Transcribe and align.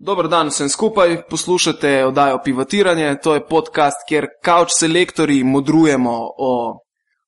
Dober 0.00 0.28
dan 0.28 0.48
vsem 0.48 0.68
skupaj, 0.68 1.26
poslušate 1.28 2.04
oddajo 2.06 2.38
Pivotiranje, 2.44 3.18
to 3.22 3.34
je 3.34 3.46
podcast, 3.46 3.98
kjer 4.08 4.26
kauč 4.42 4.72
selektori 4.72 5.42
modrujemo 5.44 6.14
o 6.38 6.52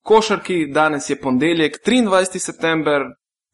košarki. 0.01 0.67
Danes 0.73 1.11
je 1.11 1.21
ponedeljek, 1.21 1.77
23. 1.87 2.39
september, 2.39 3.03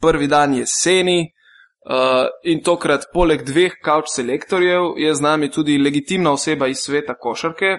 prvi 0.01 0.27
dan 0.27 0.55
jeseni 0.55 1.19
uh, 1.25 2.29
in 2.45 2.63
tokrat 2.63 3.09
poleg 3.13 3.43
dveh 3.43 3.75
kauč 3.83 4.13
selektorjev 4.15 4.95
je 4.97 5.15
z 5.15 5.21
nami 5.21 5.51
tudi 5.51 5.81
legitimna 5.83 6.33
oseba 6.33 6.69
iz 6.69 6.79
sveta 6.87 7.19
košarke, 7.19 7.75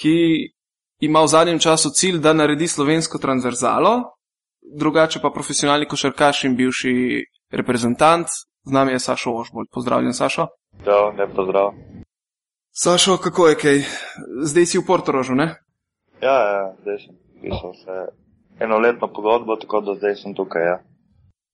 ki 0.00 0.16
ima 1.04 1.20
v 1.20 1.28
zadnjem 1.28 1.58
času 1.58 1.90
cilj, 1.90 2.18
da 2.24 2.32
naredi 2.32 2.68
slovensko 2.68 3.20
transverzalo, 3.20 3.92
drugače 4.80 5.20
pa 5.20 5.30
profesionalni 5.34 5.84
košarkaš 5.84 6.44
in 6.44 6.56
bivši 6.56 6.96
reprezentant, 7.52 8.26
Z 8.64 8.72
nami 8.72 8.92
je 8.92 8.98
Sašo 8.98 9.32
Ožbolj. 9.32 9.66
Pozdravljen, 9.72 10.12
Sašo. 10.12 10.46
Zdrav, 10.80 11.14
ne 11.16 11.26
pozdrav. 11.34 11.72
Sašo, 12.72 13.16
kako 13.16 13.48
je 13.48 13.54
kaj? 13.54 13.78
Zdaj 14.42 14.66
si 14.66 14.78
v 14.78 14.86
Portorožu, 14.86 15.34
ne? 15.34 15.54
Ja, 16.22 16.38
ja, 16.52 16.74
zdaj 16.82 16.98
sem 16.98 17.14
pisal 17.42 17.74
se 17.74 17.94
enoletno 18.64 19.08
pogodbo, 19.08 19.56
tako 19.56 19.80
da 19.80 19.94
zdaj 19.94 20.14
sem 20.14 20.34
tukaj. 20.34 20.62
Ja. 20.62 20.78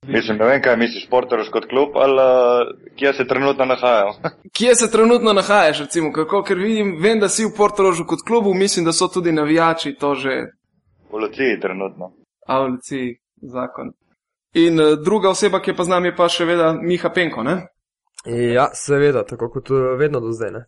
Mislim, 0.07 0.39
ne 0.39 0.45
vem, 0.45 0.63
kaj 0.63 0.77
misliš, 0.77 1.09
Portorož 1.11 1.51
kot 1.53 1.67
klub 1.69 1.89
ali 1.95 2.23
uh, 2.23 2.95
kje 2.97 3.13
se 3.13 3.27
trenutno 3.29 3.65
nahajam. 3.65 4.15
kje 4.57 4.75
se 4.75 4.91
trenutno 4.91 5.33
nahajaš, 5.33 5.81
recimo, 5.81 6.13
kako, 6.13 6.43
ker 6.43 6.59
vidim, 6.59 6.97
vem, 7.03 7.21
da 7.21 7.29
si 7.29 7.45
v 7.45 7.53
Portorožu 7.57 8.07
kot 8.07 8.23
klubu, 8.27 8.55
mislim, 8.55 8.85
da 8.85 8.93
so 8.93 9.09
tudi 9.09 9.33
navijači 9.33 9.95
to 9.95 10.15
že. 10.15 10.31
V 11.13 11.21
Luciji 11.23 11.61
trenutno. 11.61 12.13
A 12.47 12.61
v 12.63 12.69
Luciji, 12.69 13.19
zakon. 13.43 13.93
In 14.55 14.81
uh, 14.81 15.05
druga 15.05 15.31
oseba, 15.31 15.61
ki 15.61 15.71
je 15.71 15.77
pa 15.77 15.85
z 15.85 15.89
nami, 15.89 16.09
je 16.11 16.17
pa 16.17 16.29
še 16.29 16.45
vedno 16.45 16.73
Miha 16.83 17.11
Penko. 17.15 17.43
Ne? 17.47 17.69
Ja, 18.27 18.69
seveda, 18.75 19.23
tako 19.25 19.49
kot 19.55 19.71
eh, 19.71 19.75
vedno 19.97 20.21
do 20.21 20.33
zdaj. 20.35 20.51
Ne? 20.53 20.65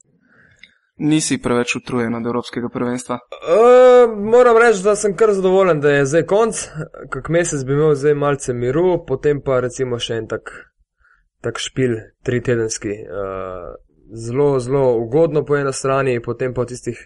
Nisi 1.02 1.42
preveč 1.42 1.76
utrujen 1.76 2.14
od 2.14 2.26
Evropskega 2.26 2.68
prvenstva. 2.72 3.18
Uh, 3.42 4.12
moram 4.30 4.56
reči, 4.60 4.82
da 4.84 4.94
sem 4.96 5.16
kar 5.16 5.32
zadovoljen, 5.34 5.80
da 5.82 5.90
je 5.96 6.06
zdaj 6.06 6.26
konc. 6.30 6.68
Kak 7.10 7.28
mesec 7.32 7.64
bi 7.66 7.72
imel 7.74 7.94
zdaj 7.98 8.14
malce 8.14 8.54
miru, 8.54 9.04
potem 9.08 9.42
pa 9.42 9.60
recimo 9.64 9.98
še 9.98 10.14
en 10.22 10.26
tak, 10.30 10.52
tak 11.42 11.58
špil, 11.58 11.96
tri 12.22 12.40
tedenski. 12.44 12.92
Uh, 13.02 13.74
zelo, 14.26 14.60
zelo 14.62 14.96
ugodno 15.00 15.44
po 15.48 15.56
eni 15.58 15.72
strani, 15.74 16.20
potem 16.22 16.54
pa 16.54 16.62
v 16.62 16.66
tistih 16.70 16.98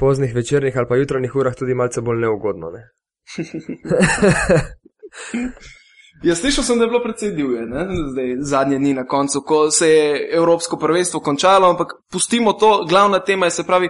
poznih 0.00 0.34
večernih 0.34 0.76
ali 0.76 0.88
pa 0.88 0.96
jutranjih 0.98 1.36
urah 1.36 1.54
tudi 1.54 1.74
malce 1.78 2.00
bolj 2.02 2.18
neugodno. 2.26 2.66
Ne? 2.74 2.82
Jaz 6.22 6.38
slišal 6.38 6.64
sem, 6.64 6.78
da 6.78 6.84
je 6.84 6.88
bilo 6.88 7.02
precej 7.02 7.32
divje, 7.34 7.64
zdaj 8.12 8.36
zadnje 8.40 8.78
dni 8.78 8.94
na 8.94 9.04
koncu, 9.06 9.40
ko 9.46 9.70
se 9.70 9.88
je 9.88 10.28
Evropsko 10.36 10.76
prvenstvo 10.78 11.20
končalo, 11.20 11.70
ampak 11.70 11.92
pustimo 12.10 12.52
to, 12.52 12.84
glavna 12.88 13.18
tema 13.18 13.46
je 13.46 13.50
se 13.50 13.64
pravi, 13.66 13.88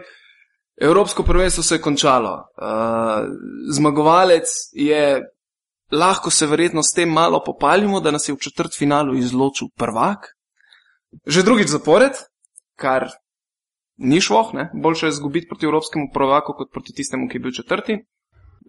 Evropsko 0.81 1.23
prvenstvo 1.23 1.63
se 1.63 1.75
je 1.75 1.81
končalo. 1.81 2.33
Uh, 2.33 3.29
zmagovalec 3.71 4.49
je, 4.73 5.23
lahko 5.93 6.31
se 6.31 6.47
verjetno 6.47 6.83
s 6.83 6.95
tem 6.97 7.09
malo 7.09 7.43
popaljimo, 7.45 8.01
da 8.01 8.11
nas 8.11 8.29
je 8.29 8.35
v 8.35 8.41
četrt 8.41 8.79
finalu 8.79 9.15
izločil 9.15 9.69
prvak. 9.77 10.33
Že 11.27 11.43
drugič 11.43 11.69
zapored, 11.69 12.17
kar 12.81 13.11
ni 13.97 14.21
šlo, 14.21 14.53
boljše 14.83 15.07
je 15.07 15.13
zgubiti 15.13 15.49
proti 15.49 15.67
Evropskemu 15.67 16.09
prvaku, 16.15 16.53
kot 16.57 16.73
proti 16.73 16.97
tistemu, 16.97 17.29
ki 17.29 17.37
je 17.37 17.41
bil 17.41 17.53
četrti. 17.53 17.99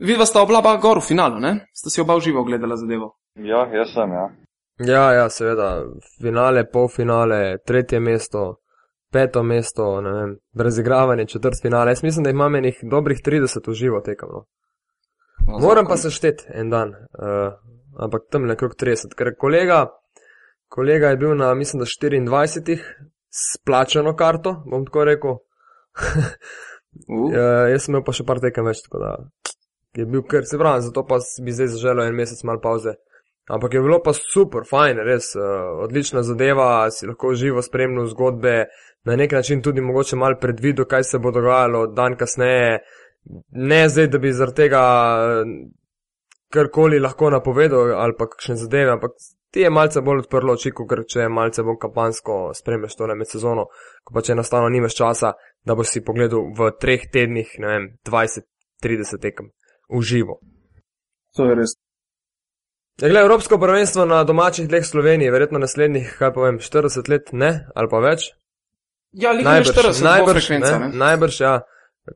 Vidva 0.01 0.25
sta 0.25 0.41
oba 0.41 0.77
gor 0.77 0.99
v 0.99 1.07
finalu, 1.07 1.39
ne? 1.39 1.67
Sta 1.73 1.89
si 1.89 2.01
oba 2.01 2.19
živo 2.19 2.43
gledala 2.43 2.75
zadevo. 2.75 3.22
Ja, 3.35 3.65
jaz 3.73 3.93
sem, 3.93 4.11
ja. 4.11 4.29
Ja, 4.85 5.11
ja, 5.13 5.29
seveda, 5.29 5.83
finale, 6.21 6.65
polfinale, 6.69 7.57
tretje 7.65 7.99
mesto, 7.99 8.43
peto 9.11 9.43
mesto, 9.43 10.01
ne 10.01 10.11
vem, 10.13 10.35
razigravanje, 10.57 11.25
četrt 11.25 11.61
finale. 11.61 11.91
Jaz 11.91 12.03
mislim, 12.03 12.23
da 12.23 12.29
imam 12.29 12.55
enih 12.55 12.79
dobrih 12.91 13.21
30 13.25 13.69
v 13.69 13.73
živo 13.73 14.01
tekem. 14.05 14.29
No. 14.29 14.45
No, 15.47 15.59
Moram 15.59 15.85
pa 15.85 15.97
se 15.97 16.09
šteti 16.09 16.45
en 16.53 16.69
dan, 16.69 16.89
uh, 16.89 17.53
ampak 17.99 18.29
tam 18.31 18.45
nekrog 18.47 18.75
30, 18.81 19.15
ker 19.17 19.33
kolega, 19.39 19.87
kolega 20.69 21.09
je 21.09 21.17
bil 21.17 21.35
na, 21.37 21.53
mislim, 21.53 21.79
da 21.79 21.85
24 21.85 22.77
s 23.29 23.57
plačano 23.65 24.15
karto, 24.15 24.63
bom 24.69 24.85
tako 24.85 25.05
rekel. 25.09 25.31
uh. 27.09 27.29
uh, 27.29 27.69
jaz 27.71 27.85
sem 27.85 27.93
imel 27.93 28.05
pa 28.05 28.13
še 28.13 28.25
par 28.25 28.41
tekem 28.41 28.65
več, 28.65 28.85
tako 28.85 29.01
da 29.01 29.15
je 29.97 30.05
bil 30.05 30.23
kar 30.29 30.45
se 30.45 30.57
pravi, 30.57 30.81
zato 30.81 31.05
pa 31.05 31.19
bi 31.45 31.53
zdaj 31.53 31.75
zaželel 31.75 32.07
en 32.07 32.15
mesec 32.17 32.41
mal 32.43 32.61
pauze. 32.61 32.95
Ampak 33.51 33.73
je 33.73 33.81
bilo 33.81 33.99
pa 34.03 34.13
super, 34.15 34.63
fajn, 34.69 35.01
res, 35.03 35.33
uh, 35.35 35.43
odlična 35.83 36.23
zadeva, 36.23 36.87
si 36.91 37.07
lahko 37.07 37.33
živo 37.35 37.61
spremljal 37.61 38.07
zgodbe, 38.13 38.65
na 39.03 39.15
nek 39.15 39.31
način 39.31 39.61
tudi 39.61 39.81
mogoče 39.81 40.15
mal 40.15 40.37
predvidel, 40.41 40.85
kaj 40.85 41.03
se 41.03 41.19
bo 41.19 41.31
dogajalo 41.31 41.87
dan 41.87 42.15
kasneje. 42.17 42.79
Ne 43.51 43.89
zdaj, 43.89 44.07
da 44.07 44.17
bi 44.17 44.31
zaradi 44.31 44.55
tega 44.55 44.79
eh, 44.79 45.51
karkoli 46.51 46.99
lahko 46.99 47.29
napovedal 47.29 47.93
ali 47.95 48.13
pa 48.19 48.27
kakšne 48.29 48.55
zadeve, 48.55 48.91
ampak 48.91 49.11
ti 49.51 49.59
je 49.59 49.69
malce 49.69 50.01
bolj 50.01 50.23
odprlo 50.25 50.53
oči, 50.53 50.71
ker 50.71 51.03
če 51.07 51.19
je 51.25 51.29
malce 51.29 51.63
bolj 51.63 51.77
kampansko 51.81 52.37
spremljaš 52.55 52.95
to 52.95 53.07
med 53.15 53.29
sezono, 53.29 53.67
ko 54.03 54.13
pa 54.13 54.21
če 54.21 54.33
enostavno 54.33 54.69
nimaš 54.69 54.95
časa, 54.95 55.33
da 55.63 55.75
boš 55.75 55.93
si 55.93 56.03
pogledal 56.03 56.51
v 56.57 56.71
treh 56.79 57.07
tednih, 57.11 57.55
ne 57.59 57.67
vem, 57.67 57.87
20-30 58.09 59.21
tekem 59.21 59.51
v 59.89 60.01
živo. 60.01 60.39
To 61.37 61.47
je 61.49 61.55
res. 61.59 61.82
Ja, 63.01 63.09
gled, 63.09 63.23
Evropsko 63.25 63.57
prvenstvo 63.57 64.05
na 64.05 64.23
domačih 64.23 64.67
tleh 64.69 64.85
Slovenije, 64.85 65.31
verjetno 65.31 65.59
naslednjih, 65.59 66.15
kaj 66.19 66.33
povem, 66.33 66.59
40 66.61 67.09
let, 67.09 67.31
ne, 67.31 67.65
ali 67.75 67.89
pa 67.89 68.01
več. 68.03 68.27
Ja, 69.11 69.33
najbrž, 69.33 69.71
40, 69.73 70.03
najbrž, 70.03 70.49
ne, 70.49 70.59
ne. 70.59 70.89
najbrž, 71.01 71.39
ja, 71.41 71.53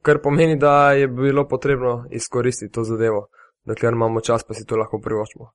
kar 0.06 0.22
pomeni, 0.22 0.58
da 0.58 0.92
je 0.98 1.08
bilo 1.08 1.48
potrebno 1.50 2.04
izkoristiti 2.12 2.72
to 2.74 2.84
zadevo, 2.84 3.28
dokler 3.66 3.98
imamo 3.98 4.22
čas, 4.22 4.46
pa 4.46 4.54
si 4.54 4.66
to 4.66 4.78
lahko 4.78 5.02
privoščimo. 5.02 5.50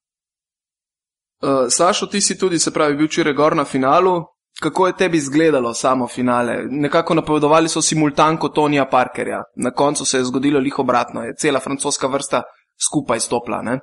Uh, 1.42 1.66
Sašo, 1.70 2.06
ti 2.06 2.20
si 2.20 2.38
tudi, 2.38 2.58
se 2.58 2.70
pravi, 2.70 2.98
bil 2.98 3.10
včeraj 3.10 3.34
gor 3.34 3.56
na 3.56 3.64
finalu. 3.64 4.20
Kako 4.62 4.86
je 4.86 4.96
tebi 4.96 5.16
izgledalo 5.16 5.72
samo 5.74 6.06
finale? 6.08 6.58
Nekako 6.70 7.14
napovedovali 7.14 7.68
so 7.68 7.82
simultanko 7.82 8.48
Tonija 8.48 8.84
Parkerja, 8.90 9.40
na 9.56 9.70
koncu 9.70 10.04
se 10.04 10.18
je 10.18 10.24
zgodilo 10.24 10.60
liho 10.60 10.82
obratno, 10.82 11.22
je 11.24 11.34
cela 11.38 11.60
francoska 11.60 12.06
vrsta 12.06 12.42
skupaj 12.88 13.20
stopla. 13.20 13.62
Ne? 13.62 13.78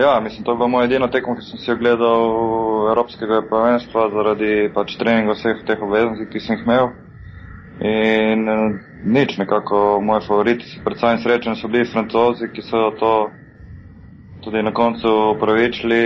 Ja, 0.00 0.20
mislim, 0.20 0.44
to 0.44 0.50
je 0.52 0.56
bilo 0.56 0.68
moje 0.68 0.84
edino 0.84 1.06
tekmo, 1.08 1.36
ki 1.36 1.42
sem 1.42 1.58
si 1.58 1.72
ogledal 1.72 2.24
Evropskega 2.90 3.44
prvenstva 3.46 4.08
zaradi 4.10 4.70
pač 4.74 4.96
treninga 4.98 5.36
vseh 5.36 5.60
teh 5.68 5.82
obveznosti, 5.86 6.26
ki 6.32 6.40
sem 6.42 6.56
jih 6.56 6.64
imel. 6.66 6.88
In 7.90 8.42
eh, 8.54 8.64
nič, 9.04 9.36
nekako 9.38 10.00
moji 10.02 10.26
favoriti, 10.26 10.72
predvsem 10.84 11.20
srečen 11.22 11.54
so 11.54 11.70
bili 11.70 11.86
francozi, 11.86 12.50
ki 12.50 12.66
so 12.66 12.90
to 12.98 13.12
tudi 14.42 14.64
na 14.66 14.74
koncu 14.74 15.14
upravičili. 15.36 16.02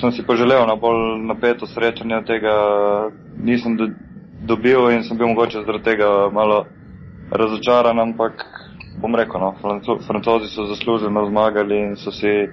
Sem 0.00 0.16
si 0.16 0.24
poželel 0.24 0.64
na 0.66 0.76
bolj 0.80 1.20
napeto 1.28 1.68
srečanje 1.68 2.22
tega, 2.24 2.56
nisem 3.36 3.76
do, 3.76 3.90
dobil 4.48 4.88
in 4.96 5.04
sem 5.04 5.20
bil 5.20 5.28
mogoče 5.34 5.66
zaradi 5.66 5.90
tega 5.92 6.08
malo 6.32 6.64
razočaran, 7.36 8.00
ampak 8.00 8.48
bom 9.00 9.14
rekel, 9.14 9.40
no, 9.40 9.54
francozi 10.06 10.48
so 10.48 10.66
zasluženo 10.66 11.26
zmagali 11.28 11.78
in 11.78 11.96
so 11.96 12.10
si 12.10 12.48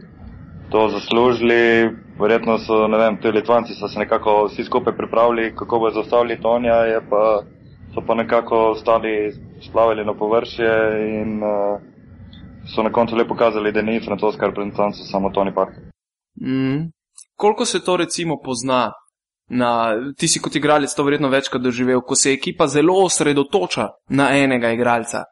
to 0.72 0.88
zaslužili. 0.90 1.90
Verjetno 2.20 2.58
so, 2.58 2.88
ne 2.88 2.98
vem, 2.98 3.18
ti 3.22 3.32
Litvanci 3.32 3.74
so 3.74 3.88
se 3.88 4.00
nekako 4.00 4.46
vsi 4.46 4.64
skupaj 4.64 4.98
pripravili, 4.98 5.56
kako 5.56 5.80
bo 5.80 5.90
zaustavili 5.90 6.42
Tonja, 6.42 7.02
pa 7.10 7.44
so 7.94 8.02
pa 8.08 8.16
nekako 8.16 8.72
ostali 8.72 9.32
splavili 9.62 10.06
na 10.06 10.14
površje 10.14 10.72
in 11.22 11.44
uh, 11.44 11.80
so 12.76 12.84
na 12.84 12.92
koncu 12.92 13.16
le 13.16 13.28
pokazali, 13.28 13.72
da 13.72 13.82
ni 13.82 14.00
francoska 14.06 14.46
reprezentanca, 14.46 15.04
samo 15.12 15.30
Toni 15.30 15.54
Park. 15.56 15.74
Mm. 16.42 16.92
Koliko 17.36 17.66
se 17.66 17.84
to 17.84 17.98
recimo 17.98 18.38
pozna? 18.44 18.92
Na, 19.52 19.94
ti 20.18 20.28
si 20.28 20.40
kot 20.40 20.56
igralec 20.56 20.94
to 20.94 21.04
verjetno 21.04 21.30
večkrat 21.30 21.62
doživel, 21.62 22.02
ko 22.02 22.16
se 22.16 22.34
ekipa 22.34 22.68
zelo 22.68 22.94
osredotoča 23.06 23.88
na 24.10 24.30
enega 24.38 24.70
igralca. 24.72 25.24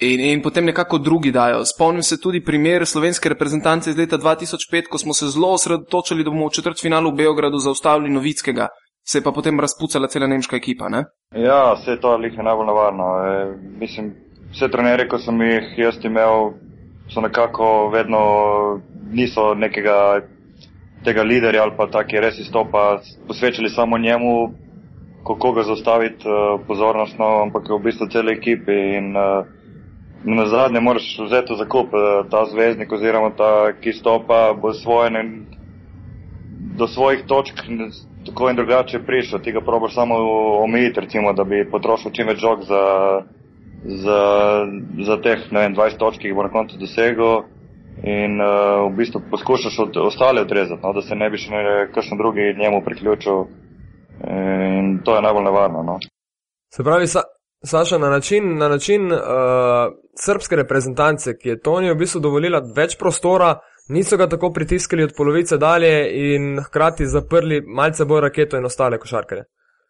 In, 0.00 0.20
in 0.20 0.42
potem 0.42 0.64
nekako 0.64 0.98
drugi 0.98 1.30
dajo. 1.32 1.64
Spomnim 1.64 2.02
se 2.02 2.20
tudi 2.20 2.44
primer 2.44 2.86
slovenske 2.86 3.28
reprezentance 3.28 3.90
iz 3.90 3.96
leta 3.96 4.18
2005, 4.18 4.90
ko 4.90 4.98
smo 4.98 5.14
se 5.14 5.26
zelo 5.26 5.54
osredotočili, 5.56 6.24
da 6.24 6.30
bomo 6.30 6.48
v 6.48 6.52
četrt 6.52 6.82
finalu 6.82 7.10
v 7.10 7.16
Beogradu 7.22 7.58
zaustavili 7.58 8.12
Novickega, 8.12 8.68
se 9.08 9.18
je 9.18 9.22
pa 9.22 9.32
potem 9.32 9.60
razpucala 9.60 10.08
cela 10.08 10.26
nemška 10.26 10.56
ekipa. 10.56 10.88
Ne? 10.88 11.04
Ja, 11.32 11.72
vse 11.72 11.96
to 12.00 12.12
je 12.12 12.28
najbolj 12.42 12.66
navarno. 12.66 13.04
E, 13.24 13.56
mislim, 13.80 14.12
vse 14.52 14.68
trenerje, 14.68 15.08
ko 15.08 15.18
sem 15.18 15.40
jih 15.40 15.72
jaz 15.78 16.04
imel, 16.04 16.52
so 17.08 17.24
nekako 17.24 17.88
vedno 17.88 18.20
niso 19.12 19.54
nekega 19.54 20.20
tega 21.04 21.22
liderja 21.22 21.62
ali 21.62 21.72
pa 21.76 21.86
taki 21.86 22.20
res 22.20 22.38
izstopa, 22.38 23.00
posvečali 23.28 23.70
samo 23.70 23.98
njemu, 23.98 24.52
kako 25.26 25.52
ga 25.52 25.62
zaustaviti 25.62 26.28
uh, 26.28 26.60
pozornostno, 26.66 27.42
ampak 27.42 27.70
v 27.70 27.82
bistvu 27.84 28.08
cele 28.12 28.36
uh, 28.36 29.55
na 30.24 30.46
zadnje 30.46 30.80
moraš 30.80 31.18
vzeti 31.18 31.54
za 31.58 31.64
kup 31.64 31.94
eh, 31.94 32.28
ta 32.30 32.44
zvezdnik 32.44 32.92
oziroma 32.92 33.30
ta, 33.36 33.72
ki 33.80 33.92
stopa, 33.92 34.54
bo 34.62 34.72
svoje, 34.72 35.10
ne, 35.10 35.24
do 36.78 36.88
svojih 36.88 37.24
točk 37.26 37.54
tako 38.26 38.50
in 38.50 38.56
drugače 38.56 38.98
prišel, 39.06 39.38
ti 39.38 39.52
ga 39.52 39.60
probaš 39.60 39.94
samo 39.94 40.14
omejiti, 40.64 41.00
recimo, 41.00 41.32
da 41.32 41.44
bi 41.44 41.70
potrošil 41.70 42.10
čim 42.10 42.26
več 42.26 42.40
žog 42.42 42.64
za, 42.66 42.82
za, 43.84 44.20
za 45.06 45.16
teh, 45.22 45.46
vem, 45.52 45.76
20 45.76 45.98
točk, 45.98 46.20
ki 46.20 46.32
jih 46.32 46.34
bo 46.36 46.42
na 46.42 46.50
koncu 46.50 46.78
dosegel 46.80 47.44
in 48.02 48.40
uh, 48.42 48.82
v 48.90 48.96
bistvu 48.96 49.22
poskušaš 49.30 49.78
od 49.78 49.96
ostale 49.96 50.42
odrezati, 50.42 50.82
no, 50.82 50.92
da 50.92 51.02
se 51.02 51.16
ne 51.16 51.30
bi 51.30 51.38
še 51.40 51.62
kakšen 51.94 52.18
drugi 52.18 52.50
njemu 52.58 52.82
priključil 52.84 53.46
in 54.26 54.98
to 55.04 55.14
je 55.16 55.22
najbolj 55.22 55.44
nevarno. 55.44 55.82
No. 55.82 55.98
Se 56.74 56.84
pravi, 56.84 57.06
sa, 57.06 57.22
Saša, 57.64 57.98
na 57.98 58.10
način, 58.10 58.58
na 58.58 58.68
način 58.68 59.12
uh, 59.12 59.18
srpske 60.24 60.56
reprezentance, 60.56 61.36
ki 61.38 61.48
je 61.48 61.60
Toni 61.60 61.90
v 61.90 61.98
bistvu 61.98 62.20
dovolila 62.20 62.60
več 62.76 62.96
prostora, 62.98 63.54
niso 63.88 64.16
ga 64.16 64.28
tako 64.28 64.52
pritiskali 64.52 65.04
od 65.04 65.12
polovice 65.16 65.58
dalje 65.58 65.92
in 66.34 66.56
hkrati 66.60 67.06
zaprli 67.06 67.60
malce 67.66 68.04
bolj 68.04 68.26
raketo 68.28 68.56
in 68.56 68.64
ostale 68.64 68.98
košarkare. 68.98 69.44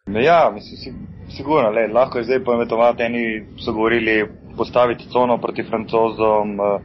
Ja, 0.07 0.51
mislim, 0.53 0.95
sigurno, 1.35 1.69
le, 1.69 1.87
lahko 1.91 2.17
je 2.17 2.23
zdaj 2.29 2.43
poimenovati, 2.43 3.03
eni 3.03 3.23
so 3.59 3.73
govorili 3.73 4.27
postaviti 4.57 5.09
cono 5.11 5.37
proti 5.37 5.63
francozom. 5.63 6.59
Uh, 6.59 6.81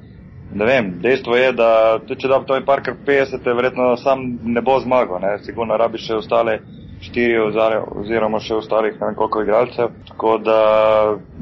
ne 0.55 0.65
vem, 0.65 0.91
dejstvo 1.01 1.37
je, 1.37 1.53
da 1.53 1.69
če 2.09 2.29
da 2.29 2.41
to 2.45 2.59
je 2.59 2.65
parkar 2.65 2.95
50, 3.07 3.47
verjetno 3.57 3.97
sam 3.97 4.25
ne 4.43 4.61
bo 4.61 4.81
zmagal, 4.81 5.21
ne, 5.23 5.37
sigurno 5.47 5.77
rabi 5.81 6.03
še 6.03 6.19
ostale 6.19 6.59
štiri 7.03 7.39
oziroma 7.43 8.41
še 8.41 8.55
ostalih 8.61 8.99
ne 9.01 9.07
vem 9.07 9.15
koliko 9.19 9.43
igralcev. 9.43 9.95
Tako 10.09 10.37
da 10.39 10.59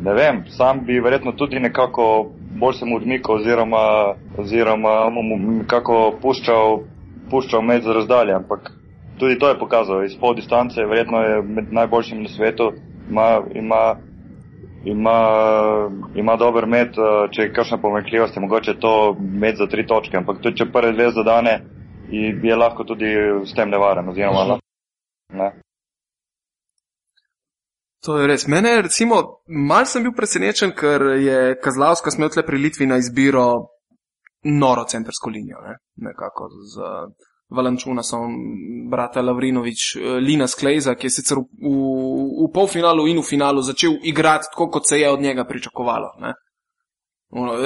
ne 0.02 0.14
vem, 0.14 0.44
sam 0.56 0.84
bi 0.86 1.00
verjetno 1.00 1.32
tudi 1.36 1.60
nekako 1.60 2.06
bolj 2.60 2.74
se 2.74 2.84
mu 2.84 2.96
odmikal 2.96 3.34
oziroma, 3.34 4.14
oziroma 4.38 4.94
nekako 5.32 6.18
puščal, 6.22 6.80
puščal 7.30 7.62
med 7.62 7.82
za 7.82 7.92
razdalje, 7.92 8.34
ampak 8.34 8.70
tudi 9.18 9.38
to 9.38 9.48
je 9.48 9.58
pokazal 9.58 10.04
iz 10.04 10.16
pol 10.20 10.34
distance, 10.34 10.84
verjetno 10.84 11.22
je 11.22 11.42
med 11.42 11.72
najboljšim 11.72 12.22
na 12.22 12.28
svetu, 12.28 12.72
ima, 13.10 13.28
ima, 13.54 13.82
ima, 14.84 15.18
ima 16.14 16.36
dober 16.36 16.66
med, 16.66 16.96
če 17.32 17.42
je 17.42 17.52
kakšna 17.52 17.78
pomekljivost, 17.78 18.36
je 18.36 18.44
mogoče 18.46 18.78
to 18.80 18.94
med 19.18 19.56
za 19.56 19.66
tri 19.66 19.86
točke, 19.86 20.16
ampak 20.16 20.42
tudi 20.42 20.56
če 20.62 20.72
prve 20.72 20.92
dve 20.92 21.10
zadane, 21.10 21.60
je 22.10 22.56
lahko 22.56 22.84
tudi 22.84 23.14
s 23.44 23.54
tem 23.54 23.70
nevaren 23.70 24.08
oziroma 24.08 24.44
lahko 24.44 24.69
Ne. 25.32 25.50
To 28.04 28.18
je 28.18 28.26
res. 28.26 28.46
Mene, 28.48 28.82
recimo, 28.82 29.42
mal 29.46 29.84
sem 29.86 30.02
bil 30.02 30.14
presenečen, 30.16 30.72
ker 30.72 31.02
je 31.20 31.40
Kazlavska 31.60 32.10
smel 32.10 32.30
tle 32.32 32.46
pri 32.46 32.58
Litvi 32.58 32.88
na 32.88 32.96
izbiro 32.96 33.44
noro 34.44 34.86
centrsko 34.88 35.30
linijo. 35.30 35.60
Ne? 35.60 35.76
Nekako 36.08 36.48
z 36.64 36.86
Valančuna 37.50 38.02
sem 38.02 38.38
brata 38.90 39.20
Lavrinovič, 39.22 39.96
eh, 39.96 40.16
Lina 40.20 40.46
Sklejza, 40.48 40.94
ki 40.94 41.06
je 41.06 41.16
sicer 41.18 41.42
v, 41.42 41.44
v, 41.60 41.74
v 42.46 42.48
polfinalu 42.54 43.04
in 43.10 43.20
v 43.20 43.26
finalu 43.26 43.62
začel 43.62 43.98
igrati 44.02 44.48
tako, 44.52 44.70
kot 44.70 44.88
se 44.88 45.00
je 45.00 45.10
od 45.10 45.20
njega 45.20 45.44
pričakovalo. 45.44 46.14
Ne? 46.24 46.32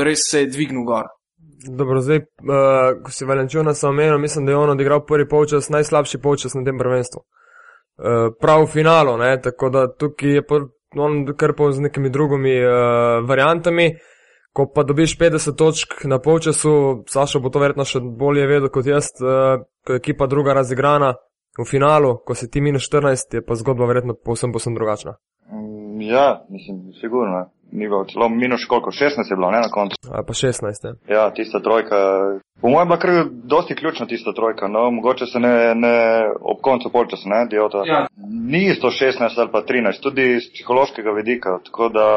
Res 0.05 0.27
se 0.31 0.41
je 0.41 0.51
dvignil 0.51 0.83
gor. 0.85 1.07
Dobro, 1.65 2.01
zdaj, 2.01 2.19
uh, 2.19 2.99
ko 3.05 3.13
si 3.13 3.25
Valančuna 3.25 3.73
omenil, 3.89 4.19
mislim, 4.19 4.47
da 4.47 4.53
je 4.53 4.57
on 4.57 4.71
odigral 4.71 5.07
prvi 5.07 5.29
polčas, 5.29 5.69
najslabši 5.69 6.19
polčas 6.19 6.55
na 6.55 6.65
tem 6.65 6.79
prvenstvu. 6.79 7.23
Eh, 7.23 7.44
prav 8.41 8.65
v 8.65 8.71
finalu, 8.73 9.17
ne? 9.21 9.37
tako 9.41 9.69
da 9.71 9.87
tukaj 9.89 10.35
je 10.35 10.43
on 10.97 11.27
krpal 11.37 11.73
z 11.73 11.81
nekimi 11.81 12.11
drugimi 12.11 12.59
uh, 12.65 12.73
variantami. 13.29 13.95
Ko 14.53 14.69
pa 14.75 14.83
dobiš 14.83 15.19
50 15.19 15.57
točk 15.59 16.05
na 16.05 16.19
polčasu, 16.19 17.03
Sašo 17.11 17.41
bo 17.43 17.51
to 17.51 17.59
verjetno 17.59 17.85
še 17.85 17.99
bolje 18.01 18.47
vedel 18.47 18.71
kot 18.71 18.87
jaz, 18.87 19.11
uh, 19.19 19.65
ko 19.87 19.97
je 19.97 20.03
ekipa 20.03 20.29
druga 20.31 20.55
razigrana 20.55 21.15
v 21.59 21.67
finalu, 21.67 22.17
ko 22.27 22.35
si 22.39 22.51
ti 22.51 22.63
minus 22.63 22.87
14, 22.87 23.35
je 23.35 23.43
pa 23.43 23.59
zgodba 23.59 23.87
verjetno 23.91 24.15
povsem, 24.15 24.53
povsem 24.55 24.75
drugačna. 24.75 25.17
Mm, 25.51 26.01
ja, 26.07 26.45
mislim, 26.51 26.93
sigurno 27.01 27.49
ni 27.75 27.89
bilo 27.89 28.05
celo 28.05 28.29
minus 28.29 28.65
koliko, 28.65 28.91
16 28.91 29.31
je 29.31 29.37
bilo, 29.37 29.51
ne 29.51 29.61
na 29.61 29.71
koncu. 29.71 29.97
A 30.13 30.23
pa 30.27 30.33
16, 30.33 30.87
je. 30.87 31.15
Ja, 31.15 31.31
tista 31.31 31.61
trojka. 31.61 31.97
Po 32.61 32.69
mojem 32.69 32.91
je 32.91 32.99
bila 33.03 33.25
dosti 33.45 33.75
ključna 33.75 34.07
tista 34.07 34.33
trojka, 34.33 34.69
no, 34.69 34.91
mogoče 34.91 35.27
se 35.27 35.39
ne, 35.41 35.75
ne 35.75 35.97
ob 36.41 36.59
koncu 36.61 36.91
polčasa, 36.93 37.29
ne, 37.29 37.47
diota. 37.51 37.83
Ja. 37.87 38.07
Ni 38.53 38.65
116 38.83 39.41
ali 39.41 39.51
pa 39.53 39.63
13, 39.63 40.03
tudi 40.03 40.35
iz 40.35 40.43
psihološkega 40.55 41.11
vidika, 41.11 41.59
tako 41.65 41.89
da. 41.89 42.09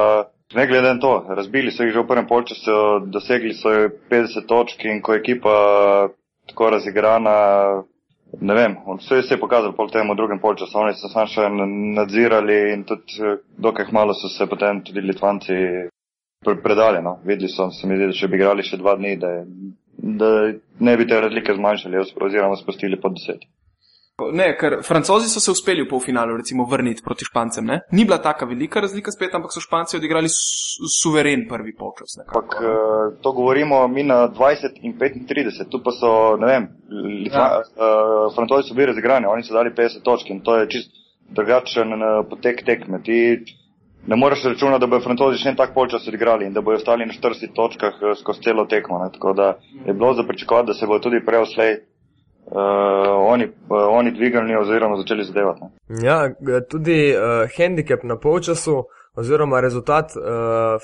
Ne 0.55 0.67
glede 0.67 0.93
na 0.93 0.99
to, 0.99 1.25
razbili 1.29 1.71
so 1.71 1.83
jih 1.83 1.91
že 1.93 1.99
v 1.99 2.07
prvem 2.07 2.27
polčasu, 2.27 2.71
dosegli 3.05 3.51
so 3.53 3.67
50 4.09 4.45
točk 4.47 4.85
in 4.85 5.01
ko 5.03 5.13
je 5.13 5.19
ekipa 5.19 5.55
tako 6.47 6.69
razigrana, 6.69 7.33
ne 8.39 8.53
vem, 8.53 8.75
vse 8.97 9.21
se 9.21 9.33
je 9.33 9.39
pokazalo 9.39 9.73
po 9.73 9.87
tem 9.87 10.15
drugem 10.15 10.39
polčasu, 10.39 10.77
oni 10.79 10.93
so 10.93 11.09
samo 11.09 11.27
še 11.27 11.47
nadzirali 11.97 12.57
in 12.73 12.83
tudi 12.83 13.21
eh, 13.23 13.37
dokaj 13.57 13.91
malo 13.91 14.13
so 14.13 14.29
se 14.29 14.47
potem 14.47 14.81
tudi 14.83 15.01
Litvanci 15.01 15.57
predali. 16.63 17.01
No. 17.03 17.19
Videli 17.23 17.49
so, 17.49 17.71
se 17.71 17.87
mi 17.87 17.97
zdi, 17.97 18.11
da 18.11 18.17
če 18.19 18.27
bi 18.27 18.37
igrali 18.39 18.63
še 18.63 18.77
dva 18.77 18.95
dni, 18.99 19.15
da, 19.21 19.31
da 20.21 20.31
ne 20.79 20.97
bi 20.97 21.07
te 21.07 21.21
razlike 21.21 21.55
zmanjšali 21.57 22.03
oziroma 22.27 22.59
spustili 22.59 22.99
pod 23.01 23.17
deset. 23.17 23.47
Ne, 24.17 24.55
ker 24.57 24.79
francozi 24.81 25.27
so 25.29 25.37
se 25.39 25.51
uspeli 25.53 25.83
v 25.83 25.89
polfinalu 25.89 26.39
recimo 26.39 26.63
vrniti 26.65 27.03
proti 27.05 27.25
špancem. 27.25 27.65
Ne? 27.65 27.75
Ni 27.91 28.01
bila 28.05 28.17
taka 28.17 28.47
velika 28.49 28.81
razlika 28.81 29.11
spet, 29.13 29.35
ampak 29.37 29.51
so 29.53 29.61
španci 29.61 29.97
odigrali 29.99 30.29
su 30.33 30.89
suveren 30.89 31.43
prvi 31.49 31.75
polčas. 31.77 32.15
Ampak 32.23 32.55
uh, 32.57 33.19
to 33.21 33.31
govorimo 33.37 33.87
mi 33.87 34.03
na 34.03 34.25
20 34.25 34.79
in 34.81 34.95
35, 34.97 35.69
tu 35.69 35.83
pa 35.85 35.93
so, 35.93 36.33
ne 36.41 36.47
vem, 36.49 36.65
ja. 37.29 37.61
uh, 37.61 38.33
francozi 38.33 38.65
so 38.69 38.73
bili 38.73 38.87
razigrani, 38.89 39.29
oni 39.29 39.45
so 39.45 39.53
dali 39.53 39.69
50 39.69 40.01
točk 40.01 40.31
in 40.33 40.41
to 40.41 40.55
je 40.57 40.69
čist 40.73 40.97
drugačen 41.37 41.93
uh, 41.93 42.25
potek 42.29 42.63
tekme. 42.65 43.01
Ti 43.05 43.19
ne 44.07 44.15
moreš 44.15 44.47
računati, 44.49 44.81
da 44.81 44.89
bodo 44.89 45.05
francozi 45.05 45.43
še 45.43 45.51
en 45.53 45.59
tak 45.61 45.75
polčas 45.77 46.09
odigrali 46.09 46.49
in 46.49 46.57
da 46.57 46.65
bodo 46.65 46.81
ostali 46.81 47.05
na 47.05 47.13
40 47.13 47.53
točkah 47.53 48.01
skozi 48.23 48.49
celo 48.49 48.65
tekmo. 48.65 48.97
Ne? 49.03 49.11
Tako 49.13 49.35
da 49.37 49.51
je 49.85 49.93
bilo 49.93 50.15
za 50.17 50.25
pričakovati, 50.25 50.73
da 50.73 50.73
se 50.73 50.89
bodo 50.89 51.05
tudi 51.05 51.21
prej 51.21 51.45
oslej 51.45 51.77
uh, 52.51 53.31
oni, 53.33 53.45
uh, 53.45 53.77
oni 53.91 54.11
dvigali 54.11 54.55
oziroma 54.55 54.97
začeli 54.97 55.23
zadevati. 55.23 55.61
Ja, 56.03 56.33
tudi 56.69 57.15
uh, 57.15 57.49
handicap 57.57 58.03
na 58.03 58.17
polčasu 58.19 58.83
oziroma 59.15 59.59
rezultat 59.59 60.05
uh, 60.15 60.23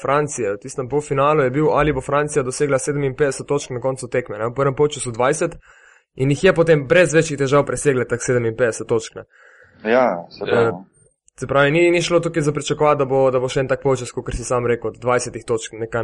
Francije 0.01 0.53
v 0.53 0.61
tistem 0.61 0.89
polfinalu 0.89 1.43
je 1.43 1.49
bil, 1.49 1.69
ali 1.71 1.93
bo 1.93 2.01
Francija 2.01 2.43
dosegla 2.43 2.77
57 2.77 3.45
točk 3.47 3.69
na 3.69 3.79
koncu 3.79 4.07
tekme. 4.07 4.37
Ne? 4.37 4.47
V 4.47 4.55
prvem 4.55 4.75
polčasu 4.75 5.11
20 5.11 5.57
in 6.15 6.29
jih 6.29 6.43
je 6.43 6.53
potem 6.53 6.87
brez 6.87 7.13
večjih 7.13 7.39
težav 7.39 7.65
presegla 7.65 8.05
tak 8.05 8.19
57 8.19 8.87
točk. 8.87 9.15
Ne? 9.15 9.23
Ja, 9.91 10.25
se 10.29 10.45
pravi. 10.45 10.71
Uh, 10.71 10.81
Se 11.35 11.47
pravi, 11.47 11.71
ni, 11.71 11.91
ni 11.91 12.01
šlo 12.01 12.19
tukaj 12.19 12.41
za 12.41 12.51
pričakovati, 12.51 12.99
da 12.99 13.05
bo, 13.05 13.31
da 13.31 13.39
bo 13.39 13.47
še 13.49 13.63
en 13.63 13.67
tak 13.67 13.81
počas, 13.81 14.11
kot 14.13 14.35
si 14.37 14.43
sam 14.45 14.67
rekel, 14.69 14.93
20 15.01 15.39
točk, 15.49 15.73
neka 15.81 16.03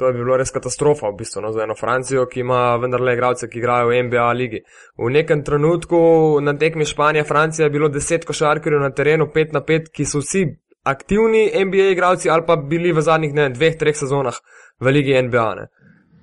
To 0.00 0.08
je 0.08 0.14
bi 0.16 0.22
bilo 0.22 0.36
res 0.40 0.48
katastrofa 0.48 1.10
v 1.10 1.18
bistvu 1.18 1.42
no, 1.44 1.50
za 1.52 1.60
eno 1.66 1.74
Francijo, 1.76 2.22
ki 2.26 2.40
ima 2.40 2.60
vendarle 2.80 3.12
igralce, 3.12 3.50
ki 3.52 3.58
igrajo 3.60 3.90
v 3.90 3.98
NBA 4.06 4.28
ligi. 4.32 4.60
V 4.96 5.10
nekem 5.12 5.42
trenutku 5.44 5.98
na 6.40 6.54
tekmi 6.56 6.86
Španija-Francija 6.88 7.66
je 7.66 7.74
bilo 7.74 7.90
deset 7.92 8.24
košarkarjev 8.24 8.80
na 8.80 8.88
terenu, 8.96 9.26
pet 9.34 9.52
na 9.52 9.60
pet, 9.60 9.90
ki 9.92 10.06
so 10.08 10.22
vsi 10.24 10.46
aktivni 10.88 11.50
NBA 11.66 11.90
igralci 11.92 12.30
ali 12.32 12.46
pa 12.46 12.56
bili 12.56 12.94
v 12.96 13.04
zadnjih 13.04 13.34
ne, 13.36 13.50
dveh, 13.52 13.76
treh 13.76 13.96
sezonah 13.96 14.40
v 14.80 14.94
ligi 14.96 15.20
NBA. 15.28 15.50
Ne. 15.60 15.68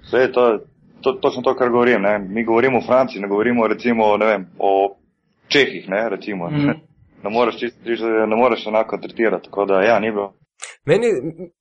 Vse 0.07 0.25
je 0.25 0.31
to, 0.34 0.48
to, 1.05 1.13
točno 1.22 1.46
to, 1.46 1.53
kar 1.55 1.69
govorim. 1.69 2.01
Ne. 2.01 2.17
Mi 2.19 2.46
govorimo 2.50 2.81
o 2.81 2.86
Franciji, 2.88 3.22
ne 3.22 3.29
govorimo 3.29 3.67
recimo, 3.67 4.10
ne 4.17 4.25
vem, 4.25 4.50
o 4.57 4.98
Čehih, 5.48 5.86
ne, 5.89 6.10
recimo. 6.10 6.50
Mm. 6.50 6.65
Ne. 6.65 6.79
Ne 7.24 7.29
moreš, 7.29 7.60
čist, 7.60 7.77
ne 8.27 8.36
moreš 8.36 8.67
enako 8.67 8.98
tretirati, 8.98 9.46
tako 9.46 9.65
da 9.65 9.81
ja, 9.81 10.00
ni 10.00 10.12
bilo. 10.12 10.34
Meni, 10.85 11.07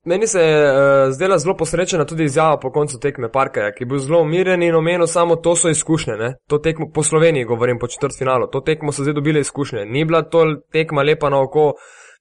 meni 0.04 0.26
se 0.26 0.40
je 0.40 0.58
uh, 0.70 1.12
zdela 1.12 1.38
zelo 1.38 1.56
posrečena 1.56 2.04
tudi 2.04 2.24
izjava 2.24 2.60
po 2.62 2.70
koncu 2.72 3.00
tekme 3.02 3.30
Parkerja, 3.32 3.72
ki 3.74 3.82
je 3.82 3.86
bil 3.90 3.98
zelo 3.98 4.20
umirjen 4.22 4.62
in 4.62 4.74
omenil 4.74 5.06
samo, 5.06 5.36
to 5.36 5.56
so 5.56 5.68
izkušnje. 5.68 6.16
Ne? 6.16 6.34
To 6.48 6.58
tekmo 6.58 6.90
po 6.94 7.02
Sloveniji, 7.02 7.44
govorim 7.44 7.78
po 7.78 7.86
četrtfinalu, 7.86 8.46
to 8.52 8.60
tekmo 8.60 8.92
so 8.92 9.02
zdaj 9.02 9.14
dobili 9.14 9.40
izkušnje. 9.40 9.84
Ni 9.84 10.04
bila 10.04 10.22
to 10.22 10.44
tekma 10.72 11.02
lepa 11.02 11.30
na 11.30 11.42
oko, 11.42 11.72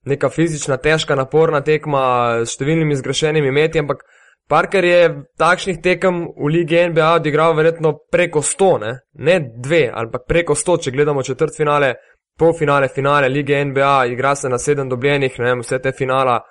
neka 0.05 0.29
fizična, 0.29 0.77
težka, 0.77 1.15
naporna 1.15 1.61
tekma 1.61 2.01
s 2.45 2.57
številnimi 2.57 2.97
zgrešenimi 2.97 3.51
meti, 3.51 3.79
ampak 3.79 4.03
Parker 4.49 4.85
je 4.85 5.05
takšnih 5.41 5.79
tekem 5.81 6.19
v 6.37 6.49
Ligi 6.53 6.83
NBA 6.91 7.15
odigral 7.17 7.55
verjetno 7.57 7.95
preko 8.13 8.43
100, 8.45 8.67
ne, 8.81 8.91
ne 9.13 9.39
dve, 9.41 9.87
ampak 9.89 10.27
preko 10.29 10.53
100, 10.53 10.75
če 10.85 10.93
gledamo 10.93 11.23
četrtfinale, 11.25 11.95
polfinale, 12.37 12.89
finale 12.93 13.29
Lige 13.29 13.63
NBA, 13.65 14.05
igra 14.13 14.35
se 14.35 14.49
na 14.49 14.59
sedem 14.61 14.89
dobljenih, 14.89 15.39
ne 15.39 15.49
vem, 15.49 15.65
vse 15.65 15.79
te 15.81 15.95
finala 15.97 16.43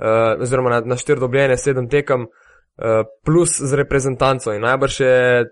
uh, 0.00 0.40
oziroma 0.42 0.70
na, 0.70 0.80
na 0.80 0.96
štiri 0.96 1.20
dobljene, 1.20 1.56
sedem 1.56 1.88
tekem, 1.88 2.26
uh, 2.26 3.04
plus 3.24 3.60
z 3.60 3.76
reprezentanco. 3.76 4.54
In 4.56 4.64
najbrž 4.64 5.00
je 5.00 5.44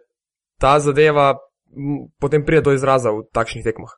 ta 0.60 0.78
zadeva 0.80 1.34
potem 2.20 2.44
pride 2.44 2.62
do 2.62 2.72
izraza 2.72 3.12
v 3.12 3.28
takšnih 3.32 3.64
tekmah. 3.64 3.92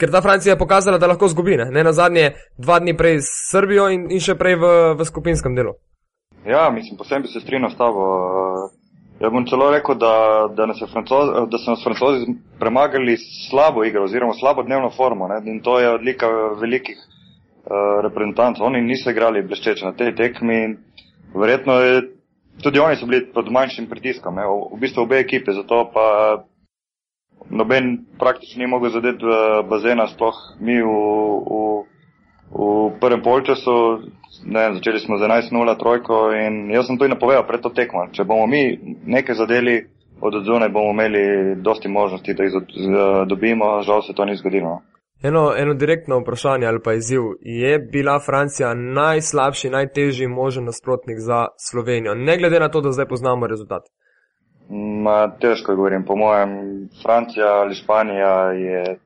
Ker 0.00 0.08
ta 0.08 0.20
Francija 0.24 0.54
je 0.54 0.60
pokazala, 0.60 0.98
da 0.98 1.10
lahko 1.10 1.28
zgubi, 1.28 1.56
ne, 1.60 1.68
ne 1.68 1.84
na 1.84 1.92
zadnje 1.92 2.32
dva 2.56 2.78
dni 2.80 2.96
prej 2.96 3.20
s 3.20 3.32
Srbijo 3.52 3.88
in, 3.92 4.08
in 4.08 4.20
še 4.20 4.36
prej 4.36 4.56
v, 4.56 4.68
v 4.96 5.04
skupinskem 5.04 5.56
delu. 5.56 5.76
Ja, 6.48 6.70
mislim, 6.72 6.96
posebej 6.96 7.28
se 7.28 7.42
strinjam 7.44 7.72
s 7.72 7.76
tabo. 7.76 8.04
Jaz 9.20 9.32
bom 9.34 9.44
celo 9.44 9.68
rekel, 9.68 9.98
da, 10.00 10.48
da, 10.56 10.64
nas 10.64 10.80
francoz, 10.80 11.28
da 11.52 11.58
so 11.60 11.74
nas 11.74 11.82
francozi 11.84 12.32
premagali 12.56 13.18
slabo 13.50 13.84
igro 13.84 14.06
oziroma 14.08 14.32
slabo 14.32 14.64
dnevno 14.64 14.88
formo 14.96 15.28
ne? 15.28 15.42
in 15.44 15.60
to 15.60 15.76
je 15.76 15.90
odlika 15.92 16.30
velikih 16.56 16.96
uh, 17.70 18.02
reprezentantov. 18.02 18.66
Oni 18.66 18.82
niso 18.82 19.10
igrali 19.10 19.42
bleščeče 19.46 19.86
na 19.86 19.94
tej 19.96 20.14
tekmi 20.18 20.56
in 20.64 20.76
verjetno 21.34 21.78
je, 21.80 22.00
tudi 22.62 22.82
oni 22.82 22.98
so 22.98 23.06
bili 23.06 23.24
pod 23.32 23.50
manjšim 23.52 23.86
pritiskom, 23.88 24.34
ne? 24.34 24.46
v, 24.46 24.74
v 24.74 24.80
bistvu 24.82 25.06
obe 25.06 25.20
ekipe, 25.22 25.54
zato 25.54 25.84
pa 25.94 26.06
noben 27.50 28.04
praktično 28.18 28.60
ni 28.60 28.70
mogel 28.70 28.90
zadeti 28.90 29.24
v 29.24 29.62
bazena, 29.70 30.08
sploh 30.10 30.36
mi 30.60 30.76
v, 30.82 30.90
v, 31.46 31.62
v 32.50 32.90
prvem 33.00 33.22
polčasu, 33.22 33.76
ne, 34.44 34.66
začeli 34.74 35.00
smo 35.00 35.18
z 35.18 35.30
11-0 35.30 35.78
trojko 35.78 36.32
in 36.34 36.70
jaz 36.74 36.86
sem 36.86 36.98
in 37.00 37.14
napovedal 37.14 37.46
pred 37.46 37.62
to 37.62 37.70
tekmo. 37.70 38.06
Če 38.12 38.24
bomo 38.24 38.46
mi 38.46 38.78
nekaj 39.06 39.38
zadeli 39.38 39.80
od 40.20 40.34
odzune, 40.34 40.68
bomo 40.68 40.90
imeli 40.90 41.56
dosti 41.56 41.88
možnosti, 41.88 42.34
da 42.34 42.44
jih 42.44 42.52
dobimo, 43.26 43.82
žal 43.82 44.02
se 44.02 44.12
to 44.12 44.24
ni 44.24 44.36
zgodilo. 44.36 44.80
Eno, 45.22 45.52
eno 45.56 45.74
direktno 45.74 46.18
vprašanje 46.18 46.66
ali 46.66 46.80
pa 46.84 46.92
izziv. 46.92 47.20
Je 47.40 47.78
bila 47.78 48.20
Francija 48.26 48.74
najslabši, 48.74 49.70
najtežji 49.70 50.28
možen 50.28 50.64
nasprotnik 50.64 51.18
za 51.18 51.46
Slovenijo, 51.70 52.14
ne 52.14 52.38
glede 52.38 52.60
na 52.60 52.68
to, 52.68 52.80
da 52.80 52.92
zdaj 52.92 53.08
poznamo 53.08 53.46
rezultat? 53.46 53.82
Ma, 55.04 55.36
težko 55.40 55.74
govorim, 55.76 56.04
po 56.04 56.16
mojem, 56.16 56.50
Francija 57.02 57.46
ali 57.46 57.74
Španija 57.74 58.52
je 58.52 58.98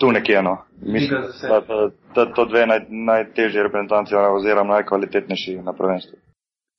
tu 0.00 0.12
nekje. 0.12 0.42
No. 0.42 0.56
Mislim, 0.82 1.20
da 1.20 1.62
so 2.14 2.24
to 2.34 2.44
dve 2.44 2.66
naj, 2.66 2.80
najtežji 2.88 3.62
reprezentanci 3.62 4.14
oziroma 4.14 4.74
najkvalitetnejši 4.74 5.56
na 5.62 5.72
prvenstvu. 5.72 6.18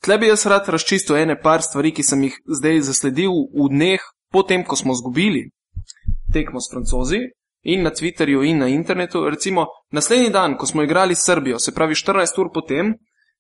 Tle 0.06 0.18
bi 0.18 0.28
jaz 0.28 0.46
rad 0.46 0.70
razčistil 0.70 1.18
ene 1.18 1.42
par 1.42 1.62
stvari, 1.62 1.92
ki 1.92 2.04
sem 2.04 2.24
jih 2.24 2.36
zdaj 2.60 2.82
zasledil 2.92 3.32
v 3.32 3.68
dneh, 3.70 4.04
potem, 4.32 4.64
ko 4.64 4.76
smo 4.76 4.94
zgubili 4.94 5.50
tekmo 6.34 6.60
s 6.60 6.72
francozi 6.72 7.20
in 7.64 7.84
na 7.84 7.90
Twitterju 7.90 8.44
in 8.44 8.58
na 8.58 8.68
internetu. 8.68 9.30
Recimo, 9.30 9.66
naslednji 9.92 10.30
dan, 10.30 10.58
ko 10.58 10.66
smo 10.66 10.84
igrali 10.84 11.16
s 11.16 11.26
Srbijo, 11.26 11.60
se 11.60 11.74
pravi 11.74 11.94
14 11.94 12.42
ur 12.42 12.50
potem, 12.54 12.94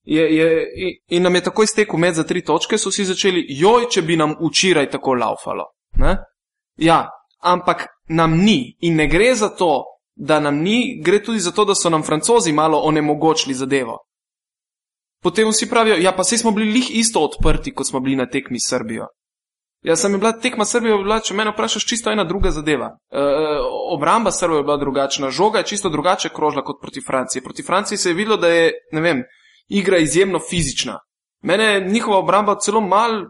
je, 0.03 0.35
je, 0.35 0.67
in 1.07 1.23
nam 1.23 1.35
je 1.35 1.43
takoj 1.43 1.67
stekel 1.67 1.99
med 1.99 2.15
za 2.15 2.23
tri 2.23 2.41
točke, 2.45 2.77
so 2.77 2.91
si 2.91 3.05
začeli, 3.05 3.45
joj, 3.49 3.89
če 3.91 4.01
bi 4.01 4.17
nam 4.17 4.35
včeraj 4.39 4.89
tako 4.89 5.13
laufalo. 5.13 5.65
Ne? 5.99 6.17
Ja, 6.77 7.09
ampak 7.43 7.88
nam 8.09 8.38
ni 8.38 8.75
in 8.79 8.95
ne 8.95 9.07
gre 9.07 9.35
za 9.35 9.49
to, 9.49 9.83
da 10.15 10.39
nam 10.39 10.61
ni, 10.63 11.01
gre 11.03 11.23
tudi 11.23 11.39
za 11.39 11.51
to, 11.51 11.65
da 11.65 11.75
so 11.75 11.89
nam 11.89 12.03
francozi 12.03 12.51
malo 12.51 12.79
onemogočili 12.79 13.53
zadevo. 13.53 13.97
Potem 15.23 15.47
vsi 15.47 15.69
pravijo, 15.69 15.95
ja, 15.99 16.11
pa 16.15 16.23
sej 16.23 16.38
smo 16.38 16.51
bili 16.51 16.71
lih 16.71 16.89
isto 16.95 17.19
odprti, 17.19 17.73
kot 17.73 17.88
smo 17.88 17.99
bili 17.99 18.15
na 18.15 18.25
tekmi 18.29 18.59
s 18.59 18.69
Srbijo. 18.69 19.07
Ja, 19.81 19.95
sem 19.95 20.19
bila 20.19 20.31
tekma 20.31 20.65
Srbije, 20.65 20.98
bila, 20.98 21.21
če 21.24 21.33
me 21.33 21.45
vprašaš, 21.48 21.86
čisto 21.88 22.12
ena 22.12 22.24
druga 22.27 22.51
zadeva. 22.51 22.89
E, 23.12 23.21
obramba 23.95 24.31
Srbije 24.31 24.59
je 24.59 24.63
bila 24.63 24.77
drugačna, 24.77 25.31
žoga 25.31 25.63
je 25.63 25.69
čisto 25.71 25.89
drugače 25.89 26.29
krožila 26.36 26.63
kot 26.63 26.81
proti 26.81 27.01
Franciji. 27.07 27.43
Proti 27.43 27.63
Franciji 27.63 27.98
se 27.98 28.09
je 28.09 28.13
videlo, 28.13 28.38
da 28.38 28.48
je, 28.48 28.71
ne 28.91 29.01
vem, 29.01 29.24
igra 29.69 29.98
izjemno 29.98 30.39
fizična. 30.50 31.00
Mene 31.41 31.79
njihova 31.79 32.17
obramba 32.17 32.57
celo 32.59 32.81
mal, 32.81 33.24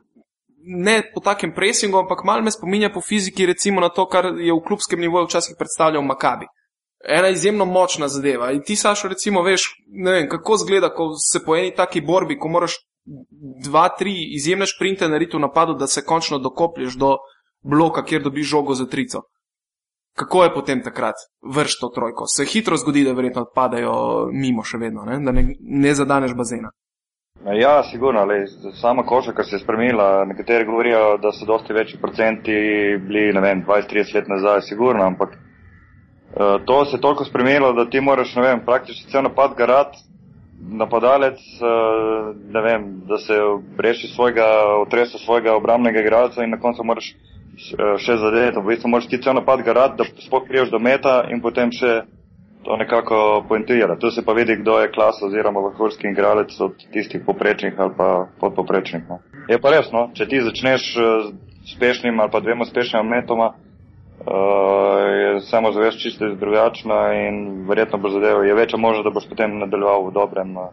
ne 0.66 1.12
po 1.14 1.22
takem 1.22 1.54
presingu, 1.56 1.98
ampak 2.00 2.24
mal 2.24 2.42
me 2.42 2.52
spominja 2.52 2.90
po 2.94 3.02
fiziki, 3.02 3.46
recimo 3.46 3.82
na 3.82 3.90
to, 3.90 4.08
kar 4.10 4.26
je 4.26 4.54
v 4.54 4.64
klubskem 4.68 5.00
nivoju 5.00 5.26
včasih 5.26 5.56
predstavljal 5.58 6.04
Makabi. 6.04 6.46
Ena 7.06 7.30
izjemno 7.30 7.66
močna 7.66 8.08
zadeva. 8.08 8.52
In 8.52 8.64
ti, 8.66 8.76
Sašo, 8.76 9.08
recimo, 9.08 9.44
veš, 9.44 9.70
ne 9.88 10.12
vem, 10.12 10.30
kako 10.30 10.58
zgleda, 10.58 10.90
ko 10.90 11.14
se 11.32 11.46
po 11.46 11.56
eni 11.56 11.76
taki 11.76 12.02
borbi, 12.02 12.40
ko 12.40 12.48
moraš 12.48 12.76
dva, 13.66 13.90
tri 13.90 14.14
izjemne 14.36 14.66
šprinte 14.66 15.08
narediti 15.10 15.38
v 15.38 15.40
napadu, 15.40 15.74
da 15.74 15.88
se 15.88 16.06
končno 16.06 16.40
dokoplješ 16.40 16.98
do 16.98 17.16
bloka, 17.64 18.04
kjer 18.06 18.24
dobiš 18.24 18.48
žogo 18.48 18.74
za 18.74 18.86
trico. 18.86 19.22
Kako 20.18 20.44
je 20.44 20.54
potem 20.54 20.84
takrat 20.84 21.16
vrš 21.56 21.80
to 21.80 21.88
trojko? 21.96 22.28
Se 22.28 22.46
hitro 22.46 22.78
zgodi, 22.78 23.04
da 23.04 23.14
verjetno 23.14 23.46
odpadajo 23.48 23.94
mimo 24.32 24.64
še 24.64 24.78
vedno, 24.78 25.06
ne? 25.08 25.20
da 25.26 25.32
ne, 25.32 25.46
ne 25.60 25.94
zadaneš 25.96 26.36
bazena. 26.36 26.72
Ja, 27.56 27.84
sigurno, 27.88 28.26
le, 28.26 28.42
sama 28.82 29.06
košarka 29.08 29.44
se 29.44 29.56
je 29.56 29.60
spremenila. 29.60 30.26
Nekateri 30.26 30.66
govorijo, 30.66 31.18
da 31.24 31.32
so 31.32 31.46
dosti 31.46 31.74
večji 31.74 32.00
procenti 32.02 32.52
bili, 33.08 33.32
ne 33.34 33.42
vem, 33.42 33.64
20-30 33.68 34.16
let 34.16 34.28
nazaj, 34.28 34.62
sigurno, 34.68 35.06
ampak 35.06 35.38
uh, 35.38 36.66
to 36.66 36.86
se 36.86 36.98
je 36.98 37.02
toliko 37.02 37.26
spremenilo, 37.26 37.72
da 37.74 37.90
ti 37.90 38.02
moraš, 38.02 38.36
ne 38.36 38.42
vem, 38.42 38.66
praktično 38.66 39.12
cel 39.12 39.24
napad 39.24 39.56
garat, 39.58 39.96
napadalec, 40.60 41.40
uh, 41.62 42.36
ne 42.54 42.62
vem, 42.62 42.86
da 43.08 43.18
se 43.18 43.38
reši 43.78 44.08
svojega, 44.08 44.48
otresa 44.82 45.18
svojega 45.18 45.56
obramnega 45.56 46.00
igralca 46.00 46.44
in 46.44 46.50
na 46.50 46.60
koncu 46.60 46.84
moraš 46.84 47.14
uh, 47.14 47.96
še 47.98 48.18
zadeti. 48.18 48.60
V 48.60 48.68
bistvu 48.74 48.92
moraš 48.92 49.10
ti 49.10 49.22
cel 49.22 49.38
napad 49.40 49.64
garat, 49.66 49.98
da 49.98 50.08
sploh 50.08 50.48
priješ 50.48 50.72
do 50.72 50.80
meta 50.80 51.24
in 51.32 51.42
potem 51.42 51.72
še 51.72 52.02
to 52.64 52.78
nekako 52.78 53.46
pointira. 53.48 53.96
Tu 53.96 54.12
se 54.12 54.26
pa 54.26 54.34
vidi, 54.34 54.56
kdo 54.56 54.80
je 54.80 54.92
klas 54.92 55.22
oziroma 55.24 55.60
vrhunski 55.60 56.08
igralec 56.08 56.60
od 56.62 56.76
tistih 56.94 57.22
poprečnih 57.26 57.74
ali 57.78 57.94
pa 57.98 58.28
podpoprečnih. 58.40 59.04
No. 59.10 59.20
Je 59.48 59.60
pa 59.62 59.72
res, 59.72 59.92
no, 59.92 60.10
če 60.14 60.28
ti 60.28 60.42
začneš 60.44 60.84
eh, 60.98 61.32
s 61.64 61.74
uspešnim 61.74 62.20
ali 62.20 62.32
pa 62.32 62.40
dvema 62.40 62.68
uspešnima 62.68 63.04
metoma, 63.04 63.54
je 65.22 65.42
samo 65.42 65.72
zavest 65.72 66.02
čisto 66.02 66.36
drugačna 66.36 67.14
in 67.14 67.66
verjetno 67.70 67.98
bo 67.98 68.10
zadevo, 68.10 68.44
je 68.44 68.54
večja 68.54 68.80
možnost, 68.80 69.04
da 69.04 69.16
boš 69.16 69.30
potem 69.30 69.60
nadaljeval 69.60 70.08
v 70.08 70.14
dobrem. 70.14 70.58
Uh, 70.58 70.68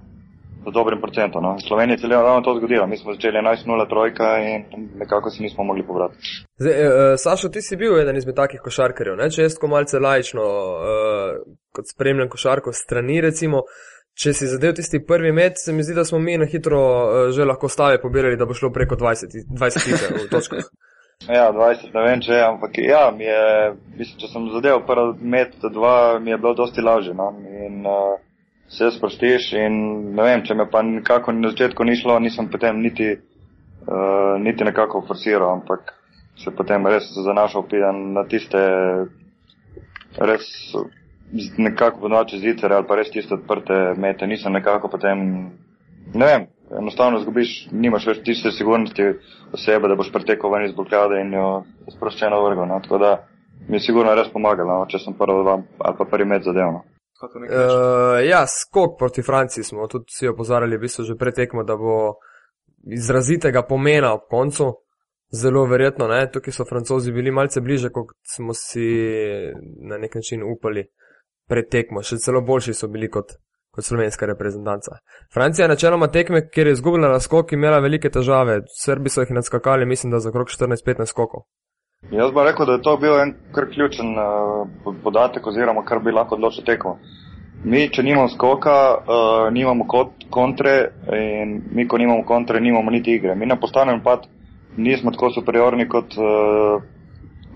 z 0.70 0.72
dobrim 0.72 1.00
procentom. 1.00 1.42
No. 1.42 1.56
Slovenija 1.68 1.96
je 2.02 2.08
ravno 2.08 2.40
to 2.40 2.54
zgodila. 2.58 2.86
Mi 2.86 2.96
smo 2.96 3.14
začeli 3.14 3.38
11-0 3.38 3.88
trojka 3.88 4.38
in 4.38 4.64
nekako 4.94 5.30
se 5.30 5.42
nismo 5.42 5.64
mogli 5.64 5.86
povrati. 5.86 6.14
Zdaj, 6.58 6.86
uh, 6.86 6.92
Sašo, 7.16 7.48
ti 7.48 7.62
si 7.62 7.76
bil 7.76 8.00
eden 8.00 8.16
izmed 8.16 8.34
takih 8.34 8.60
košarkarjev. 8.64 9.16
Ne? 9.16 9.30
Če 9.30 9.42
jaz 9.42 9.54
tako 9.54 9.66
malce 9.66 9.98
lajčno, 9.98 10.42
uh, 10.42 11.54
kot 11.72 11.92
spremljam 11.92 12.28
košarko 12.28 12.72
strani, 12.72 13.20
recimo, 13.20 13.62
če 14.18 14.32
si 14.32 14.50
zadev 14.50 14.74
tisti 14.74 15.04
prvi 15.06 15.32
met, 15.32 15.60
se 15.64 15.72
mi 15.72 15.84
zdi, 15.86 15.94
da 15.94 16.04
smo 16.04 16.18
mi 16.18 16.38
na 16.38 16.46
hitro 16.50 16.82
že 17.36 17.44
lahko 17.44 17.68
stave 17.68 18.00
pobirali, 18.02 18.36
da 18.36 18.46
bo 18.46 18.54
šlo 18.54 18.72
preko 18.72 18.96
20, 18.96 19.38
20 19.60 19.84
tiče 19.84 20.14
v 20.24 20.28
točkah. 20.30 20.70
Ja, 21.24 21.48
20, 21.50 21.90
ne 21.94 22.02
vem, 22.04 22.20
če 22.22 22.36
ampak 22.44 22.76
ja, 22.78 23.08
je, 23.18 23.38
mislim, 23.98 24.18
če 24.20 24.28
sem 24.30 24.44
zadev 24.52 24.84
prvi 24.86 25.26
met, 25.26 25.56
dva, 25.74 26.20
mi 26.22 26.30
je 26.30 26.38
bilo 26.38 26.52
dosti 26.54 26.84
lažje. 26.84 27.14
No? 27.18 27.32
In, 27.66 27.80
uh, 27.82 28.14
se 28.70 28.90
sprostiš 28.94 29.52
in 29.58 29.78
ne 30.14 30.26
vem, 30.26 30.44
če 30.46 30.54
me 30.58 30.68
pa 30.70 30.82
nekako 30.86 31.34
na 31.34 31.50
začetku 31.50 31.86
ni 31.86 31.96
šlo, 31.98 32.18
nisem 32.22 32.50
potem 32.50 32.78
niti, 32.82 33.08
uh, 33.16 34.36
niti 34.42 34.66
nekako 34.66 35.02
forsiral, 35.08 35.56
ampak 35.58 35.94
se 36.38 36.52
potem 36.54 36.86
res 36.86 37.08
zanašal 37.24 37.66
pijan 37.70 38.12
na 38.14 38.26
tiste 38.30 38.62
res 40.18 40.46
nekako 41.58 42.04
ponoči 42.06 42.38
zicer 42.42 42.72
ali 42.72 42.86
pa 42.86 42.98
res 43.00 43.10
tiste 43.10 43.34
odprte 43.34 43.94
mete, 43.98 44.26
nisem 44.30 44.54
nekako 44.54 44.90
potem, 44.92 45.22
ne 46.14 46.30
vem, 46.30 46.46
enostavno 46.74 47.20
zgubiš, 47.22 47.68
nimaš 47.72 48.06
več 48.10 48.22
tiste 48.26 48.50
sigurnosti 48.52 49.12
osebe, 49.54 49.88
da 49.88 49.96
boš 49.98 50.10
pretekel 50.12 50.52
ven 50.52 50.66
iz 50.66 50.74
blokade 50.74 51.20
in 51.22 51.32
jo 51.34 51.48
sproščeno 51.94 52.42
vrgo, 52.44 52.66
no? 52.66 52.80
tako 52.82 52.98
da 53.02 53.12
mi 53.68 53.78
je 53.78 53.86
sigurno 53.86 54.14
res 54.14 54.28
pomagalo, 54.32 54.80
no? 54.80 54.88
če 54.90 55.02
sem 55.04 55.16
prvi 55.18 55.44
dva 55.44 55.56
ali 55.60 55.98
pa 55.98 56.08
prvi 56.10 56.28
met 56.28 56.46
zadevno. 56.46 56.82
Uh, 57.16 58.18
ja, 58.28 58.42
skok 58.46 58.98
proti 58.98 59.22
Franciji 59.24 59.64
smo 59.64 59.86
tudi 59.88 60.12
vsi 60.12 60.28
opozarjali, 60.28 60.76
v 60.76 60.84
bistvu 60.84 61.04
že 61.08 61.16
pretekmo, 61.16 61.64
da 61.64 61.76
bo 61.80 62.18
izrazitega 62.92 63.62
pomena 63.68 64.12
ob 64.14 64.26
koncu. 64.30 64.74
Zelo 65.32 65.64
verjetno, 65.66 66.06
ne, 66.06 66.28
tukaj 66.30 66.54
so 66.54 66.64
francozi 66.64 67.10
bili 67.12 67.32
malce 67.34 67.60
bliže, 67.60 67.88
kot 67.90 68.12
smo 68.30 68.54
si 68.54 68.84
na 69.82 69.98
nek 69.98 70.14
način 70.14 70.44
upali 70.46 70.84
pretekmo. 71.50 72.02
Še 72.02 72.20
celo 72.22 72.44
boljši 72.46 72.74
so 72.78 72.86
bili 72.88 73.08
kot, 73.10 73.34
kot 73.76 73.84
slovenska 73.84 74.26
reprezentanca. 74.26 74.98
Francija 75.34 75.64
je 75.64 75.68
načeloma 75.68 76.06
tekme, 76.06 76.48
kjer 76.48 76.66
je 76.66 76.72
izgubila 76.72 77.08
na 77.08 77.20
skok, 77.20 77.52
imela 77.52 77.78
velike 77.78 78.10
težave. 78.10 78.62
Srbi 78.80 79.12
so 79.12 79.20
jih 79.20 79.36
nadskakali, 79.38 79.86
mislim, 79.86 80.10
da 80.12 80.18
za 80.18 80.32
okrog 80.32 80.48
14-15 80.48 81.12
skokov. 81.12 81.46
Jaz 82.10 82.32
bi 82.32 82.44
rekel, 82.44 82.66
da 82.66 82.72
je 82.72 82.82
to 82.82 82.96
bil 82.96 83.20
en 83.20 83.34
kar 83.54 83.68
ključen 83.74 84.10
uh, 84.18 84.94
podatek 85.04 85.46
oziroma 85.46 85.84
kar 85.84 86.00
bi 86.04 86.12
lahko 86.12 86.34
odločil 86.34 86.64
tekmo. 86.64 86.98
Mi, 87.64 87.88
če 87.92 88.02
nimamo 88.02 88.28
skoka, 88.28 88.76
uh, 88.96 89.52
nimamo 89.52 89.86
kot, 89.88 90.26
kontre 90.30 90.74
in 91.12 91.62
mi, 91.72 91.88
ko 91.88 91.98
nimamo 91.98 92.24
kontre, 92.24 92.60
nimamo 92.60 92.90
niti 92.90 93.16
igre. 93.16 93.34
Mi 93.34 93.46
na 93.46 93.56
postavljen 93.56 94.02
pad 94.04 94.28
nismo 94.76 95.10
tako 95.10 95.30
superiorni 95.34 95.88
kot 95.88 96.14
uh, 96.20 96.82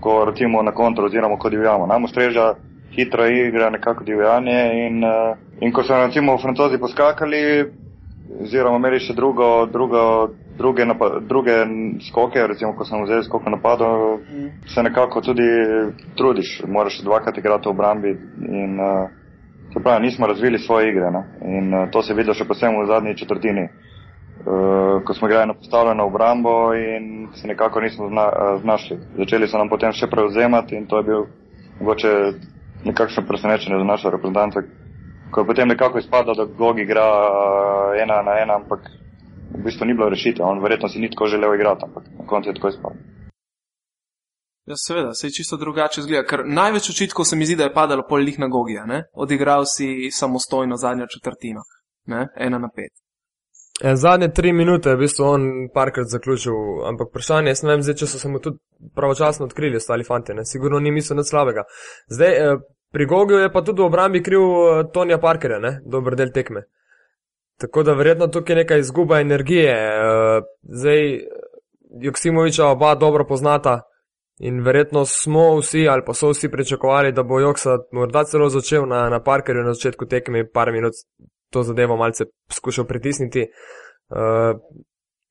ko 0.01 0.25
recimo 0.25 0.63
na 0.63 0.71
kontro 0.71 1.05
oziroma 1.05 1.37
ko 1.37 1.49
divjamo. 1.49 1.87
Nam 1.87 2.03
ustreža 2.03 2.53
hitra 2.95 3.27
igra, 3.27 3.69
nekako 3.69 4.03
divjanje 4.03 4.87
in, 4.87 5.03
uh, 5.03 5.37
in 5.59 5.71
ko 5.71 5.83
so 5.83 5.97
recimo 5.97 6.37
francozi 6.37 6.77
poskakali, 6.77 7.41
oziroma 8.41 8.77
imeli 8.77 8.99
še 8.99 9.13
drugo, 9.13 9.65
drugo, 9.71 10.03
druge, 10.57 10.85
druge 11.27 11.55
skoke, 12.07 12.47
recimo, 12.47 12.73
ko 12.77 12.85
sem 12.85 13.03
vzel 13.03 13.23
skok 13.27 13.47
napadov, 13.51 14.19
mm. 14.19 14.49
se 14.73 14.83
nekako 14.83 15.21
tudi 15.21 15.47
trudiš, 16.17 16.61
moraš 16.67 17.01
dvakrat 17.03 17.37
igrati 17.37 17.69
v 17.69 17.71
obrambi 17.71 18.15
in 18.47 18.79
uh, 18.79 19.09
se 19.73 19.79
pravi, 19.83 20.05
nismo 20.05 20.27
razvili 20.27 20.59
svoje 20.59 20.89
igre. 20.91 21.11
Ne? 21.11 21.23
In 21.57 21.73
uh, 21.73 21.87
to 21.91 22.03
se 22.03 22.13
vidi 22.13 22.33
še 22.33 22.47
posebej 22.47 22.83
v 22.83 22.91
zadnji 22.91 23.17
četrtini. 23.23 23.69
uh, 24.45 25.03
ko 25.03 25.13
smo 25.13 25.27
igrali 25.27 25.47
na 25.47 25.53
postavljeno 25.53 26.05
obrambo 26.05 26.73
in 26.73 27.27
se 27.33 27.47
nekako 27.47 27.81
nismo 27.81 28.07
zna, 28.07 28.25
uh, 28.25 28.61
znašli. 28.61 28.97
Začeli 29.17 29.47
so 29.47 29.57
nam 29.57 29.69
potem 29.69 29.91
še 29.91 30.07
prevzemati 30.07 30.75
in 30.75 30.87
to 30.87 30.97
je 30.97 31.03
bil 31.03 31.25
mogoče 31.79 32.33
nekakšno 32.85 33.23
presenečenje 33.27 33.77
za 33.77 33.83
našo 33.83 34.09
reprezentanco, 34.09 34.61
ko 35.31 35.41
je 35.41 35.47
potem 35.47 35.67
nekako 35.67 35.99
izpadlo, 35.99 36.33
da 36.33 36.45
Gog 36.45 36.79
igra 36.79 37.05
uh, 37.05 38.01
ena 38.03 38.21
na 38.21 38.39
ena, 38.43 38.55
ampak 38.55 38.79
v 39.55 39.63
bistvu 39.63 39.85
ni 39.85 39.93
bilo 39.93 40.09
rešitev. 40.09 40.45
On 40.45 40.59
verjetno 40.63 40.89
si 40.89 40.99
ni 40.99 41.09
tako 41.09 41.27
želel 41.27 41.55
igrati, 41.55 41.83
ampak 41.83 42.03
na 42.19 42.25
koncu 42.27 42.49
je 42.49 42.55
tako 42.55 42.67
izpadlo. 42.67 42.99
Ja, 44.65 44.75
seveda, 44.77 45.13
se 45.13 45.27
je 45.27 45.31
čisto 45.31 45.57
drugače 45.57 46.01
zgleda, 46.01 46.23
ker 46.27 46.43
največ 46.45 46.89
očitkov 46.89 47.25
se 47.25 47.35
mi 47.35 47.45
zdi, 47.45 47.55
da 47.55 47.63
je 47.63 47.73
padalo 47.73 48.05
pol 48.09 48.21
lih 48.21 48.39
na 48.39 48.47
Gogija, 48.47 48.85
ne? 48.85 49.03
odigral 49.13 49.63
si 49.65 50.11
samostojno 50.11 50.77
zadnjo 50.77 51.07
četrtino, 51.07 51.61
ne? 52.05 52.27
ena 52.35 52.59
na 52.59 52.69
pet. 52.75 52.93
Ja, 53.83 53.95
zadnje 53.95 54.29
tri 54.33 54.53
minute 54.53 54.89
je 54.89 54.95
v 54.95 54.99
bistvu 54.99 55.25
on 55.25 55.45
parkrat 55.73 56.07
zaključil, 56.07 56.53
ampak 56.85 57.07
vprašanje 57.09 57.49
je, 57.49 57.55
ne 57.63 57.69
vem, 57.69 57.81
zdaj, 57.81 57.95
če 57.97 58.07
so 58.07 58.19
se 58.19 58.29
mu 58.29 58.39
tudi 58.39 58.59
pravočasno 58.95 59.45
odkrili 59.45 59.79
ostali 59.79 60.03
fanti, 60.03 60.35
ne? 60.37 60.45
sigurno 60.45 60.79
ni 60.79 60.91
mislil 60.91 61.17
nič 61.17 61.31
slabega. 61.31 61.63
Zdaj, 62.13 62.37
eh, 62.37 62.59
pri 62.93 63.05
Gogiju 63.05 63.39
je 63.39 63.51
pa 63.53 63.63
tudi 63.65 63.81
v 63.81 63.85
obrambi 63.89 64.21
kriv 64.23 64.41
eh, 64.41 64.83
Tonija 64.93 65.17
Parkerja, 65.17 65.59
ne? 65.59 65.79
dober 65.85 66.15
del 66.15 66.29
tekme. 66.31 66.67
Tako 67.61 67.83
da 67.83 67.93
verjetno 67.93 68.27
tukaj 68.27 68.53
je 68.53 68.57
neka 68.63 68.77
izguba 68.77 69.19
energije. 69.19 69.73
Eh, 69.73 70.41
zdaj, 70.63 71.01
Joksimoviča 72.01 72.67
oba 72.67 72.95
dobro 72.95 73.25
poznata 73.27 73.81
in 74.39 74.61
verjetno 74.65 75.05
smo 75.05 75.57
vsi 75.57 75.87
ali 75.89 76.05
pa 76.05 76.13
so 76.13 76.29
vsi 76.29 76.49
pričakovali, 76.49 77.11
da 77.11 77.23
bo 77.23 77.39
Joksa 77.39 77.77
morda 77.91 78.23
celo 78.23 78.49
začel 78.49 78.87
na, 78.87 79.09
na 79.09 79.19
Parkerju 79.23 79.63
na 79.63 79.73
začetku 79.73 80.05
tekme 80.05 80.45
par 80.53 80.71
minut 80.71 80.93
to 81.51 81.63
zadevo 81.67 81.97
malce 81.99 82.25
skušal 82.49 82.87
pritisniti. 82.87 83.47
Uh, 84.11 84.55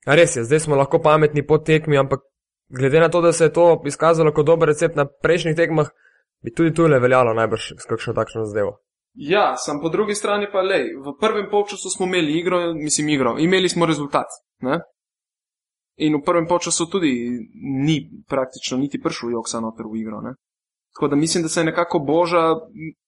res 0.07 0.37
je, 0.37 0.45
zdaj 0.45 0.67
smo 0.67 0.77
lahko 0.77 1.01
pametni 1.03 1.47
po 1.47 1.59
tekmi, 1.59 1.99
ampak 1.99 2.21
glede 2.69 3.01
na 3.01 3.09
to, 3.09 3.21
da 3.21 3.33
se 3.33 3.49
je 3.49 3.53
to 3.53 3.83
izkazalo 3.87 4.33
kot 4.33 4.47
dober 4.47 4.69
recept 4.69 4.97
na 4.97 5.07
prejšnjih 5.23 5.57
tekmah, 5.57 5.91
bi 6.45 6.55
tudi 6.55 6.75
tu 6.75 6.87
le 6.87 7.01
veljalo 7.01 7.35
najbrž 7.35 7.73
s 7.79 7.89
kakšno 7.89 8.15
takšno 8.15 8.45
zadevo. 8.45 8.79
Ja, 9.15 9.57
sam 9.57 9.81
po 9.83 9.89
drugi 9.89 10.15
strani 10.15 10.47
pa 10.53 10.63
le, 10.63 10.85
v 11.05 11.17
prvem 11.21 11.51
polčasu 11.51 11.91
smo 11.91 12.07
imeli 12.07 12.39
igro, 12.39 12.75
mislim 12.75 13.09
igro, 13.09 13.37
imeli 13.39 13.69
smo 13.69 13.87
rezultat. 13.87 14.27
Ne? 14.63 14.79
In 15.97 16.17
v 16.17 16.23
prvem 16.25 16.47
polčasu 16.47 16.87
tudi 16.87 17.11
ni 17.85 17.97
praktično 18.29 18.79
niti 18.79 19.01
prišel 19.01 19.31
Joksa 19.31 19.61
noter 19.61 19.87
v 19.91 19.99
igro. 20.01 20.23
Ne? 20.23 20.37
Tako 20.95 21.09
da 21.09 21.17
mislim, 21.17 21.43
da 21.43 21.49
se 21.49 21.61
je 21.61 21.65
nekako 21.65 21.99
Boža 21.99 22.57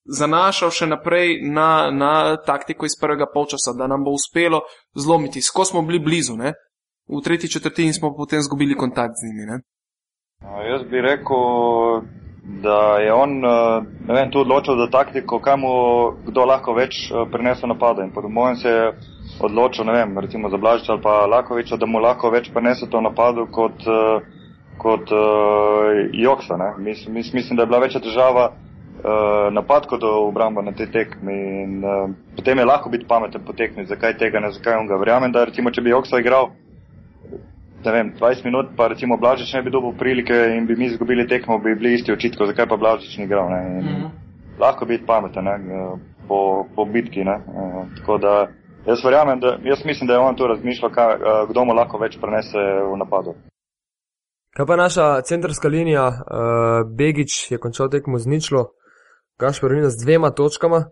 zanašal 0.05 0.71
še 0.71 0.87
naprej 0.87 1.41
na, 1.43 1.91
na 1.91 2.37
taktiko 2.37 2.87
iz 2.87 2.95
prvega 3.01 3.27
polčasa, 3.35 3.75
da 3.79 3.87
nam 3.87 4.05
bo 4.05 4.15
uspelo 4.15 4.61
zlomiti. 4.95 5.43
Ko 5.55 5.65
smo 5.65 5.83
bili 5.83 5.99
blizu, 5.99 6.37
ne? 6.37 6.55
v 7.09 7.21
tretji 7.25 7.51
četrtini 7.51 7.93
smo 7.93 8.15
potem 8.17 8.39
izgubili 8.39 8.77
kontakt 8.77 9.15
z 9.19 9.27
njimi. 9.27 9.47
Ne? 9.51 9.57
Jaz 10.71 10.83
bi 10.91 11.01
rekel, 11.01 11.43
da 12.63 12.79
je 12.99 13.13
on 13.13 13.43
vem, 14.09 14.31
tu 14.31 14.41
odločil 14.41 14.79
za 14.79 14.87
taktiko, 14.91 15.39
kam 15.39 15.67
kdo 16.27 16.45
lahko 16.45 16.75
več 16.75 17.11
prenese 17.33 17.67
napada. 17.67 18.07
In 18.07 18.15
po 18.15 18.23
mojem 18.29 18.57
se 18.57 18.69
je 18.69 18.93
odločil, 19.41 19.85
ne 19.85 19.93
vem, 19.93 20.19
recimo 20.19 20.51
za 20.51 20.57
Blažič 20.57 20.89
ali 20.89 21.03
pa 21.03 21.27
Lakoviča, 21.27 21.77
da 21.77 21.87
mu 21.87 21.99
lahko 21.99 22.31
več 22.31 22.51
prenese 22.55 22.91
to 22.91 23.01
napadu 23.01 23.47
kot. 23.51 23.83
Uh, 23.87 24.41
kot 24.83 25.13
uh, 25.15 26.11
Joksa. 26.13 26.75
Mis, 26.79 27.07
mis, 27.09 27.33
mislim, 27.33 27.57
da 27.57 27.63
je 27.63 27.71
bila 27.71 27.79
večja 27.79 28.01
težava 28.01 28.49
uh, 28.51 29.53
napad 29.55 29.87
kot 29.87 30.03
obramba 30.03 30.63
na 30.63 30.73
te 30.73 30.87
tekmi. 30.91 31.39
In, 31.63 31.79
uh, 31.85 32.11
potem 32.37 32.59
je 32.59 32.65
lahko 32.65 32.91
biti 32.91 33.07
pameten 33.09 33.45
po 33.47 33.53
tekmi, 33.53 33.87
zakaj 33.87 34.19
tega 34.19 34.41
ne, 34.41 34.53
zakaj 34.53 34.81
on 34.81 34.91
ga 34.91 34.99
verjamem. 35.01 35.33
Da 35.33 35.45
recimo, 35.45 35.71
če 35.71 35.85
bi 35.85 35.95
Joksa 35.95 36.21
igral 36.21 36.51
vem, 37.91 38.13
20 38.15 38.45
minut, 38.45 38.67
pa 38.77 38.87
recimo 38.89 39.17
Blažič 39.17 39.53
ne 39.55 39.63
bi 39.63 39.71
dobil 39.71 39.93
prilike 39.99 40.35
in 40.57 40.67
bi 40.67 40.77
mi 40.77 40.87
izgubili 40.87 41.27
tekmo, 41.27 41.59
bi 41.59 41.75
bili 41.75 41.95
isti 41.95 42.13
očitki, 42.13 42.47
zakaj 42.47 42.69
pa 42.71 42.77
Blažič 42.77 43.19
ni 43.19 43.25
igral. 43.25 43.51
Mm 43.51 43.81
-hmm. 43.81 44.11
Lahko 44.59 44.85
biti 44.85 45.07
pameten 45.07 45.45
ne, 45.45 45.59
po, 46.29 46.67
po 46.77 46.85
bitki. 46.85 47.25
Ne, 47.25 47.41
tako 47.97 48.19
da 48.19 48.49
jaz 48.87 49.05
verjamem, 49.05 49.41
da 49.41 49.57
jaz 49.65 49.85
mislim, 49.85 50.07
da 50.07 50.15
je 50.15 50.21
on 50.21 50.37
tu 50.37 50.47
razmišljal, 50.47 50.91
kaj, 50.91 51.17
kdo 51.51 51.65
mu 51.65 51.73
lahko 51.73 51.99
več 51.99 52.19
prenese 52.21 52.59
v 52.93 52.97
napadu. 52.97 53.35
Kaj 54.57 54.67
pa 54.67 54.77
naša 54.77 55.23
centrska 55.23 55.69
linija, 55.69 56.07
uh, 56.09 56.17
Begič 56.97 57.51
je 57.51 57.59
končal 57.59 57.89
tekmo 57.91 58.19
z 58.19 58.29
ničlo, 58.29 58.67
Gašporina 59.41 59.91
z 59.91 60.05
dvema 60.05 60.31
točkama. 60.31 60.85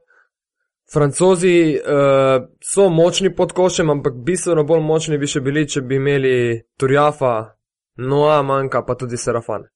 Francozi 0.93 1.77
uh, 1.77 2.49
so 2.65 2.89
močni 2.89 3.35
pod 3.37 3.53
košem, 3.53 3.91
ampak 3.91 4.15
bistveno 4.27 4.65
bolj 4.65 4.81
močni 4.81 5.19
bi 5.19 5.29
še 5.29 5.41
bili, 5.41 5.69
če 5.69 5.83
bi 5.83 6.01
imeli 6.01 6.63
Turjafa, 6.81 7.35
Noa, 8.01 8.41
manjka 8.43 8.81
pa 8.87 8.97
tudi 8.97 9.21
Serafan. 9.21 9.69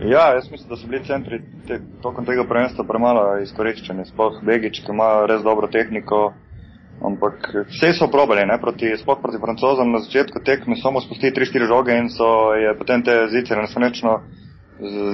Ja, 0.00 0.32
jaz 0.34 0.50
mislim, 0.50 0.68
da 0.68 0.76
so 0.76 0.86
bili 0.86 1.04
centri 1.04 1.40
te, 1.66 1.80
tokom 2.02 2.26
tega 2.26 2.46
prvenstva 2.48 2.86
premalo 2.86 3.26
izkoriščeni. 3.42 4.06
Sploh 4.06 4.38
Begič, 4.46 4.80
ki 4.86 4.94
ima 4.94 5.10
res 5.26 5.42
dobro 5.42 5.66
tehniko, 5.74 6.20
Ampak 7.04 7.66
vse 7.68 7.92
so 7.92 8.08
probali, 8.08 8.46
ne, 8.46 8.56
proti, 8.60 8.96
sploh 8.96 9.18
proti 9.20 9.38
francozom 9.40 9.92
na 9.92 10.00
začetku 10.00 10.40
tekme, 10.40 10.76
samo 10.80 11.00
spustili 11.00 11.32
3-4 11.32 11.68
žoge 11.68 11.98
in 11.98 12.08
so 12.08 12.54
je 12.56 12.72
potem 12.78 13.02
te 13.02 13.28
zice 13.28 13.56
nesrečno 13.56 14.20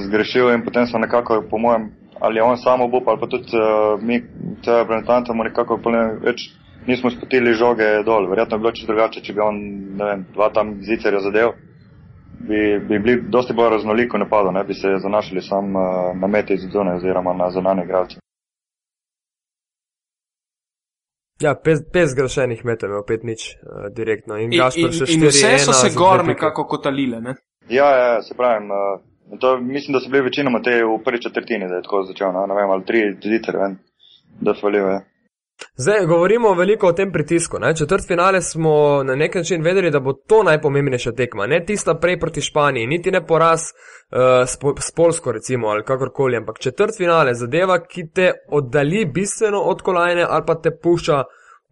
zgrešil 0.07 0.55
in 0.55 0.63
potem 0.63 0.87
so 0.87 0.99
nekako, 0.99 1.43
po 1.51 1.59
mojem, 1.59 1.91
ali 2.21 2.41
on 2.41 2.57
samo 2.57 2.85
obup 2.85 3.09
ali 3.09 3.21
pa 3.21 3.27
tudi 3.27 3.51
uh, 3.57 4.03
mi, 4.03 4.23
te 4.65 4.79
reprezentante, 4.79 5.33
mu 5.33 5.45
nekako 5.45 5.81
več 6.23 6.51
nismo 6.87 7.11
spustili 7.11 7.55
žoge 7.55 8.03
dol. 8.07 8.29
Verjetno 8.31 8.59
bi 8.59 8.63
bilo 8.63 8.73
čisto 8.73 8.93
drugače, 8.93 9.23
če 9.23 9.33
bi 9.33 9.41
on, 9.41 9.61
ne 9.99 10.05
vem, 10.05 10.25
dva 10.35 10.51
tam 10.51 10.75
zicerja 10.83 11.21
zadev, 11.21 11.55
bi, 12.41 12.79
bi 12.89 12.99
bili 12.99 13.23
dosti 13.31 13.55
bolj 13.55 13.77
raznoliko 13.77 14.19
napadov, 14.19 14.53
ne 14.53 14.65
bi 14.65 14.75
se 14.75 14.99
zanašali 15.03 15.43
sam 15.43 15.77
uh, 15.77 15.83
na 16.15 16.27
meti 16.27 16.55
iz 16.55 16.67
zone 16.73 16.95
oziroma 16.95 17.35
na 17.35 17.51
zanane 17.51 17.85
igralce. 17.85 18.19
Ja, 21.43 21.55
pet 21.55 22.09
zgrešenih 22.09 22.65
metrov, 22.65 22.91
imel 22.91 23.07
pet 23.07 23.25
nič 23.27 23.47
uh, 23.55 23.87
direktno. 23.95 24.39
In, 24.39 24.53
in, 24.53 24.63
in, 24.77 24.93
in 25.09 25.25
vse 25.27 25.57
so 25.59 25.73
se 25.73 25.91
gor 25.97 26.25
nekako 26.27 26.67
kotalile. 26.71 27.21
Ne? 27.21 27.35
Ja, 27.69 27.89
ja, 27.91 28.07
ja, 28.15 28.23
se 28.23 28.35
pravim. 28.39 28.71
Uh, 28.71 29.39
to, 29.41 29.57
mislim, 29.61 29.93
da 29.97 30.01
so 30.01 30.11
bili 30.11 30.29
večinoma 30.29 30.63
te 30.63 30.83
v 30.85 30.99
prvi 31.05 31.23
četrtini, 31.23 31.69
da 31.69 31.81
je 31.81 31.83
tako 31.83 32.03
začel. 32.03 32.33
No? 32.33 32.47
Ne 32.47 32.55
vem, 32.55 32.71
ali 32.71 32.85
tri 32.85 33.03
zitre, 33.23 33.75
da 34.41 34.55
so 34.55 34.67
valjive. 34.67 34.93
Ja. 34.93 35.01
Zdaj 35.77 36.07
govorimo 36.07 36.55
veliko 36.55 36.87
o 36.87 36.93
tem 36.93 37.13
pritisku. 37.13 37.59
Ne? 37.59 37.77
Četrt 37.77 38.07
finale 38.07 38.43
smo 38.43 39.03
na 39.03 39.15
nek 39.17 39.35
način 39.35 39.63
vedeli, 39.63 39.91
da 39.91 40.01
bo 40.01 40.13
to 40.13 40.43
najpomembnejša 40.43 41.13
tekma. 41.13 41.47
Ne 41.47 41.65
tista 41.65 41.95
prej 41.95 42.21
proti 42.21 42.41
Španiji, 42.41 42.87
niti 42.87 43.11
ne 43.11 43.27
poraz 43.27 43.61
uh, 43.61 44.19
s, 44.47 44.57
po, 44.57 44.75
s 44.79 44.91
Polsko, 44.91 45.33
recimo, 45.33 45.69
ali 45.69 45.85
kakorkoli, 45.85 46.37
ampak 46.37 46.59
četrt 46.59 46.97
finale 46.97 47.35
zadeva, 47.35 47.79
ki 47.87 48.09
te 48.15 48.33
oddali 48.49 49.05
bistveno 49.05 49.61
od 49.61 49.83
kolajne 49.83 50.27
ali 50.29 50.43
pa 50.47 50.55
te 50.55 50.71
pušča 50.83 51.23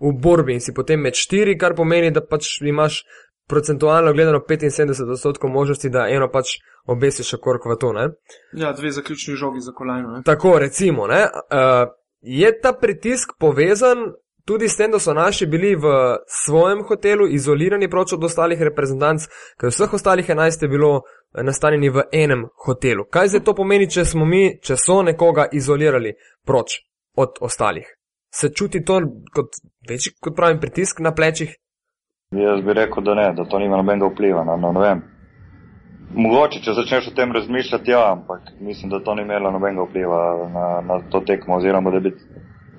v 0.00 0.12
borbi 0.22 0.52
in 0.52 0.60
si 0.60 0.72
potem 0.74 1.00
med 1.00 1.14
štiri, 1.14 1.58
kar 1.58 1.74
pomeni, 1.76 2.10
da 2.10 2.24
pač 2.24 2.60
imaš 2.62 3.04
procentualno 3.48 4.12
gledano 4.12 4.40
75 4.48 5.10
odstotkov 5.10 5.50
možnosti, 5.50 5.90
da 5.90 6.06
eno 6.08 6.28
pač 6.32 6.56
obesiš 6.86 7.34
okrog 7.34 7.66
v 7.66 7.76
to. 7.80 7.92
Ne? 7.92 8.08
Ja, 8.52 8.72
dve 8.72 8.90
zaključni 8.90 9.34
žogi 9.34 9.60
za 9.60 9.72
kolajno. 9.72 10.22
Tako, 10.24 10.58
recimo. 10.58 11.02
Uh, 11.02 11.90
je 12.20 12.60
ta 12.60 12.72
pritisk 12.72 13.32
povezan 13.38 14.12
tudi 14.44 14.68
s 14.68 14.76
tem, 14.76 14.90
da 14.90 14.98
so 14.98 15.14
naši 15.14 15.46
bili 15.46 15.76
v 15.76 15.84
svojem 16.26 16.82
hotelu 16.82 17.28
izolirani 17.28 17.90
proč 17.90 18.12
od 18.12 18.24
ostalih 18.24 18.62
reprezentanc, 18.62 19.28
ker 19.60 19.70
vseh 19.70 19.92
ostalih 19.94 20.28
11 20.28 20.62
je 20.62 20.68
bilo 20.68 21.02
nastanjeni 21.34 21.90
v 21.90 22.02
enem 22.12 22.48
hotelu. 22.66 23.04
Kaj 23.10 23.28
zdaj 23.28 23.44
to 23.44 23.54
pomeni, 23.54 23.90
če 23.90 24.04
smo 24.04 24.24
mi, 24.24 24.58
če 24.62 24.76
so 24.76 25.02
nekoga 25.02 25.46
izolirali 25.52 26.16
proč 26.46 26.80
od 27.16 27.38
ostalih? 27.40 27.86
Se 28.34 28.50
čuti 28.54 28.84
to 28.84 29.00
kot 29.34 29.62
večji, 29.88 30.16
kot 30.20 30.36
pravim, 30.36 30.60
pritisk 30.60 31.00
na 31.00 31.14
plečih? 31.14 31.54
Jaz 32.30 32.60
bi 32.62 32.74
rekel, 32.74 33.02
da 33.04 33.14
ne, 33.14 33.32
da 33.34 33.44
to 33.44 33.58
nima 33.58 33.76
nobenega 33.76 34.06
vpliva. 34.06 34.44
No, 34.44 34.56
no, 34.56 34.72
ne 34.72 35.09
Mogoče, 36.14 36.60
če 36.64 36.72
začneš 36.74 37.08
o 37.08 37.14
tem 37.14 37.32
razmišljati, 37.32 37.90
ja, 37.90 38.12
ampak 38.12 38.48
mislim, 38.60 38.90
da 38.90 38.98
to 39.04 39.14
ni 39.14 39.22
imelo 39.22 39.50
nobenega 39.50 39.84
vpliva 39.86 40.22
na, 40.54 40.64
na 40.88 41.00
to 41.10 41.20
tekmo, 41.26 41.56
oziroma 41.56 41.90
da 41.90 42.00
bi 42.00 42.10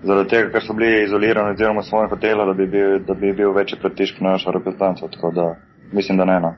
zaradi 0.03 0.29
tega, 0.29 0.49
ker 0.51 0.65
so 0.65 0.75
bili 0.75 1.05
izolirani 1.05 1.55
oziroma 1.55 1.83
svojim 1.83 2.09
hotela, 2.09 2.45
da 2.45 2.53
bi 2.53 2.67
bil, 2.67 2.97
da 3.07 3.13
bi 3.13 3.31
bil 3.33 3.53
večji 3.55 3.79
pritisk 3.81 4.19
na 4.19 4.35
našo 4.35 4.51
reprezentanco. 4.51 5.07
Tako 5.07 5.31
da 5.31 5.47
mislim, 5.93 6.17
da 6.17 6.25
ne. 6.25 6.39
No. 6.39 6.53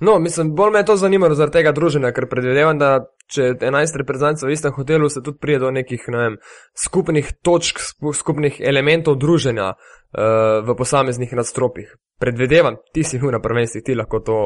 No, 0.00 0.18
mislim, 0.18 0.54
bolj 0.54 0.72
me 0.72 0.78
je 0.78 0.84
to 0.84 0.96
zanimalo 0.96 1.34
zaradi 1.34 1.52
tega 1.58 1.72
druženja, 1.72 2.12
ker 2.12 2.26
predvidevam, 2.30 2.78
da 2.78 3.06
če 3.30 3.54
11 3.60 3.98
reprezentantov 3.98 4.50
v 4.50 4.56
istem 4.56 4.74
hotelu 4.74 5.08
se 5.08 5.22
tudi 5.22 5.38
prije 5.40 5.58
do 5.62 5.70
nekih 5.70 6.06
ne 6.08 6.18
vem, 6.18 6.38
skupnih 6.84 7.30
točk, 7.42 7.78
skupnih 8.14 8.58
elementov 8.60 9.16
druženja 9.22 9.68
uh, 9.74 10.66
v 10.66 10.76
posameznih 10.78 11.32
nadstropjih. 11.32 11.94
Predvidevam, 12.20 12.76
ti 12.92 13.04
si 13.04 13.18
bil 13.18 13.32
na 13.34 13.40
prvenstvih, 13.42 13.84
ti 13.84 13.94
lahko 13.94 14.20
to 14.20 14.36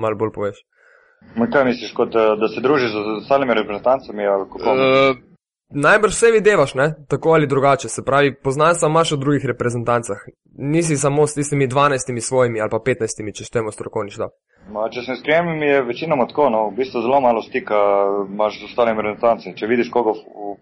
malo 0.00 0.16
bolj 0.16 0.32
poveš. 0.34 0.58
Ma 1.36 1.46
kaj 1.50 1.64
misliš, 1.64 1.92
kot 1.96 2.12
da 2.12 2.48
se 2.48 2.60
družiš 2.60 2.90
z 2.92 3.16
ostalimi 3.22 3.54
reprezentancami? 3.54 4.26
Uh, 4.28 5.16
najbrž 5.70 6.12
vse 6.12 6.30
videvaš, 6.30 6.74
ne? 6.74 6.94
tako 7.08 7.32
ali 7.32 7.46
drugače. 7.46 7.88
Se 7.88 8.04
pravi, 8.04 8.34
poznaš 8.34 8.80
samo 8.80 9.02
v 9.10 9.20
drugih 9.20 9.46
reprezentancah. 9.46 10.16
nisi 10.58 10.96
samo 10.96 11.26
s 11.26 11.34
tistimi 11.34 11.68
12 11.68 12.20
svojimi 12.20 12.60
ali 12.60 12.70
pa 12.70 12.78
15, 12.78 13.32
če 13.36 13.44
štemo 13.44 13.72
strokovni 13.72 14.10
štab. 14.10 14.30
Ma, 14.72 14.88
če 14.88 15.02
sem 15.04 15.16
skremen, 15.16 15.58
mi 15.58 15.66
je 15.66 15.82
večinoma 15.82 16.26
tako, 16.26 16.48
no, 16.50 16.68
v 16.70 16.76
bistvu 16.78 17.02
zelo 17.04 17.20
malo 17.20 17.42
stika 17.42 17.76
imaš 18.28 18.60
z 18.60 18.68
ostalimi 18.70 19.02
reprezentanci. 19.02 19.56
Če 19.58 19.66
vidiš 19.68 19.90
koga 19.92 20.14
v, 20.14 20.54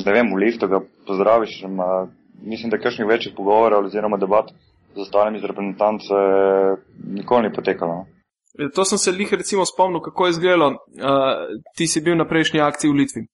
ne 0.00 0.14
vem, 0.16 0.32
v 0.32 0.40
liftu, 0.42 0.68
ga 0.70 0.80
pozdraviš, 1.06 1.60
ma, 1.70 2.06
mislim, 2.42 2.72
da 2.72 2.80
kakšnih 2.82 3.08
večjih 3.08 3.36
pogovorov 3.36 3.86
oziroma 3.86 4.18
debat 4.18 4.50
z 4.94 5.00
ostalimi 5.00 5.40
reprezentanci 5.40 6.14
nikoli 7.06 7.48
ni 7.48 7.54
potekalo. 7.54 7.94
No. 7.94 8.06
To 8.74 8.84
sem 8.84 8.98
se 8.98 9.10
lih 9.10 9.32
recimo 9.34 9.66
spomnil, 9.66 10.00
kako 10.00 10.26
je 10.26 10.30
izgledalo. 10.30 10.68
Uh, 10.68 10.76
ti 11.76 11.86
si 11.86 12.00
bil 12.00 12.16
na 12.16 12.28
prejšnji 12.28 12.60
akciji 12.60 12.90
v 12.90 12.94
Litvi. 12.94 13.26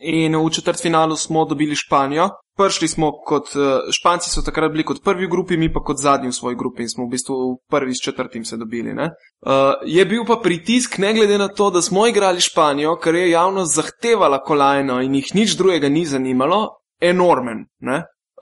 In 0.00 0.36
v 0.36 0.50
četrtfinalu 0.50 1.16
smo 1.16 1.44
dobili 1.44 1.76
Španijo. 1.76 2.28
Prišli 2.56 2.88
smo 2.88 3.12
kot 3.12 3.52
uh, 3.54 3.86
Španci, 3.92 4.30
so 4.30 4.42
takrat 4.42 4.72
bili 4.72 4.84
kot 4.84 5.02
prvi 5.04 5.26
v 5.26 5.30
grupi, 5.30 5.56
mi 5.56 5.72
pa 5.72 5.80
kot 5.84 6.00
zadnji 6.02 6.28
v 6.28 6.34
svoji 6.34 6.56
grupi 6.56 6.82
in 6.82 6.88
smo 6.88 7.06
v 7.06 7.12
bistvu 7.12 7.36
prvi 7.70 7.94
s 7.94 8.02
četrtim 8.02 8.44
se 8.44 8.56
dobili. 8.56 8.90
Uh, 8.96 9.10
je 9.86 10.04
bil 10.04 10.24
pa 10.26 10.40
pritisk, 10.42 10.98
ne 10.98 11.14
glede 11.14 11.38
na 11.38 11.48
to, 11.48 11.70
da 11.70 11.82
smo 11.82 12.06
igrali 12.06 12.40
Španijo, 12.40 12.96
ker 12.96 13.14
je 13.14 13.30
javnost 13.30 13.74
zahtevala 13.74 14.42
kolajno 14.42 15.02
in 15.02 15.14
jih 15.14 15.34
nič 15.34 15.56
drugega 15.56 15.88
ni 15.88 16.06
zanimalo, 16.06 16.80
enormen. 17.00 17.66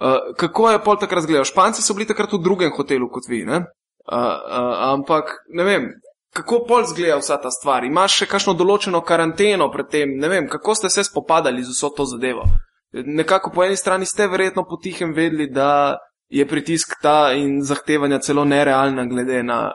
Uh, 0.00 0.34
kako 0.36 0.70
je 0.70 0.82
pol 0.82 0.96
takrat 0.98 1.22
razgledal? 1.22 1.44
Španci 1.46 1.82
so 1.82 1.94
bili 1.94 2.06
takrat 2.06 2.32
v 2.32 2.42
drugem 2.42 2.72
hotelu 2.74 3.08
kot 3.08 3.28
vi. 3.28 3.44
Uh, 3.46 3.62
uh, 4.10 4.90
ampak 4.90 5.44
ne 5.54 5.64
vem, 5.64 5.88
kako 6.34 6.64
pol 6.68 6.84
zgleda 6.90 7.20
vsa 7.20 7.38
ta 7.38 7.50
stvar? 7.54 7.84
Imaš 7.86 8.18
še 8.22 8.30
kakšno 8.30 8.56
določeno 8.58 9.04
karanteno 9.06 9.70
pred 9.70 9.90
tem? 9.90 10.16
Ne 10.18 10.28
vem, 10.28 10.48
kako 10.50 10.74
ste 10.74 10.90
se 10.90 11.06
spopadali 11.06 11.62
z 11.62 11.76
vso 11.76 11.92
to 11.94 12.06
zadevo? 12.10 12.48
Nekako 12.94 13.50
po 13.54 13.64
eni 13.64 13.76
strani 13.76 14.06
ste 14.06 14.26
verjetno 14.30 14.66
potihem 14.66 15.14
vedeli, 15.14 15.48
da 15.50 15.98
je 16.30 16.46
pritisk 16.46 16.98
ta 17.02 17.32
in 17.34 17.62
zahtevanja 17.62 18.18
celo 18.18 18.44
nerealna, 18.44 19.06
glede 19.06 19.42
na 19.42 19.72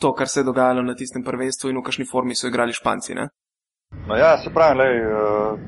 to, 0.00 0.12
kar 0.12 0.28
se 0.28 0.40
je 0.40 0.44
dogajalo 0.44 0.82
na 0.82 0.94
tistem 0.94 1.24
prvenstvu 1.24 1.70
in 1.70 1.80
v 1.80 1.84
kakšni 1.84 2.04
formi 2.08 2.36
so 2.36 2.48
igrali 2.48 2.72
Španci. 2.72 3.14
Ne? 3.14 3.28
No 4.08 4.16
ja, 4.16 4.36
se 4.38 4.52
pravi, 4.52 4.78
lej, 4.80 5.00
uh, 5.06 5.58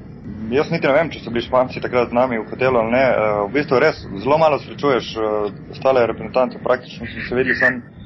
jaz 0.51 0.71
niti 0.71 0.87
ne 0.87 0.93
vem, 0.93 1.11
če 1.11 1.21
so 1.23 1.33
bili 1.35 1.45
Španci 1.47 1.81
takrat 1.83 2.11
z 2.11 2.17
nami 2.17 2.39
v 2.39 2.47
hotelu 2.51 2.79
ali 2.79 2.93
ne. 2.95 3.05
Uh, 3.11 3.43
v 3.49 3.53
bistvu 3.59 3.81
res 3.83 4.01
zelo 4.23 4.39
malo 4.39 4.59
srečuješ 4.63 5.13
uh, 5.17 5.51
ostale 5.75 6.07
reprezentante, 6.07 6.63
praktično 6.63 7.07
smo 7.07 7.29
se 7.29 7.35
videli 7.35 7.57
samo 7.57 7.97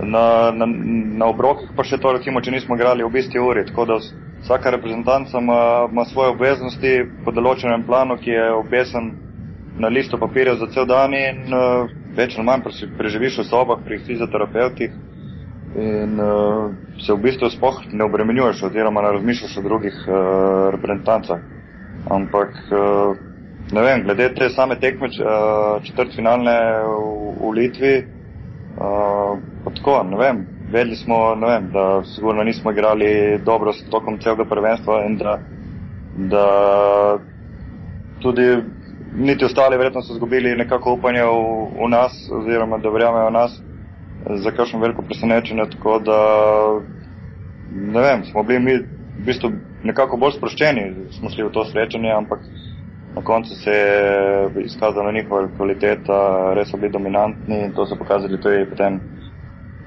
na, 0.00 0.52
na, 0.52 0.66
na 1.16 1.26
obrokih, 1.32 1.70
pa 1.76 1.84
še 1.84 1.98
to, 2.02 2.12
recimo, 2.12 2.42
če 2.44 2.52
nismo 2.52 2.76
igrali 2.76 3.04
v 3.04 3.22
isti 3.22 3.40
uri. 3.40 3.64
Tako 3.70 3.86
da 3.88 4.00
vsaka 4.44 4.74
reprezentanca 4.76 5.40
ima, 5.40 5.60
ima 5.90 6.04
svoje 6.04 6.34
obveznosti 6.34 6.92
po 7.24 7.32
določenem 7.32 7.86
planu, 7.88 8.18
ki 8.20 8.30
je 8.30 8.50
obesen 8.58 9.14
na 9.80 9.88
listu 9.88 10.18
papirja 10.20 10.56
za 10.60 10.68
cel 10.72 10.86
dan 10.88 11.14
in 11.16 11.52
uh, 11.52 11.88
več 12.16 12.36
ali 12.36 12.46
manj 12.48 12.64
preživiš 12.96 13.42
v 13.42 13.48
sobah 13.48 13.82
pri 13.84 14.00
fizioterapeutih 14.04 14.94
in 15.76 16.16
uh, 16.20 16.72
se 17.04 17.12
v 17.12 17.20
bistvu 17.20 17.50
spoh 17.52 17.82
ne 17.92 18.04
obremenjuješ 18.04 18.62
oziroma 18.70 19.02
ne 19.04 19.12
razmišljaš 19.18 19.58
o 19.60 19.64
drugih 19.66 19.98
uh, 20.08 20.16
reprezentancah. 20.72 21.55
Ampak, 22.10 22.50
uh, 22.70 23.16
ne 23.72 23.82
vem, 23.82 24.02
glede 24.02 24.28
te 24.34 24.48
same 24.54 24.76
tekme 24.78 25.08
uh, 25.08 25.82
četrtfinalne 25.82 26.56
v, 26.86 27.32
v 27.40 27.52
Litvi, 27.54 27.94
uh, 28.78 29.38
tako, 29.74 30.02
ne 30.10 30.16
vem, 30.16 30.46
vedeli 30.70 30.96
smo, 30.96 31.34
ne 31.34 31.46
vem, 31.46 31.70
da 31.72 32.04
sigurno 32.14 32.44
nismo 32.44 32.70
igrali 32.70 33.38
dobro 33.44 33.72
s 33.72 33.82
tokom 33.90 34.18
celega 34.18 34.44
prvenstva 34.44 35.04
in 35.04 35.16
da, 35.16 35.38
da 36.16 36.46
tudi 38.22 38.62
niti 39.16 39.44
ostali 39.44 39.76
verjetno 39.76 40.02
so 40.02 40.12
izgubili 40.12 40.56
nekako 40.56 40.92
upanje 40.92 41.22
v, 41.22 41.30
v 41.84 41.88
nas 41.88 42.12
oziroma 42.32 42.78
da 42.78 42.90
verjamejo 42.90 43.26
v 43.26 43.32
nas 43.32 43.62
za 44.34 44.50
kakšno 44.50 44.80
veliko 44.80 45.02
presenečenje, 45.02 45.70
tako 45.70 45.98
da 45.98 46.20
ne 47.70 48.00
vem, 48.00 48.24
smo 48.24 48.42
bili 48.42 48.60
mi 48.60 48.95
v 49.26 49.32
bistvu 49.32 49.48
nekako 49.82 50.16
bolj 50.22 50.36
sproščeni, 50.36 50.82
smo 51.18 51.30
šli 51.34 51.48
v 51.48 51.52
to 51.54 51.64
srečanje, 51.66 52.12
ampak 52.14 52.44
na 53.16 53.22
koncu 53.24 53.56
se 53.58 53.72
je 53.74 54.64
izkazala 54.64 55.12
njihova 55.12 55.48
kvaliteta, 55.56 56.18
res 56.54 56.70
so 56.70 56.78
bili 56.78 56.92
dominantni 56.92 57.58
in 57.64 57.72
to 57.74 57.86
so 57.90 57.98
pokazali 57.98 58.38
tudi 58.38 58.68
potem 58.70 59.00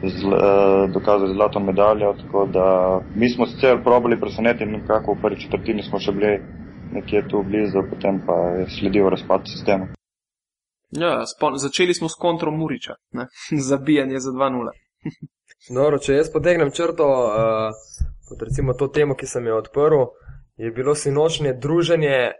zl, 0.04 0.34
uh, 0.34 0.92
dokazali 0.92 1.34
zlato 1.34 1.60
medaljo. 1.60 2.14
Tako 2.20 2.46
da 2.52 2.66
mi 3.16 3.30
smo 3.30 3.46
sicer 3.46 3.80
probali 3.84 4.20
presenetiti, 4.20 4.66
nekako 4.66 5.14
v 5.14 5.22
prvi 5.22 5.40
četrtini 5.46 5.88
smo 5.88 6.00
še 6.00 6.12
bili 6.12 6.34
nekje 6.92 7.28
tu 7.32 7.44
blizu, 7.44 7.86
potem 7.90 8.20
pa 8.28 8.36
je 8.60 8.68
sledil 8.76 9.10
razpad 9.10 9.48
sistema. 9.48 9.88
Ja, 10.92 11.24
spon, 11.26 11.56
začeli 11.58 11.94
smo 11.94 12.10
s 12.10 12.20
kontrom 12.20 12.60
Muriča, 12.60 13.00
ne? 13.12 13.30
zabijanje 13.72 14.20
za 14.26 14.36
2-0. 14.36 14.76
Dobro, 15.76 16.00
če 16.00 16.20
jaz 16.20 16.34
potegnem 16.34 16.76
črto 16.76 17.08
uh, 17.08 18.18
pod 18.30 18.42
recimo 18.48 18.74
to 18.74 18.88
temo, 18.88 19.16
ki 19.16 19.28
sem 19.28 19.48
jo 19.48 19.58
odprl, 19.58 20.06
je 20.58 20.72
bilo 20.72 20.96
sinočnje 20.96 21.54
druženje 21.54 22.32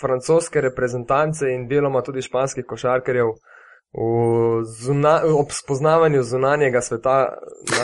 francoske 0.00 0.60
reprezentance 0.60 1.48
in 1.48 1.68
deloma 1.68 2.02
tudi 2.02 2.22
španskih 2.22 2.64
košarkarjev 2.68 3.28
uh, 3.28 4.64
zuna, 4.80 5.20
ob 5.38 5.50
spoznavanju 5.50 6.22
zunanjega 6.22 6.80
sveta 6.80 7.16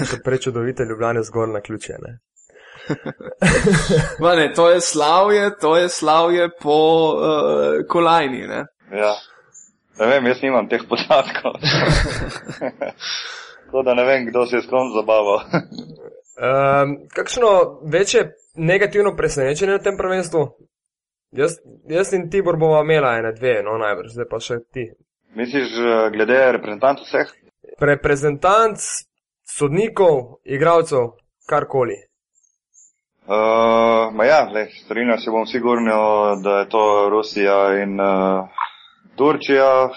naše 0.01 0.17
prečudovite 0.25 0.85
ljubljene 0.85 1.23
zgolj 1.23 1.53
na 1.53 1.61
ključe. 1.61 1.93
Ne? 2.03 2.19
ne, 4.37 4.53
to 4.55 4.71
je 4.71 4.81
slavje, 4.81 5.51
to 5.61 5.77
je 5.77 5.89
slavje 5.89 6.49
po 6.63 6.79
uh, 7.15 7.87
kolajni. 7.89 8.47
Ne? 8.47 8.67
Ja, 8.93 9.15
ne 9.99 10.07
vem, 10.07 10.27
jaz 10.27 10.43
nimam 10.43 10.69
teh 10.69 10.81
podatkov. 10.89 11.53
Tako 13.65 13.83
da 13.83 13.95
ne 13.95 14.05
vem, 14.05 14.27
kdo 14.27 14.47
se 14.47 14.57
je 14.57 14.63
skom 14.63 14.93
zabaval. 14.97 15.41
Um, 16.37 16.97
kakšno 17.15 17.81
večje 17.85 18.33
negativno 18.57 19.17
presenečenje 19.17 19.73
na 19.73 19.79
tem 19.79 19.97
prvenstvu? 19.97 20.49
Jaz, 21.33 21.53
jaz 21.89 22.13
in 22.13 22.31
Tibor 22.31 22.57
bomo 22.57 22.83
imela 22.83 23.17
ene 23.19 23.33
dve, 23.33 23.63
no 23.65 23.79
najbrž, 23.81 24.13
zdaj 24.13 24.29
pa 24.31 24.41
še 24.41 24.59
ti. 24.73 24.91
Misliš, 25.35 25.73
eh, 25.81 26.11
glede 26.13 26.39
reprezentantov 26.59 27.09
vseh? 27.09 27.31
Reprezentant, 27.81 28.77
sodnikov, 29.49 30.43
igralcev, 30.45 31.15
karkoli. 31.49 31.97
Uh, 33.23 34.25
ja, 34.27 34.67
strinjam 34.85 35.19
se 35.19 35.31
bom 35.31 35.47
sigurno, 35.47 36.37
da 36.43 36.59
je 36.59 36.69
to 36.69 37.09
Rusija 37.11 37.83
in 37.83 38.01
uh, 38.01 38.49
Turčija. 39.17 39.91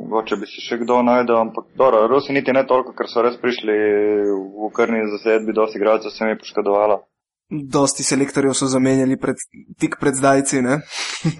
Mogoče 0.00 0.36
bi 0.38 0.46
se 0.46 0.62
še 0.62 0.78
kdo 0.84 1.00
najdel, 1.02 1.36
ampak 1.40 1.64
dobro, 1.78 2.04
Rusi 2.06 2.32
niti 2.32 2.52
ne 2.54 2.62
toliko, 2.66 2.92
ker 2.94 3.08
so 3.10 3.24
res 3.26 3.34
prišli 3.42 3.74
v 4.30 4.68
krni 4.76 5.00
zasedbi, 5.10 5.54
dosti 5.56 5.80
igralcev 5.80 6.14
se 6.14 6.24
mi 6.24 6.30
je 6.30 6.38
poškodovalo. 6.44 7.00
Dosti 7.50 8.06
selektorjev 8.06 8.54
so 8.54 8.68
zamenjali 8.70 9.18
pred, 9.18 9.42
tik 9.82 9.98
pred 10.00 10.14
zdajci, 10.14 10.62
ne? 10.62 10.78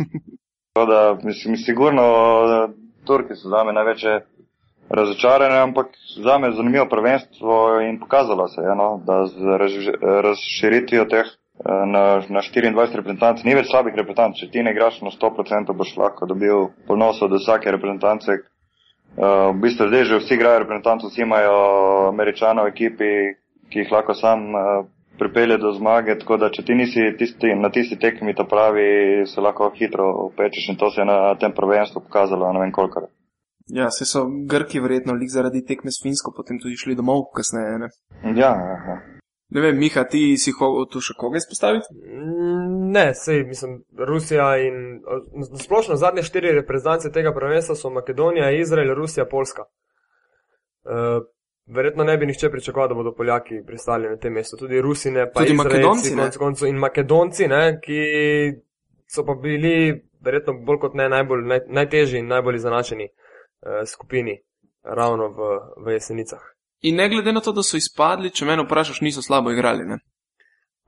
to 0.74 0.86
da, 0.90 1.00
mislim, 1.22 1.54
sigurno 1.62 2.02
Turki 3.06 3.38
so 3.38 3.52
zame 3.54 3.72
največje 3.76 4.16
razočarane, 4.90 5.60
ampak 5.68 5.94
zame 6.24 6.48
je 6.48 6.56
zanimivo 6.58 6.86
prvenstvo 6.90 7.80
in 7.80 8.00
pokazalo 8.00 8.48
se 8.48 8.60
je, 8.60 8.74
no, 8.76 8.88
da 9.06 9.26
z 9.26 9.38
razširitvijo 10.26 11.04
teh 11.04 11.26
eh, 11.26 11.39
na, 11.64 12.22
na 12.28 12.40
24 12.40 12.96
reprezentantov 12.96 13.44
ni 13.44 13.54
več 13.54 13.68
slabih 13.68 13.96
reprezentantov. 13.96 14.40
Če 14.40 14.48
ti 14.52 14.62
ne 14.64 14.72
igraš 14.72 15.00
na 15.04 15.12
100%, 15.12 15.76
boš 15.76 15.92
lahko 16.00 16.28
dobil 16.30 16.70
ponos 16.88 17.20
od 17.22 17.36
vsake 17.36 17.72
reprezentance. 17.72 18.40
Uh, 19.10 19.50
v 19.50 19.58
bistvu 19.66 19.90
zdaj 19.90 20.04
že 20.06 20.20
vsi 20.22 20.34
igrajo 20.38 20.62
reprezentantov, 20.64 21.10
vsi 21.10 21.26
imajo 21.26 21.56
američanov 22.14 22.68
v 22.68 22.72
ekipi, 22.72 23.12
ki 23.68 23.82
jih 23.82 23.92
lahko 23.92 24.14
sam 24.14 24.54
uh, 24.54 24.86
pripelje 25.18 25.58
do 25.58 25.74
zmage, 25.76 26.16
tako 26.22 26.38
da 26.40 26.48
če 26.54 26.64
ti 26.64 26.74
nisi 26.78 27.10
tisti, 27.18 27.52
na 27.58 27.68
tisti 27.74 27.98
tekmi 28.00 28.32
to 28.38 28.46
pravi, 28.48 29.26
se 29.28 29.42
lahko 29.44 29.72
hitro 29.76 30.06
upečeš 30.30 30.70
in 30.72 30.78
to 30.80 30.88
se 30.94 31.02
je 31.02 31.08
na 31.10 31.34
tem 31.42 31.52
prvenstvu 31.52 32.06
pokazalo, 32.06 32.52
ne 32.54 32.64
vem 32.64 32.72
koliko. 32.72 33.10
Ja, 33.68 33.90
se 33.90 34.06
so 34.08 34.24
Grki 34.50 34.80
verjetno 34.80 35.14
lik 35.14 35.30
zaradi 35.30 35.60
tekme 35.66 35.92
s 35.92 36.00
Finsko 36.02 36.32
potem 36.36 36.58
tudi 36.62 36.78
šli 36.80 36.96
domov 36.98 37.28
kasneje, 37.36 37.78
ne? 37.82 37.88
Ja, 38.40 38.54
aha. 38.54 39.19
Ne 39.50 39.60
vem, 39.60 39.78
Miha, 39.78 40.04
ti 40.06 40.36
si 40.38 40.52
hotel 40.54 41.02
še 41.02 41.16
koga 41.18 41.40
izpostaviti? 41.40 41.90
Mm, 41.96 42.90
ne, 42.94 43.08
sej, 43.18 43.42
mislim, 43.48 43.80
Rusija 43.98 44.52
in 44.62 45.00
splošno 45.58 45.96
zadnje 45.98 46.22
štiri 46.22 46.54
reprezentance 46.60 47.10
tega 47.10 47.34
prvenstva 47.34 47.74
so 47.74 47.90
Makedonija, 47.90 48.52
Izrael, 48.54 48.94
Rusija, 48.94 49.26
Polska. 49.30 49.66
Uh, 50.86 51.26
Verjetno 51.70 52.02
ne 52.04 52.16
bi 52.18 52.26
nihče 52.26 52.48
pričakoval, 52.50 52.88
da 52.88 52.94
bodo 52.94 53.12
Poljaki 53.14 53.60
pristali 53.66 54.08
na 54.08 54.16
tem 54.18 54.32
mestu. 54.32 54.56
Tudi 54.58 54.80
Rusine, 54.82 55.28
pa 55.32 55.40
tudi 55.40 55.52
Izraelci, 55.54 55.76
Makedonci, 55.76 56.14
konc 56.16 56.36
koncu, 56.36 56.66
in 56.66 56.78
Makedonci, 56.82 57.46
ne, 57.46 57.60
ki 57.82 58.00
so 59.06 59.22
pa 59.26 59.36
bili 59.38 60.02
verjetno 60.24 60.54
bolj 60.66 60.80
kot 60.82 60.94
ne 60.98 61.08
najbolj, 61.08 61.44
naj, 61.46 61.60
najtežji 61.68 62.18
in 62.18 62.26
najbolj 62.26 62.58
zanačeni 62.58 63.06
eh, 63.06 63.84
skupini 63.86 64.40
ravno 64.82 65.28
v, 65.28 65.50
v 65.86 65.94
jesenicah. 65.94 66.42
In 66.82 66.96
ne 66.96 67.08
glede 67.08 67.32
na 67.32 67.40
to, 67.40 67.52
da 67.52 67.62
so 67.62 67.76
izpadli, 67.76 68.30
če 68.30 68.46
me 68.48 68.56
vprašaš, 68.62 69.00
niso 69.04 69.22
slabo 69.22 69.52
igrali. 69.52 69.84
Ne? 69.84 69.98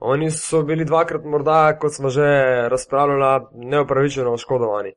Oni 0.02 0.31
so 0.31 0.62
bili 0.66 0.85
dvakrat, 0.85 1.24
morda, 1.24 1.76
kot 1.78 1.94
smo 1.94 2.11
že 2.11 2.26
razpravljali, 2.72 3.46
neopravičeno 3.70 4.33
oškodovani. 4.33 4.94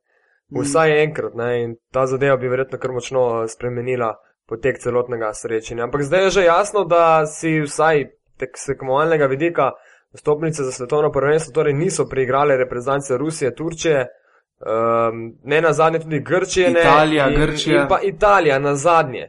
Vsaj 0.56 1.02
enkrat, 1.02 1.34
ne, 1.34 1.62
in 1.62 1.74
ta 1.92 2.06
zadeva 2.06 2.36
bi 2.36 2.48
verjetno 2.48 2.78
kar 2.78 2.92
močno 2.94 3.22
spremenila 3.48 4.12
potek 4.48 4.78
celotnega 4.78 5.32
srečanja. 5.34 5.84
Ampak 5.84 6.02
zdaj 6.06 6.24
je 6.24 6.30
že 6.30 6.44
jasno, 6.44 6.84
da 6.84 7.26
si 7.26 7.60
vsaj 7.60 8.04
tekmovalnega 8.38 9.26
vidika 9.26 9.70
stopnice 10.14 10.62
za 10.62 10.72
svetovno 10.72 11.10
prvenstvo 11.12 11.52
torej 11.52 11.74
niso 11.74 12.06
preigrale 12.08 12.56
reprezentance 12.56 13.18
Rusije, 13.18 13.54
Turčije, 13.54 14.06
um, 14.06 15.38
ne 15.44 15.60
na 15.60 15.72
zadnje 15.72 15.98
tudi 15.98 16.20
Grčije, 16.20 16.70
Italija, 16.70 17.26
ne, 17.26 17.34
in, 17.34 17.40
Grčija. 17.40 17.82
in 17.82 17.88
pa 17.88 18.00
Italija 18.02 18.58
na 18.58 18.74
zadnje. 18.74 19.28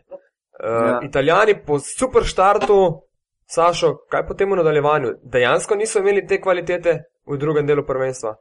Uh, 0.63 0.88
Ja. 0.89 1.00
Italijani 1.04 1.54
po 1.65 1.80
super 1.80 2.24
štartu, 2.24 3.02
Sašo, 3.48 3.93
kaj 4.10 4.26
po 4.28 4.34
tem 4.34 4.50
nadaljevanju? 4.50 5.13
Dejansko 5.24 5.76
niso 5.76 6.00
imeli 6.00 6.26
te 6.28 6.41
kvalitete 6.41 6.98
v 7.26 7.38
drugem 7.38 7.65
delu 7.67 7.86
prvenstva. 7.86 8.34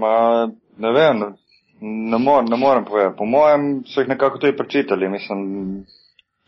Ma, 0.00 0.48
ne 0.78 0.90
vem, 0.92 1.20
ne, 1.80 2.18
mor, 2.18 2.42
ne 2.50 2.56
morem 2.56 2.84
povedati. 2.84 3.16
Po 3.18 3.24
mojem 3.24 3.84
so 3.86 4.00
jih 4.00 4.08
nekako 4.08 4.38
tudi 4.38 4.56
prečitali. 4.56 5.08
Mislim, 5.08 5.84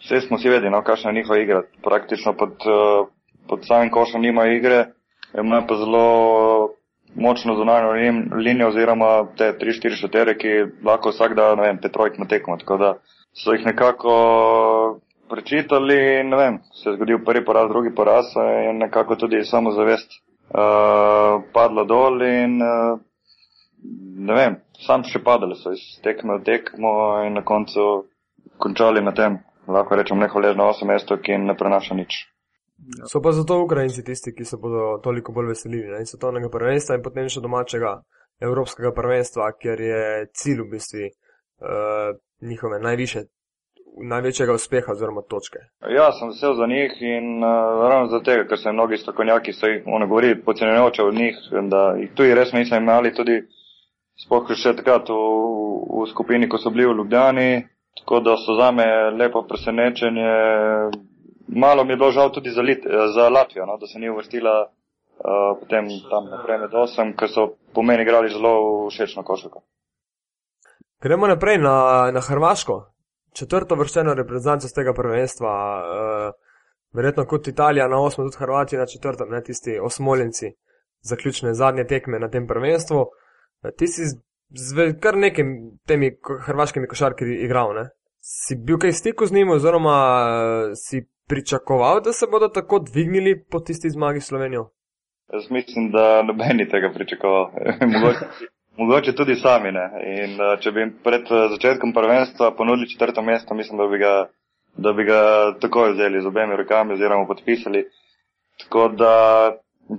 vse 0.03 0.21
smo 0.21 0.39
si 0.39 0.49
vedeli, 0.49 0.71
no, 0.71 0.83
kakšna 0.83 1.11
je 1.11 1.15
njihova 1.15 1.39
igra. 1.39 1.63
Praktično 1.83 2.33
pod, 2.33 2.51
eh, 2.67 3.07
pod 3.49 3.67
samim 3.67 3.91
košem 3.91 4.21
nima 4.23 4.47
igre, 4.47 4.87
ima 5.39 5.63
pa 5.69 5.75
zelo 5.75 6.71
močno 7.15 7.55
zunanjo 7.55 7.93
lin- 7.93 8.35
linijo 8.35 8.69
oziroma 8.69 9.27
te 9.37 9.53
3-4 9.59 10.01
šutere, 10.01 10.39
ki 10.39 10.49
lahko 10.85 11.11
vsak 11.11 11.35
da, 11.35 11.55
ne 11.55 11.63
vem, 11.63 11.79
petrojk 11.79 12.19
na 12.19 12.27
tekmo. 12.27 12.57
Tako 12.57 12.77
da 12.77 12.95
so 13.37 13.53
jih 13.53 13.67
nekako 13.67 14.15
prečitali 15.29 15.97
in 16.21 16.29
ne 16.29 16.37
vem, 16.37 16.59
se 16.73 16.91
je 16.91 16.97
zgodil 16.97 17.25
prvi 17.25 17.45
poraz, 17.45 17.69
drugi 17.69 17.95
poraz 17.95 18.33
in 18.71 18.79
nekako 18.79 19.17
tudi 19.17 19.45
samozavest 19.45 20.09
uh, 20.13 21.43
padla 21.53 21.85
dol 21.85 22.23
in 22.23 22.63
uh, 22.63 22.99
ne 24.29 24.35
vem, 24.35 24.57
sam 24.87 25.05
še 25.05 25.23
padali 25.25 25.59
so 25.59 25.75
iz 25.75 25.85
tekme 26.05 26.39
v 26.39 26.47
tekmo 26.47 26.93
in 27.27 27.37
na 27.39 27.45
koncu 27.45 28.07
končali 28.59 29.03
na 29.05 29.13
tem, 29.13 29.39
lahko 29.69 29.99
rečem, 29.99 30.19
nehvaležno 30.19 30.71
8 30.73 30.89
mesto, 30.89 31.19
ki 31.21 31.39
ne 31.43 31.57
prenaša 31.59 31.95
nič. 31.95 32.25
So 33.11 33.21
pa 33.25 33.33
zato 33.33 33.59
Ukrajinci 33.65 34.05
tisti, 34.05 34.33
ki 34.37 34.45
se 34.45 34.57
bodo 34.61 34.99
toliko 35.05 35.33
bolj 35.33 35.53
veselili 35.55 35.91
ne, 35.91 36.03
in 36.05 36.09
svetovnega 36.09 36.49
prvenstva 36.53 36.97
in 36.97 37.05
potem 37.05 37.29
še 37.33 37.43
domačega 37.45 37.97
evropskega 38.45 38.93
prvenstva, 38.97 39.49
ker 39.61 39.81
je 39.81 40.03
cilj 40.37 40.65
v 40.65 40.69
bistvu 40.73 41.07
uh, 41.09 42.17
njihove 42.41 42.81
najviše, 42.81 43.21
največjega 44.05 44.53
uspeha 44.53 44.93
oziroma 44.93 45.23
točke. 45.23 45.59
Ja, 45.97 46.13
sem 46.13 46.29
vesel 46.29 46.55
za 46.55 46.67
njih 46.67 46.93
in 47.01 47.45
uh, 47.45 47.89
ravno 47.91 48.09
zato, 48.13 48.25
tega, 48.25 48.45
ker 48.49 48.59
jim 48.65 48.75
mnogi 48.75 48.97
strokovnjaki, 48.97 49.53
so 49.53 49.67
jih, 49.67 49.83
ono 49.87 50.07
govori, 50.07 50.43
pocenjujoče 50.45 51.03
od 51.03 51.15
njih, 51.15 51.37
da 51.71 51.95
jih 52.01 52.11
tudi 52.15 52.35
res 52.35 52.53
nismo 52.53 52.77
imeli, 52.77 53.15
tudi 53.15 53.41
sploh 54.25 54.53
še 54.53 54.77
takrat 54.77 55.09
v, 55.09 55.21
v 56.01 56.07
skupini, 56.13 56.49
ko 56.49 56.59
so 56.59 56.71
bili 56.71 56.87
v 56.87 56.97
Ljubljani, 57.01 57.51
tako 58.01 58.21
da 58.21 58.37
so 58.37 58.57
zame 58.61 58.87
lepo 59.17 59.43
presenečenje. 59.49 60.33
Malo 61.49 61.85
mi 61.85 61.93
je 61.93 61.97
bilo 61.97 62.11
žal 62.13 62.33
tudi 62.33 62.51
za, 62.51 62.63
Lit, 62.63 62.85
za 63.15 63.29
Latvijo, 63.29 63.67
no, 63.67 63.77
da 63.79 63.87
se 63.87 63.99
ni 63.99 64.11
uvrstila 64.11 64.67
uh, 64.67 65.57
potem 65.61 65.89
tam 66.11 66.29
naprej 66.31 66.59
med 66.59 66.75
osem, 66.75 67.15
ker 67.17 67.31
so 67.33 67.55
po 67.73 67.83
meni 67.83 68.03
igrali 68.03 68.33
zelo 68.35 68.89
všečno 68.91 69.23
košarko. 69.23 69.63
Gremo 71.03 71.27
naprej 71.27 71.59
na, 71.59 72.11
na 72.15 72.21
Hrvaško, 72.21 72.93
četrto 73.35 73.77
vrščeno 73.77 74.15
reprezentanco 74.15 74.69
z 74.69 74.75
tega 74.75 74.95
prvenstva. 74.95 75.53
Uh, 75.79 76.31
verjetno 76.97 77.27
kot 77.27 77.49
Italija 77.49 77.89
na 77.89 78.01
osmo, 78.01 78.25
tudi 78.25 78.37
Hrvati 78.39 78.77
na 78.77 78.87
četrtem, 78.87 79.29
ne 79.31 79.43
tisti 79.43 79.79
osmoljenci, 79.79 80.53
zaključne 81.01 81.55
zadnje 81.55 81.85
tekme 81.85 82.19
na 82.19 82.31
tem 82.31 82.47
prvenstvu. 82.47 83.01
Uh, 83.01 83.71
ti 83.79 83.89
si 83.89 84.09
z, 84.49 84.93
kar 85.01 85.17
nekim 85.17 85.79
temi 85.87 86.17
hrvaškimi 86.47 86.89
košarkarji 86.89 87.45
igral, 87.45 87.75
ne? 87.75 87.89
Si 88.21 88.57
bil 88.57 88.79
kaj 88.79 88.91
v 88.91 89.01
stiku 89.03 89.27
z 89.27 89.33
njimi, 89.33 89.53
oziroma 89.53 89.99
uh, 90.25 90.73
si 90.75 91.05
pričakoval, 91.29 92.01
da 92.01 92.13
se 92.13 92.27
bodo 92.31 92.49
tako 92.49 92.79
dvignili 92.79 93.45
po 93.51 93.61
tisti 93.61 93.91
zmagi 93.91 94.21
Slovenijo? 94.21 94.71
Jaz 95.33 95.51
mislim, 95.51 95.91
da 95.91 96.23
noben 96.23 96.57
ni 96.57 96.69
tega 96.69 96.91
pričakoval. 96.95 97.51
mogoče, 97.95 98.27
mogoče 98.79 99.15
tudi 99.15 99.35
sami 99.35 99.73
ne. 99.73 99.87
In 100.25 100.41
uh, 100.41 100.57
če 100.61 100.73
bi 100.73 100.81
jim 100.81 100.95
pred 101.05 101.29
uh, 101.31 101.49
začetkom 101.55 101.93
prvenstva 101.93 102.53
ponudili 102.57 102.89
četrto 102.89 103.23
mesto, 103.23 103.55
mislim, 103.55 103.79
da 103.79 103.87
bi 103.87 103.99
ga, 103.99 104.15
da 104.77 104.93
bi 104.93 105.05
ga 105.05 105.21
takoj 105.61 105.93
vzeli 105.93 106.21
z 106.21 106.27
obemi 106.27 106.57
rokami 106.57 106.95
oziroma 106.95 107.27
podpisali. 107.27 107.85
Tako 108.65 108.89
da 108.89 109.15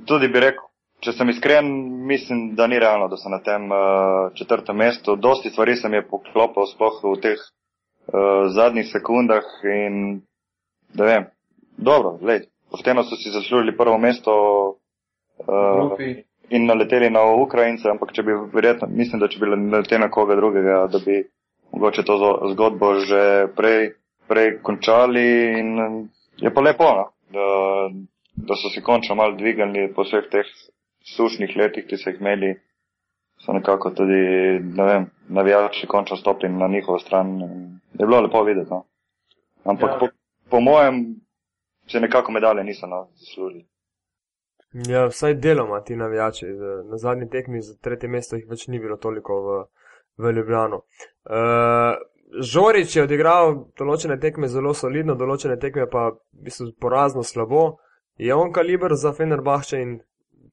tudi 0.05 0.27
bi 0.27 0.39
rekel, 0.39 0.65
če 1.05 1.13
sem 1.13 1.29
iskren, 1.29 1.69
mislim, 2.07 2.55
da 2.55 2.67
ni 2.67 2.79
realno, 2.79 3.07
da 3.07 3.17
so 3.17 3.29
na 3.29 3.41
tem 3.45 3.69
uh, 3.71 4.33
četrtem 4.37 4.77
mestu. 4.77 5.15
Dosti 5.15 5.49
stvari 5.49 5.75
se 5.75 5.89
mi 5.89 5.97
je 5.97 6.07
poklopil 6.09 6.65
sploh 6.73 7.01
v 7.03 7.15
teh 7.21 7.37
uh, 7.41 8.47
zadnjih 8.53 8.89
sekundah 8.91 9.45
in 9.63 10.21
da 10.93 11.05
vem. 11.05 11.27
Dobro, 11.77 12.17
lej, 12.21 12.47
pošteno 12.71 13.03
so 13.03 13.15
si 13.15 13.29
zaslužili 13.29 13.77
prvo 13.77 13.97
mesto 13.97 14.33
uh, 15.45 15.97
in 16.49 16.65
naleteli 16.65 17.09
na 17.09 17.23
Ukrajince, 17.35 17.89
ampak 17.89 18.13
če 18.15 18.23
bi 18.23 18.35
verjetno, 18.53 18.87
mislim, 18.91 19.19
da 19.19 19.27
če 19.27 19.39
bi 19.39 19.49
naleteli 19.51 20.01
na 20.01 20.11
koga 20.11 20.35
drugega, 20.35 20.85
da 20.91 21.01
bi 21.03 21.21
mogoče 21.71 22.03
to 22.07 22.17
zgodbo 22.53 22.93
že 23.03 23.23
prej, 23.55 23.91
prej 24.27 24.53
končali 24.63 25.27
in 25.59 25.73
um, 25.79 25.97
je 26.37 26.53
pa 26.53 26.61
lepo, 26.61 26.87
no, 26.95 27.05
da, 27.33 27.47
da 28.47 28.55
so 28.55 28.71
si 28.71 28.81
končno 28.81 29.15
malo 29.15 29.35
dvigali 29.35 29.89
po 29.93 30.05
vseh 30.07 30.29
teh 30.31 30.47
sušnih 31.15 31.55
letih, 31.57 31.87
ki 31.87 31.97
so 31.97 32.11
jih 32.11 32.21
imeli, 32.21 32.53
so 33.43 33.53
nekako 33.53 33.91
tudi, 33.95 34.21
ne 34.61 34.87
vem, 34.87 35.09
navijači 35.29 35.87
končno 35.87 36.17
stopili 36.17 36.53
na 36.53 36.67
njihovo 36.67 36.99
stran. 36.99 37.39
Je 37.93 38.05
bilo 38.05 38.21
lepo 38.21 38.43
videti, 38.43 38.69
no. 38.69 38.83
Ampak 39.65 39.89
ja. 39.91 39.99
po, 39.99 40.07
po 40.49 40.59
mojem 40.59 41.15
se 41.87 41.99
nekako 41.99 42.31
medalje 42.31 42.63
niso 42.63 42.87
no, 42.87 43.07
zaslužili. 43.15 43.65
Ja, 44.85 45.05
vsaj 45.07 45.33
deloma 45.33 45.81
ti 45.81 45.95
navijači. 45.95 46.45
Na 46.89 46.97
zadnji 46.97 47.29
tekmi 47.29 47.61
za 47.61 47.73
tretje 47.81 48.09
mesto 48.09 48.35
jih 48.35 48.45
več 48.49 48.67
ni 48.67 48.79
bilo 48.79 48.97
toliko 48.97 49.39
v, 49.41 49.57
v 50.17 50.31
Ljubljano. 50.37 50.81
Uh, 51.25 51.97
Žorič 52.43 52.95
je 52.95 53.05
odigral 53.07 53.53
določene 53.79 54.19
tekme 54.19 54.49
zelo 54.51 54.73
solidno, 54.75 55.15
določene 55.15 55.55
tekme 55.57 55.87
pa 55.89 56.09
v 56.11 56.47
bistvu 56.49 56.73
porazno 56.81 57.23
slabo. 57.23 57.77
Je 58.19 58.35
on 58.35 58.51
kaliber 58.51 58.93
za 58.99 59.13
Fenerbahče 59.15 59.79
in 59.81 59.95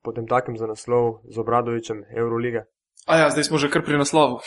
potem 0.05 0.29
takem 0.31 0.57
za 0.57 0.69
naslov 0.71 1.25
z 1.29 1.43
Obradovičem 1.43 2.05
Eurolige? 2.15 2.65
A 3.07 3.17
ja, 3.17 3.31
zdaj 3.31 3.45
smo 3.45 3.59
že 3.61 3.69
kar 3.69 3.85
pri 3.85 3.99
naslovu. 4.01 4.41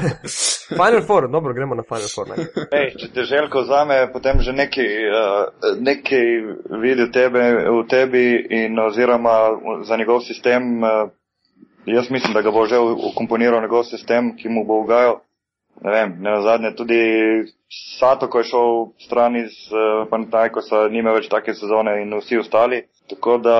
Final 0.78 1.02
Four, 1.02 1.26
dobro, 1.30 1.54
gremo 1.54 1.74
na 1.74 1.82
Final 1.82 2.06
Four. 2.14 2.28
Ej, 2.70 2.94
če 2.94 3.08
te 3.10 3.24
željko 3.26 3.64
zame, 3.66 3.96
potem 4.12 4.38
že 4.38 4.54
nekaj, 4.54 4.90
uh, 5.10 5.74
nekaj 5.82 6.28
vidi 6.82 7.08
tebe, 7.10 7.42
v 7.66 7.80
tebi 7.90 8.46
in 8.46 8.78
oziroma 8.78 9.58
za 9.82 9.98
njegov 9.98 10.22
sistem. 10.22 10.84
Uh, 10.86 11.10
jaz 11.86 12.10
mislim, 12.10 12.34
da 12.34 12.44
ga 12.46 12.54
bo 12.54 12.62
že 12.66 12.78
ukomponiral 12.78 13.60
njegov 13.60 13.82
sistem, 13.90 14.36
ki 14.38 14.48
mu 14.48 14.62
bo 14.64 14.78
ugajal. 14.86 15.18
Ne 15.82 15.90
vem, 15.90 16.14
ne 16.20 16.30
nazadnje 16.30 16.76
tudi 16.76 17.02
Sato, 17.98 18.28
ko 18.30 18.38
je 18.38 18.50
šel 18.54 18.70
stran 19.02 19.36
iz 19.36 19.66
uh, 19.74 20.06
Panathinaikosa, 20.10 20.86
nima 20.94 21.10
več 21.18 21.26
take 21.26 21.58
sezone 21.58 22.02
in 22.04 22.14
vsi 22.22 22.38
ostali. 22.38 22.84
Tako 23.10 23.38
da, 23.42 23.58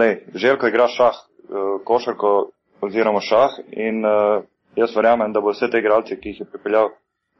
lej, 0.00 0.22
Željko 0.32 0.72
igra 0.72 0.88
šah, 0.88 1.12
uh, 1.12 1.80
košarko 1.84 2.54
oziroma 2.84 3.20
šah 3.20 3.58
in 3.72 4.04
uh, 4.04 4.44
jaz 4.76 4.96
verjamem, 4.96 5.32
da 5.32 5.40
bo 5.40 5.52
vse 5.52 5.70
te 5.70 5.78
igralce, 5.78 6.18
ki 6.20 6.28
jih 6.28 6.40
je 6.40 6.50
pripeljal, 6.50 6.90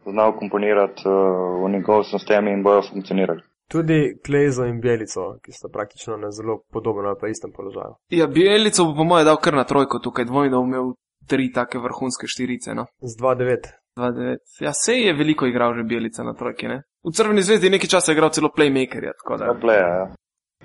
znal 0.06 0.36
komponirati 0.38 1.08
uh, 1.08 1.64
v 1.64 1.72
njegov 1.76 2.04
sistem 2.10 2.48
in 2.48 2.62
bojo 2.62 2.82
funkcionirali. 2.90 3.42
Tudi 3.68 4.18
Klejzo 4.26 4.64
in 4.64 4.80
Bjelico, 4.80 5.38
ki 5.42 5.52
sta 5.52 5.68
praktično 5.72 6.16
na 6.16 6.30
zelo 6.30 6.60
podobnem 6.72 7.06
ali 7.06 7.16
pa 7.20 7.28
istem 7.28 7.52
položaju. 7.56 7.94
Ja, 8.08 8.26
Bielico 8.26 8.84
bo 8.84 8.94
po 8.94 9.04
mojem 9.04 9.24
dal 9.26 9.36
kar 9.36 9.54
na 9.54 9.64
trojko 9.64 9.98
tukaj, 9.98 10.24
dvojno 10.24 10.50
da 10.50 10.60
bo 10.60 10.66
imel 10.66 10.92
tri 11.28 11.52
take 11.52 11.78
vrhunske 11.78 12.26
štirice. 12.26 12.74
No. 12.74 12.86
Z 13.00 13.16
2-9. 13.22 13.56
2-9. 13.96 14.36
Ja, 14.60 14.72
se 14.72 14.92
je 14.92 15.12
veliko 15.12 15.46
igral 15.46 15.74
že 15.74 15.82
Bielica 15.82 16.22
na 16.22 16.34
trojki, 16.34 16.68
ne? 16.68 16.82
V 17.04 17.12
Crveni 17.12 17.42
zvezdi 17.42 17.70
nekaj 17.70 17.88
časa 17.88 18.12
je 18.12 18.16
igral 18.16 18.30
celo 18.30 18.50
playmakerja, 18.56 19.12
tako 19.22 19.36
da. 19.36 19.44
Ja, 19.44 19.54
pleja, 19.60 19.88
ja. 19.88 20.06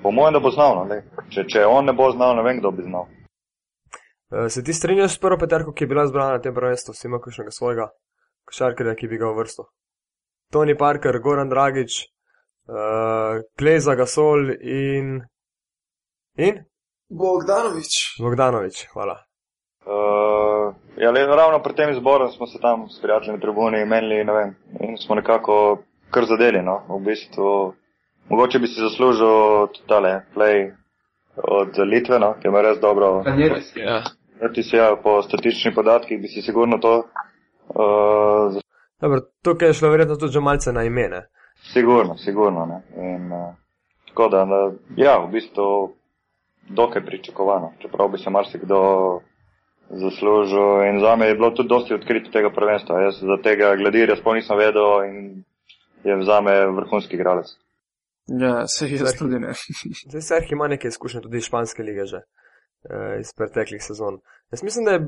Po 0.03 0.11
mojem, 0.11 0.33
da 0.33 0.39
bo 0.39 0.51
znal, 0.51 0.75
no, 0.75 0.83
lej. 0.83 1.01
če, 1.29 1.43
če 1.47 1.65
on 1.65 1.85
ne 1.85 1.93
bo 1.93 2.11
znal, 2.11 2.35
ne 2.35 2.43
vem, 2.43 2.59
kdo 2.59 2.71
bi 2.71 2.83
znal. 2.83 3.07
Uh, 4.29 4.45
se 4.49 4.63
ti 4.63 4.73
strinjaš 4.73 5.15
s 5.15 5.19
prvo 5.19 5.37
peterko, 5.37 5.73
ki 5.73 5.83
je 5.83 5.87
bila 5.87 6.07
zbrana 6.07 6.37
na 6.37 6.41
tem 6.41 6.53
prvenstvu, 6.53 6.93
si 6.93 7.07
ima 7.07 7.19
kakšnega 7.19 7.51
svojega 7.51 7.89
košarkarja, 8.45 8.95
ki 8.95 9.07
bi 9.07 9.17
ga 9.17 9.31
uvrstil? 9.31 9.65
Tony 10.53 10.77
Parker, 10.77 11.19
Goran 11.19 11.49
Dragič, 11.49 12.03
uh, 12.69 13.41
Kleza 13.57 13.95
Gasol 13.95 14.53
in. 14.61 15.21
in? 16.37 16.61
Bogdanovič. 17.09 18.21
Bogdanovič, 18.21 18.85
hvala. 18.93 19.17
Uh, 19.85 20.75
ja, 20.97 21.11
le, 21.11 21.25
ravno 21.25 21.63
pred 21.63 21.75
tem 21.75 21.89
izborom 21.89 22.29
smo 22.31 22.47
se 22.47 22.61
tam 22.61 22.89
s 22.89 23.01
prijatelji 23.01 23.33
na 23.33 23.39
tribuni 23.39 23.85
menili, 23.85 24.23
ne 24.23 24.33
vem, 24.33 24.55
in 24.79 24.97
smo 24.97 25.15
nekako 25.15 25.81
kar 26.11 26.25
zadeli, 26.25 26.61
no, 26.61 26.83
v 26.89 26.99
bistvu. 27.05 27.73
Mogoče 28.29 28.59
bi 28.59 28.67
si 28.67 28.81
zaslužil 28.81 29.67
tale 29.87 30.21
play 30.35 30.69
od 31.35 31.77
Litve, 31.77 32.19
no, 32.19 32.35
ki 32.41 32.47
ima 32.47 32.61
res 32.61 32.77
dobro. 32.79 33.23
Ja. 33.75 34.03
Ti 34.53 34.63
si 34.63 34.75
ja, 34.75 34.95
po 35.03 35.21
statičnih 35.21 35.75
podatkih 35.75 36.21
bi 36.21 36.27
si 36.27 36.41
sigurno 36.41 36.77
to 36.77 37.03
Uh, 37.69 38.61
Dobro, 39.01 39.19
tukaj 39.43 39.67
je 39.67 39.73
šlo 39.73 39.89
verjetno 39.89 40.15
tudi 40.15 40.33
že 40.33 40.39
malce 40.39 40.71
na 40.73 40.83
imene. 40.83 41.27
sigurno, 41.73 42.17
sigurno. 42.17 42.65
Ne. 42.65 42.81
In, 43.15 43.31
uh, 43.31 43.53
tako 44.07 44.27
da, 44.29 44.45
da, 44.45 44.71
ja, 44.95 45.17
v 45.19 45.31
bistvu 45.31 45.93
dokaj 46.69 47.05
pričakovano, 47.05 47.73
čeprav 47.81 48.09
bi 48.09 48.17
se 48.17 48.29
marsikdo 48.29 48.79
zaslužil. 49.89 50.83
In 50.89 50.99
za 50.99 51.15
me 51.15 51.27
je 51.27 51.35
bilo 51.35 51.51
tudi 51.51 51.69
dosti 51.69 51.93
odkrito 51.93 52.31
tega 52.31 52.49
prvenstva. 52.49 53.01
Jaz 53.01 53.21
za 53.21 53.37
tega 53.43 53.75
gladirja 53.75 54.15
sploh 54.15 54.35
nisem 54.35 54.57
vedel 54.57 55.05
in 55.05 55.43
je 56.03 56.23
za 56.25 56.41
me 56.41 56.65
vrhunski 56.67 57.15
igralec. 57.15 57.47
Ja, 58.27 58.67
se 58.67 58.89
jaz 58.89 59.17
tudi 59.19 59.39
ne. 59.39 59.53
Zdaj 60.09 60.21
Serhi 60.21 60.53
ima 60.53 60.67
nekaj 60.67 60.89
izkušenj 60.89 61.21
tudi 61.21 61.37
iz 61.37 61.43
španske 61.43 61.83
lige 61.83 62.05
že 62.05 62.21
eh, 62.89 63.19
iz 63.19 63.33
preteklih 63.37 63.83
sezon. 63.83 64.19
Jaz 64.51 64.63
mislim, 64.63 64.85
da 64.85 64.91
je 64.91 65.05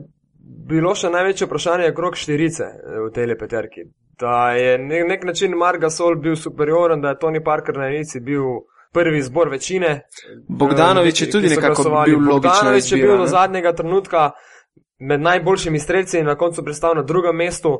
bilo 0.69 0.95
še 0.95 1.09
največje 1.09 1.47
vprašanje 1.47 1.89
okrog 1.91 2.17
štirice 2.17 2.63
eh, 2.63 2.99
v 3.07 3.11
tej 3.15 3.29
lepeterki. 3.33 3.87
Da 4.21 4.51
je 4.53 4.77
nek, 4.77 5.07
nek 5.07 5.23
način 5.25 5.57
Marga 5.57 5.89
Sol 5.89 6.15
bil 6.15 6.35
superioren, 6.35 7.01
da 7.01 7.13
je 7.13 7.21
Tony 7.21 7.43
Parker 7.43 7.77
na 7.77 7.89
enici 7.89 8.19
bil 8.19 8.43
prvi 8.93 9.17
izbor 9.17 9.49
večine. 9.49 10.01
Bogdanovič 10.47 11.21
je 11.21 11.27
eh, 11.27 11.31
tudi 11.31 11.47
ki 11.47 11.55
so 11.55 11.61
nekako 11.61 11.83
bil 11.83 12.19
logična 12.19 12.33
Bogdanovič 12.33 12.91
je 12.91 12.97
izbira, 12.97 13.07
bil 13.07 13.17
do 13.17 13.23
ne? 13.23 13.33
zadnjega 13.33 13.73
trenutka 13.73 14.31
med 14.99 15.21
najboljšimi 15.21 15.79
strelci 15.79 16.19
in 16.19 16.25
na 16.25 16.35
koncu 16.35 16.63
pristal 16.63 16.95
na 16.95 17.03
drugem 17.03 17.35
mestu. 17.35 17.79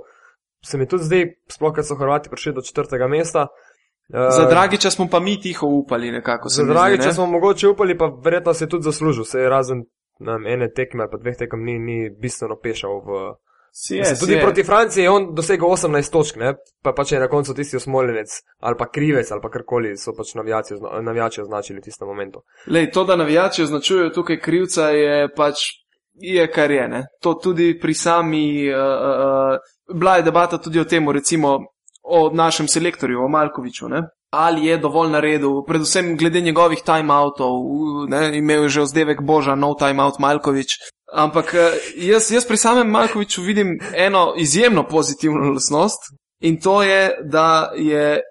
Se 0.65 0.77
mi 0.77 0.87
tudi 0.87 1.03
zdaj, 1.03 1.25
sploh 1.49 1.73
kad 1.73 1.87
so 1.87 1.95
Hrvati 1.95 2.29
prišli 2.29 2.53
do 2.53 2.61
četrtega 2.61 3.07
mesta. 3.07 3.47
Eh, 4.13 4.31
Za 4.31 4.45
Dragiča 4.45 4.91
smo 4.91 5.07
pa 5.11 5.19
mi 5.19 5.41
tiho 5.41 5.67
upali 5.67 6.11
nekako. 6.11 6.49
Za 6.49 6.63
zdi, 6.63 6.71
Dragiča 6.73 7.05
ne? 7.05 7.13
smo 7.13 7.25
mogoče 7.25 7.67
upali, 7.67 7.97
pa 7.97 8.11
verjetno 8.23 8.53
se 8.53 8.65
je 8.65 8.69
tudi 8.69 8.83
zaslužil. 8.83 9.23
Se 9.23 9.39
je 9.39 9.49
razen 9.49 9.83
vem, 10.19 10.47
ene 10.47 10.71
tekme 10.71 11.03
ali 11.03 11.11
pa 11.11 11.17
dveh 11.17 11.37
tekem 11.37 11.63
ni, 11.63 11.79
ni 11.79 12.09
bistveno 12.09 12.55
pešal 12.63 12.99
v. 13.05 13.33
Si 13.73 13.95
je, 13.95 13.99
Mislim, 13.99 14.19
tudi 14.19 14.33
je. 14.33 14.41
proti 14.41 14.63
Franciji 14.63 15.03
je 15.03 15.09
on 15.09 15.35
dosegel 15.35 15.67
18 15.67 16.11
točk, 16.11 16.35
ne? 16.35 16.55
pa 16.83 16.91
pač 16.91 17.11
je 17.11 17.19
na 17.19 17.27
koncu 17.27 17.53
tisti 17.53 17.77
osmoljenec 17.77 18.27
ali 18.59 18.75
pa 18.77 18.89
krivec 18.91 19.31
ali 19.31 19.41
pa 19.41 19.49
karkoli 19.49 19.97
so 19.97 20.11
pač 20.17 20.33
navijači, 20.35 20.73
navijači 21.01 21.41
označili 21.41 21.79
v 21.79 21.83
tistem 21.83 22.07
momentu. 22.07 22.41
Lej, 22.67 22.91
to, 22.91 23.03
da 23.03 23.15
navijači 23.15 23.63
označujejo 23.63 24.09
tukaj 24.09 24.39
krivca, 24.39 24.89
je 24.89 25.29
pač 25.35 25.55
je 26.13 26.51
kar 26.51 26.71
je. 26.71 26.87
Ne? 26.87 27.05
To 27.21 27.33
tudi 27.33 27.79
pri 27.79 27.93
sami, 27.93 28.67
uh, 28.69 28.75
uh, 28.75 29.95
bila 29.99 30.15
je 30.17 30.23
debata 30.23 30.57
tudi 30.57 30.79
o 30.79 30.83
tem, 30.83 31.09
recimo 31.09 31.57
o 32.03 32.29
našem 32.33 32.67
selektorju, 32.67 33.23
o 33.23 33.29
Malkoviču. 33.29 33.89
Ne? 33.89 34.03
Ali 34.31 34.65
je 34.65 34.77
dovolj 34.77 35.11
naredil, 35.11 35.61
predvsem 35.67 36.15
glede 36.17 36.41
njegovih 36.41 36.79
timeoutov, 36.85 37.51
imel 38.33 38.63
je 38.63 38.69
že 38.69 38.81
vzdevek 38.81 39.21
Boža, 39.21 39.55
no 39.55 39.73
timeout 39.75 40.19
Malkovič. 40.19 40.77
Ampak 41.13 41.53
eh, 41.53 41.71
jaz, 41.95 42.31
jaz 42.31 42.47
pri 42.47 42.57
samem 42.57 42.87
Malkoviču 42.87 43.41
vidim 43.41 43.79
eno 43.93 44.33
izjemno 44.37 44.87
pozitivno 44.87 45.51
lasnost 45.51 45.99
in 46.39 46.61
to 46.61 46.83
je, 46.83 47.17
da 47.23 47.71
je 47.75 48.21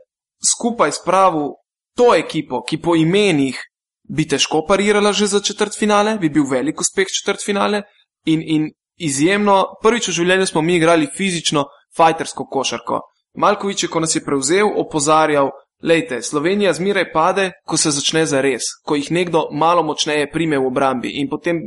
skupaj 0.53 0.93
spravil 0.93 1.53
to 1.97 2.15
ekipo, 2.15 2.63
ki 2.65 2.81
po 2.81 2.97
imenih 2.97 3.61
bi 4.09 4.27
težko 4.29 4.65
parirala 4.69 5.13
že 5.13 5.27
za 5.27 5.41
četrt 5.41 5.79
finale, 5.79 6.17
bi 6.19 6.29
bil 6.29 6.49
velik 6.51 6.81
uspeh 6.81 7.07
četrt 7.07 7.45
finale 7.45 7.83
in, 8.25 8.43
in 8.43 8.71
izjemno, 8.97 9.65
prvič 9.83 10.09
v 10.09 10.17
življenju 10.17 10.47
smo 10.47 10.63
mi 10.63 10.77
igrali 10.77 11.09
fizično, 11.17 11.65
fajtersko 11.97 12.47
košarko. 12.47 13.01
Malkovič 13.35 13.83
je, 13.83 13.89
ko 13.89 14.01
nas 14.01 14.15
je 14.17 14.25
prevzel, 14.25 14.67
opozarjal, 14.77 15.51
lejte, 15.83 16.23
Slovenija 16.23 16.73
zmeraj 16.73 17.13
pade, 17.13 17.51
ko 17.65 17.77
se 17.77 17.91
začne 17.91 18.27
za 18.27 18.41
res, 18.41 18.63
ko 18.85 18.99
jih 18.99 19.11
nekdo 19.11 19.49
malo 19.53 19.83
močneje 19.83 20.31
prime 20.33 20.59
v 20.59 20.67
obrambi 20.67 21.13
in 21.21 21.29
potem 21.29 21.61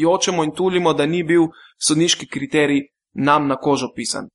jočemo 0.00 0.44
in 0.44 0.54
tulimo, 0.54 0.92
da 0.92 1.06
ni 1.06 1.22
bil 1.22 1.50
sodniški 1.78 2.28
kriterij 2.28 2.86
nam 3.14 3.48
na 3.48 3.56
kožo 3.56 3.90
pisan. 3.96 4.28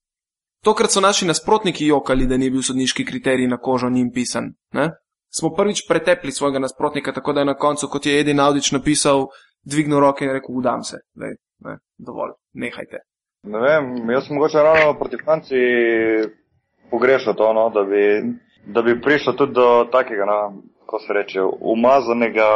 Tokrat 0.65 0.91
so 0.91 1.01
naši 1.01 1.25
nasprotniki 1.25 1.85
jokali, 1.85 2.27
da 2.27 2.37
ni 2.37 2.49
bil 2.49 2.61
sodniški 2.61 3.05
kriterij 3.05 3.47
na 3.47 3.57
kožo 3.57 3.89
njim 3.89 4.11
pisan. 4.13 4.53
Ne? 4.73 4.91
Smo 5.29 5.51
prvič 5.55 5.83
pretepli 5.87 6.31
svojega 6.31 6.59
nasprotnika, 6.59 7.13
tako 7.13 7.33
da 7.33 7.39
je 7.39 7.45
na 7.45 7.57
koncu, 7.57 7.87
kot 7.87 8.05
je 8.05 8.19
Edin 8.19 8.39
Audič 8.39 8.71
napisal, 8.71 9.27
dvignil 9.63 9.99
roke 9.99 10.25
in 10.25 10.31
rekel: 10.31 10.55
Udam 10.57 10.83
se, 10.83 10.97
Lej, 11.21 11.35
ne, 11.59 11.77
dovolj, 11.97 12.33
nehajte. 12.53 13.03
Ne 13.43 13.59
vem, 13.61 14.09
jaz 14.09 14.25
sem 14.27 14.35
mogoče 14.35 14.63
ravno 14.63 14.93
proti 14.99 15.17
Franciji 15.23 16.44
pogrešal 16.91 17.33
to, 17.33 17.53
no, 17.53 17.69
da, 17.69 17.83
bi, 17.83 18.23
da 18.65 18.81
bi 18.81 19.01
prišlo 19.01 19.33
tudi 19.33 19.53
do 19.53 19.85
takega, 19.91 20.25
no, 20.25 20.39
ko 20.85 20.99
se 20.99 21.13
reče, 21.13 21.41
umazanega. 21.59 22.47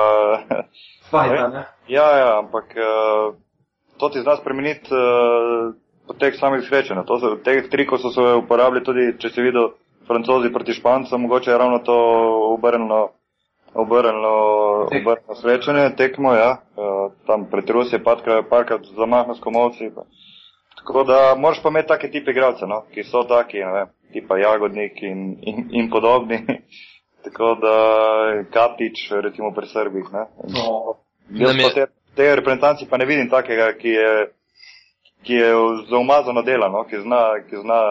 Fajta, 1.11 1.47
ne? 1.47 1.65
ja, 1.87 2.17
ja, 2.17 2.39
ampak 2.39 2.65
uh, 2.77 3.35
to 3.97 4.09
ti 4.09 4.21
zna 4.21 4.35
spremeniti 4.35 4.93
uh, 4.93 5.73
potek 6.07 6.35
samih 6.35 6.65
srečanj. 6.67 7.03
So 7.07 7.35
te 7.43 7.69
trikov 7.69 7.97
so 7.97 8.09
se 8.09 8.21
uporabljali 8.43 8.85
tudi, 8.85 9.13
če 9.19 9.29
si 9.29 9.41
videl 9.41 9.71
francozi 10.07 10.53
proti 10.53 10.73
špancem, 10.73 11.21
mogoče 11.21 11.51
je 11.51 11.57
ravno 11.57 11.79
to 11.79 11.97
obrnilo. 12.53 13.09
Obrnilo, 13.73 14.87
Tek. 14.89 15.03
obrnilo 15.05 15.35
srečanje, 15.37 15.91
tekmo, 15.97 16.33
ja, 16.33 16.55
uh, 16.73 17.11
tam 17.27 17.45
pred 17.51 17.69
Rusijo, 17.69 18.01
parkrat, 18.03 18.47
parkrat 18.49 18.87
zamahno 18.97 19.35
s 19.35 19.43
komovci. 19.43 19.91
Tako 20.79 21.03
da 21.03 21.35
moraš 21.37 21.61
pa 21.63 21.69
imeti 21.69 21.87
take 21.87 22.09
tipe 22.11 22.31
igralce, 22.31 22.65
no, 22.65 22.81
ki 22.93 23.03
so 23.03 23.21
taki, 23.29 23.61
ne 23.61 23.71
vem, 23.71 23.91
tipa 24.13 24.37
Jagodnik 24.37 25.01
in, 25.01 25.37
in, 25.41 25.67
in 25.71 25.89
podobni. 25.89 26.39
Tako 27.23 27.55
da 27.61 27.75
Kapič, 28.53 29.11
recimo 29.11 29.51
pri 29.55 29.67
Srbih, 29.67 30.05
ne. 30.13 30.25
No. 30.53 30.95
Jaz 31.29 31.55
pa 31.55 31.61
je- 31.61 31.73
te, 31.73 31.85
te 32.15 32.35
reprezentanci 32.35 32.87
pa 32.89 32.97
ne 32.97 33.05
vidim 33.05 33.29
takega, 33.29 33.73
ki 33.77 33.89
je, 33.89 34.13
ki 35.23 35.33
je 35.33 35.49
zaumazano 35.89 36.41
dela, 36.41 36.69
no, 36.69 36.85
ki 36.87 37.01
zna, 37.03 37.23
ki 37.49 37.55
zna 37.61 37.81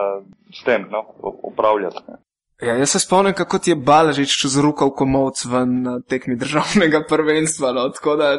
s 0.55 0.65
tem, 0.65 0.87
no, 0.91 1.05
upravljati. 1.43 2.03
Ne. 2.09 2.17
Ja, 2.63 2.75
jaz 2.75 2.91
se 2.91 2.99
spomnim, 2.99 3.35
kako 3.35 3.59
ti 3.59 3.71
je 3.71 3.77
Balažič 3.77 4.47
zrukal 4.47 4.91
komovc 4.91 5.45
ven 5.47 5.83
na 5.83 6.01
tekmi 6.01 6.37
državnega 6.37 7.05
prvenstva. 7.09 7.73
No? 7.73 7.89
Tako 7.95 8.17
da, 8.17 8.33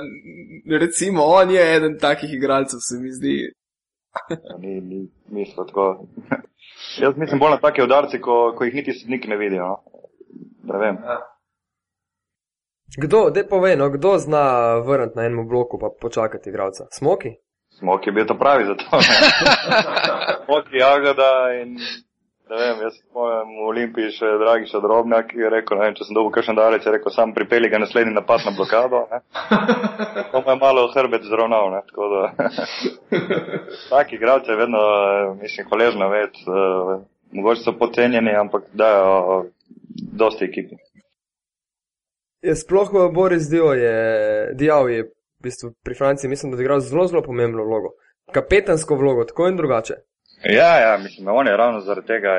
recimo, 0.80 1.24
on 1.24 1.52
je 1.52 1.76
eden 1.76 1.96
takih 2.02 2.34
igralcev, 2.34 2.82
se 2.82 2.98
mi 3.00 3.12
zdi. 3.12 3.38
Ni, 4.60 4.82
ni 4.82 5.08
mislo 5.30 5.66
tako. 5.66 6.06
Jaz 7.02 7.18
mislim 7.18 7.40
bolj 7.40 7.52
na 7.52 7.60
take 7.60 7.84
udarce, 7.84 8.22
ko, 8.22 8.54
ko 8.58 8.64
jih 8.64 8.76
niti 8.76 8.94
sodniki 8.94 9.28
ne 9.28 9.38
vidijo, 9.38 9.66
no. 9.68 9.84
Ne 10.64 10.80
vem. 10.80 10.98
Kdo, 12.98 13.30
da 13.30 13.44
povej, 13.50 13.76
no, 13.78 13.90
kdo 13.90 14.18
zna 14.18 14.76
vrniti 14.80 15.18
na 15.18 15.26
enem 15.26 15.48
bloku 15.48 15.80
pa 15.80 15.90
počakati 16.02 16.50
igralca? 16.50 16.88
Smoki? 16.92 17.30
Smok 17.80 18.08
je 18.08 18.12
bil 18.12 18.26
to 18.26 18.38
pravi 18.38 18.66
za 18.66 18.76
to. 18.76 18.98
ne. 18.98 19.02
Smok 20.46 20.66
je 20.74 20.80
jagoda 20.80 21.32
in 21.62 21.78
ne 22.50 22.58
vem, 22.58 22.82
jaz 22.82 22.96
se 22.96 23.04
spomnim 23.04 23.52
v 23.58 23.68
Olimpiji 23.70 24.14
še 24.16 24.32
Dragiša 24.42 24.82
Drobnjak, 24.84 25.28
ki 25.32 25.44
je 25.44 25.52
rekel, 25.54 25.78
ne 25.78 25.86
vem, 25.88 25.96
če 25.98 26.08
sem 26.08 26.18
dobil 26.18 26.34
kakšen 26.36 26.58
darec, 26.58 26.86
je 26.86 26.94
rekel, 26.96 27.14
sam 27.14 27.34
pripelji 27.36 27.70
ga 27.70 27.82
naslednji 27.84 28.16
napad 28.16 28.44
na 28.48 28.54
blokado. 28.58 29.04
Ne. 29.12 29.22
To 30.32 30.42
mu 30.42 30.54
je 30.54 30.58
malo 30.62 30.88
hrbet 30.94 31.28
zravnal, 31.30 31.72
ne, 31.76 31.84
tako 31.90 32.10
da. 32.14 32.50
Taki 33.94 34.18
igralci 34.18 34.52
je 34.52 34.60
vedno, 34.60 34.82
mislim, 35.42 35.70
hvaležno 35.70 36.10
ved, 36.10 36.42
uh, 36.50 36.98
mogoče 37.38 37.66
so 37.68 37.78
pocenjeni, 37.80 38.36
ampak 38.36 38.68
dajo 38.74 39.46
dosti 40.24 40.50
ekipi. 40.50 40.82
Je 42.42 42.56
sploh 42.56 42.90
eh, 42.96 43.10
Boris 43.14 43.50
Dio 43.52 43.74
je, 43.74 43.96
Diaw 44.56 44.88
je 44.88 45.04
v 45.04 45.44
bistvu 45.44 45.74
pri 45.84 45.96
Franciji, 45.96 46.30
mislim, 46.30 46.52
da 46.52 46.58
je 46.58 46.64
igral 46.64 46.80
zelo, 46.80 47.08
zelo 47.08 47.22
pomembno 47.22 47.64
vlogo. 47.64 47.94
Kapetansko 48.32 48.96
vlogo, 48.96 49.26
tako 49.26 49.48
in 49.48 49.58
drugače. 49.58 49.96
Ja, 50.44 50.80
ja, 50.80 50.98
mislim, 50.98 51.28
on 51.28 51.48
je 51.48 51.58
ravno 51.58 51.80
zaradi 51.80 52.08
tega, 52.08 52.30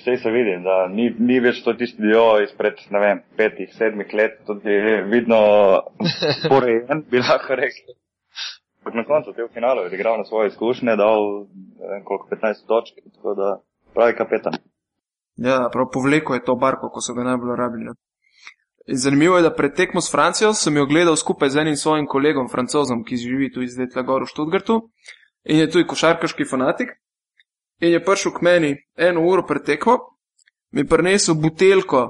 vse 0.00 0.16
se 0.22 0.30
vidi, 0.30 0.56
da 0.62 0.88
ni, 0.88 1.14
ni 1.18 1.40
več 1.40 1.62
to 1.64 1.74
tisti 1.78 2.02
dio 2.02 2.24
izpred, 2.42 2.80
ne 2.90 3.00
vem, 3.00 3.20
petih, 3.38 3.70
sedmih 3.78 4.14
let, 4.14 4.40
tudi 4.46 4.70
je 4.70 5.02
vidno 5.12 5.38
porejen, 6.52 7.04
bi 7.10 7.22
lahko 7.22 7.58
rekli. 7.62 7.94
Ampak 8.80 8.94
na 8.94 9.04
koncu 9.04 9.32
te 9.32 9.44
v 9.44 9.52
finalu 9.54 9.84
je 9.86 9.94
igral 9.94 10.18
na 10.18 10.24
svoje 10.24 10.50
izkušnje, 10.50 10.96
dal, 10.98 11.46
vem, 11.92 12.02
koliko, 12.04 12.26
15 12.34 12.66
točk, 12.66 12.98
tako 13.14 13.34
da 13.38 13.52
pravi 13.94 14.16
kapetan. 14.18 14.58
Ja, 15.36 15.68
prav 15.72 15.86
povleko 15.92 16.34
je 16.34 16.44
to 16.44 16.56
barko, 16.56 16.90
ko 16.90 17.00
so 17.00 17.14
ga 17.14 17.22
najbolj 17.22 17.56
rabili. 17.56 17.94
In 18.86 18.98
zanimivo 18.98 19.36
je, 19.36 19.42
da 19.46 19.54
pred 19.54 19.74
tekmo 19.74 20.00
s 20.00 20.10
Francijo 20.10 20.52
sem 20.54 20.76
jo 20.76 20.86
gledal 20.86 21.16
skupaj 21.16 21.50
z 21.50 21.62
enim 21.62 21.76
svojim 21.76 22.06
kolegom, 22.06 22.48
francozom, 22.50 23.04
ki 23.04 23.18
živi 23.18 23.52
tu 23.52 23.62
iz 23.62 23.74
Detla 23.78 24.02
Gor 24.02 24.22
v 24.22 24.30
Študgartu 24.30 24.80
in 25.46 25.58
je 25.58 25.70
tudi 25.70 25.86
košarkaški 25.86 26.44
fanatik. 26.44 26.94
In 27.80 27.92
je 27.92 28.04
prišel 28.04 28.32
k 28.32 28.42
meni 28.42 28.70
eno 28.96 29.22
uro 29.28 29.44
pred 29.46 29.64
tekmo, 29.64 29.98
mi 30.72 30.86
prinesel 30.88 31.34
buteljko 31.34 32.06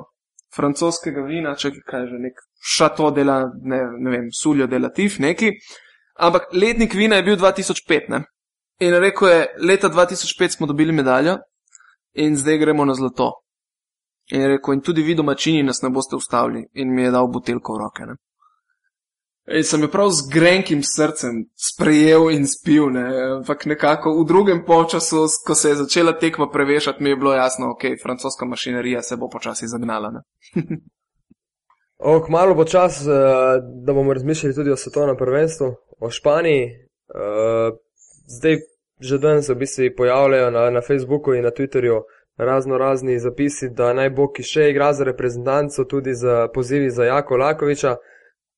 francoskega 0.57 1.24
vina, 1.26 1.55
če 1.59 1.72
kaj 1.87 2.05
je 2.05 2.12
že 2.12 2.20
nek 2.22 2.45
šato 2.76 3.11
dela, 3.11 3.41
ne, 3.62 3.80
ne 3.99 4.12
vem, 4.14 4.30
suljo 4.32 4.66
delativ, 4.70 5.18
neki. 5.18 5.51
Ampak 6.22 6.49
letnik 6.53 6.95
vina 6.95 7.18
je 7.18 7.26
bil 7.26 7.37
2005, 7.37 8.09
ne? 8.14 8.22
In 8.80 8.95
rekel 9.01 9.28
je, 9.28 9.41
leta 9.68 9.91
2005 9.91 10.57
smo 10.57 10.66
dobili 10.66 10.93
medaljo 10.93 11.39
in 12.14 12.37
zdaj 12.37 12.59
gremo 12.59 12.84
na 12.84 12.95
zlato. 12.95 13.32
In 14.32 14.41
je 14.41 14.49
rekel, 14.55 14.74
in 14.74 14.80
tudi 14.80 15.03
vi 15.03 15.14
domačini 15.14 15.62
nas 15.62 15.82
ne 15.82 15.91
boste 15.91 16.16
ustavili, 16.16 16.66
in 16.72 16.95
mi 16.95 17.03
je 17.03 17.11
dal 17.11 17.28
buteljko 17.32 17.74
v 17.74 17.82
roke. 17.82 18.07
Ne? 18.07 18.16
Ej, 19.47 19.62
sem 19.62 19.82
jo 19.82 19.88
prav 19.88 20.11
z 20.11 20.26
grenkim 20.26 20.80
srcem 20.82 21.44
sprejel 21.55 22.32
in 22.34 22.49
spil, 22.51 22.90
ne? 22.90 23.05
ampak 23.38 23.66
nekako 23.70 24.16
v 24.18 24.24
drugem 24.26 24.64
polčasu, 24.66 25.28
ko 25.47 25.55
se 25.55 25.70
je 25.70 25.80
začela 25.82 26.16
tekma 26.18 26.49
prevešati, 26.51 27.03
mi 27.03 27.11
je 27.11 27.16
bilo 27.16 27.34
jasno, 27.34 27.70
ok, 27.70 27.84
francoska 28.03 28.47
mašinerija 28.47 29.03
se 29.03 29.16
bo 29.16 29.28
počasi 29.28 29.68
zagnala. 29.68 30.12
Ok, 31.99 32.28
malo 32.28 32.55
bo 32.55 32.64
čas, 32.64 33.01
uh, 33.01 33.09
da 33.84 33.92
bomo 33.92 34.12
razmišljali 34.12 34.55
tudi 34.55 34.70
o 34.70 34.76
svetovnem 34.76 35.16
prvenstvu, 35.16 35.66
o 36.01 36.11
Španiji. 36.11 36.64
Uh, 37.09 37.76
zdaj 38.28 38.59
že 39.01 39.18
danes 39.18 39.47
se 39.47 39.55
v 39.55 39.57
bistvu 39.57 39.84
pojavljajo 39.97 40.51
na, 40.51 40.70
na 40.70 40.80
Facebooku 40.80 41.34
in 41.34 41.44
na 41.44 41.51
Twitterju 41.51 42.03
razno 42.36 42.78
razni 42.78 43.18
zapisi, 43.18 43.68
da 43.68 43.92
naj 43.92 44.11
bo 44.11 44.28
ki 44.32 44.42
še 44.42 44.70
igra 44.70 44.92
za 44.92 45.05
reprezentanco, 45.05 45.84
tudi 45.84 46.14
za 46.14 46.49
pozivi 46.55 46.90
za 46.90 47.05
Jako 47.05 47.36
Lakoviča. 47.36 47.97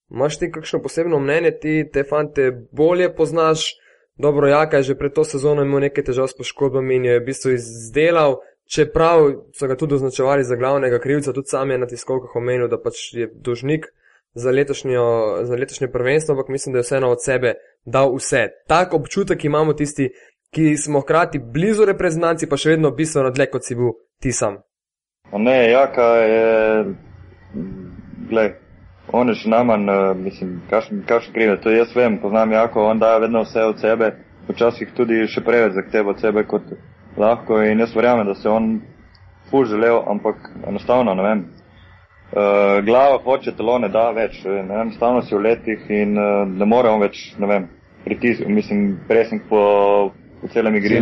Maš 0.08 0.38
ti 0.38 0.52
kakšno 0.52 0.82
posebno 0.82 1.18
mnenje, 1.18 1.50
ti 1.50 1.90
te 1.92 2.04
fante 2.04 2.50
bolje 2.72 3.14
poznaš? 3.14 3.74
Dobro, 4.16 4.48
Jaka 4.48 4.76
je 4.76 4.82
že 4.82 4.94
pred 4.94 5.12
to 5.12 5.24
sezono 5.24 5.62
imel 5.62 5.80
nekaj 5.80 6.04
težav 6.04 6.26
s 6.26 6.36
poškodbami 6.36 6.96
in 6.96 7.04
je 7.04 7.20
v 7.20 7.24
bistvu 7.24 7.52
izdelal, 7.54 8.40
čeprav 8.66 9.20
so 9.54 9.66
ga 9.66 9.76
tudi 9.76 9.94
označevali 9.94 10.44
za 10.44 10.56
glavnega 10.56 10.98
krivca, 10.98 11.32
tudi 11.32 11.46
sam 11.46 11.70
je 11.70 11.78
na 11.78 11.86
tiskovkah 11.86 12.36
omenil, 12.36 12.68
da 12.68 12.80
pač 12.80 13.12
je 13.12 13.30
dožnik 13.34 13.86
za, 14.34 14.50
za 15.42 15.54
letošnje 15.54 15.88
prvenstvo, 15.92 16.32
ampak 16.34 16.48
mislim, 16.48 16.72
da 16.72 16.78
je 16.78 16.82
vseeno 16.82 17.10
od 17.10 17.24
sebe 17.24 17.54
dal 17.84 18.14
vse. 18.16 18.48
Tak 18.66 18.94
občutek 18.94 19.44
imamo 19.44 19.72
tisti, 19.72 20.10
ki 20.50 20.76
smo 20.76 21.00
hkrati 21.00 21.38
blizu 21.38 21.84
reprezentanci, 21.84 22.48
pa 22.48 22.56
še 22.56 22.70
vedno 22.70 22.90
bistveno 22.90 23.30
dlje, 23.30 23.50
kot 23.52 23.64
si 23.64 23.76
bil 23.76 23.92
ti 24.20 24.32
sam. 24.32 24.62
Ne, 25.32 25.70
Jaka 25.70 26.08
je, 26.16 26.84
gledaj 28.28 28.67
on 29.12 29.28
je 29.28 29.34
še 29.42 29.50
najmanj, 29.52 29.88
uh, 29.88 30.16
mislim, 30.16 30.60
kakšen 30.70 31.32
krive, 31.32 31.56
to 31.60 31.70
jaz 31.70 31.94
vem, 31.96 32.18
poznam 32.22 32.52
jako, 32.52 32.84
on 32.90 32.98
daje 32.98 33.20
vedno 33.20 33.42
vse 33.42 33.64
od 33.64 33.80
sebe, 33.80 34.12
včasih 34.48 34.92
tudi 34.96 35.26
še 35.28 35.44
preveč 35.44 35.76
zahteva 35.76 36.12
od 36.12 36.20
sebe 36.20 36.44
kot 36.48 36.68
lahko 37.16 37.62
in 37.62 37.80
jaz 37.80 37.94
verjamem, 37.96 38.26
da 38.26 38.34
se 38.34 38.48
on 38.48 38.80
ful 39.50 39.64
želel, 39.64 40.02
ampak 40.06 40.50
enostavno, 40.68 41.14
ne 41.14 41.22
vem, 41.22 41.44
uh, 42.32 42.84
glava 42.84 43.18
hoče, 43.24 43.56
telo 43.56 43.78
ne 43.78 43.88
da 43.88 44.10
več, 44.16 44.42
ne 44.44 44.60
vem, 44.60 44.72
enostavno 44.88 45.22
si 45.22 45.34
v 45.34 45.42
letih 45.46 45.90
in 45.90 46.16
uh, 46.18 46.44
ne 46.48 46.68
more 46.68 46.92
on 46.92 47.00
več, 47.00 47.32
ne 47.40 47.48
vem, 47.48 47.68
pritisk, 48.04 48.44
mislim, 48.46 48.98
presing 49.08 49.48
po, 49.48 49.62
po 50.40 50.52
celem 50.52 50.76
igri. 50.80 51.00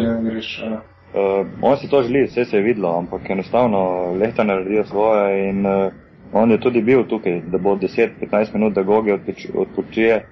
Uh, 1.16 1.46
on 1.62 1.76
si 1.78 1.88
to 1.88 2.02
želi, 2.02 2.26
vse 2.26 2.44
se 2.44 2.58
je 2.58 2.62
videlo, 2.62 2.96
ampak 2.98 3.30
enostavno 3.30 4.12
lehta 4.20 4.44
naredijo 4.44 4.84
svoje 4.84 5.48
in 5.50 5.66
uh, 5.66 5.92
On 6.32 6.50
je 6.50 6.60
tudi 6.60 6.82
bil 6.82 7.04
tukaj, 7.08 7.40
da 7.52 7.58
bo 7.58 7.76
10-15 7.76 8.54
minut, 8.54 8.74
da 8.74 8.82
gogi 8.82 9.12
odpočije. 9.54 10.24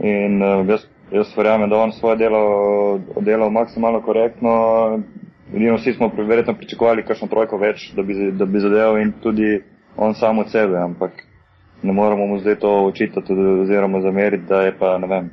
In 0.00 0.42
uh, 0.42 0.68
jaz, 0.68 0.86
jaz 1.12 1.36
verjamem, 1.36 1.70
da 1.70 1.76
on 1.76 1.92
svoje 1.92 2.16
delo 2.16 2.40
oddelal 3.16 3.50
maksimalno 3.50 4.00
korektno. 4.02 4.54
Edino 5.54 5.76
vsi 5.76 5.92
smo 5.92 6.10
verjetno 6.18 6.54
pričakovali 6.54 7.04
kakšno 7.04 7.28
trojko 7.28 7.58
več, 7.58 7.92
da 7.96 8.02
bi, 8.02 8.14
da 8.32 8.44
bi 8.44 8.60
zadeval 8.60 8.98
in 8.98 9.12
tudi 9.22 9.60
on 9.96 10.14
sam 10.14 10.38
od 10.38 10.50
sebe, 10.50 10.78
ampak 10.78 11.12
ne 11.82 11.92
moramo 11.92 12.26
mu 12.26 12.38
zdaj 12.38 12.56
to 12.56 12.70
očitati 12.84 13.32
oziroma 13.32 14.00
zameriti, 14.00 14.44
da 14.48 14.62
je 14.62 14.72
pa, 14.78 14.98
ne 14.98 15.06
vem, 15.06 15.30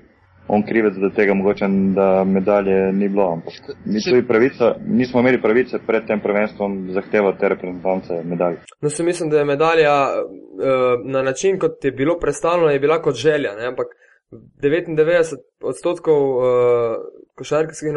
on 0.53 0.63
krivec 0.67 0.93
za 0.93 1.09
tega 1.15 1.33
mogoče, 1.33 1.65
da 1.95 2.23
medalje 2.23 2.93
ni 2.93 3.09
bilo. 3.09 3.31
Ampak 3.33 3.53
pravica, 4.27 4.75
nismo 4.87 5.19
imeli 5.19 5.41
pravice 5.41 5.79
pred 5.87 6.07
tem 6.07 6.19
prvenstvom 6.19 6.91
zahtevati 6.91 7.39
te 7.39 7.49
reprezentance 7.49 8.13
medalje. 8.23 8.57
No, 8.81 8.89
se 8.89 9.03
mislim, 9.03 9.29
da 9.29 9.39
je 9.39 9.45
medalja 9.45 9.93
uh, 10.11 11.11
na 11.11 11.21
način, 11.21 11.59
kot 11.59 11.85
je 11.85 11.91
bilo 11.91 12.19
predstavljeno, 12.19 12.71
je 12.71 12.79
bila 12.79 13.01
kot 13.01 13.15
želja. 13.15 13.55
Ne? 13.55 13.67
Ampak 13.67 13.87
99 14.31 15.35
odstotkov 15.63 16.37
uh, 16.37 16.43
košarkarskih 17.35 17.93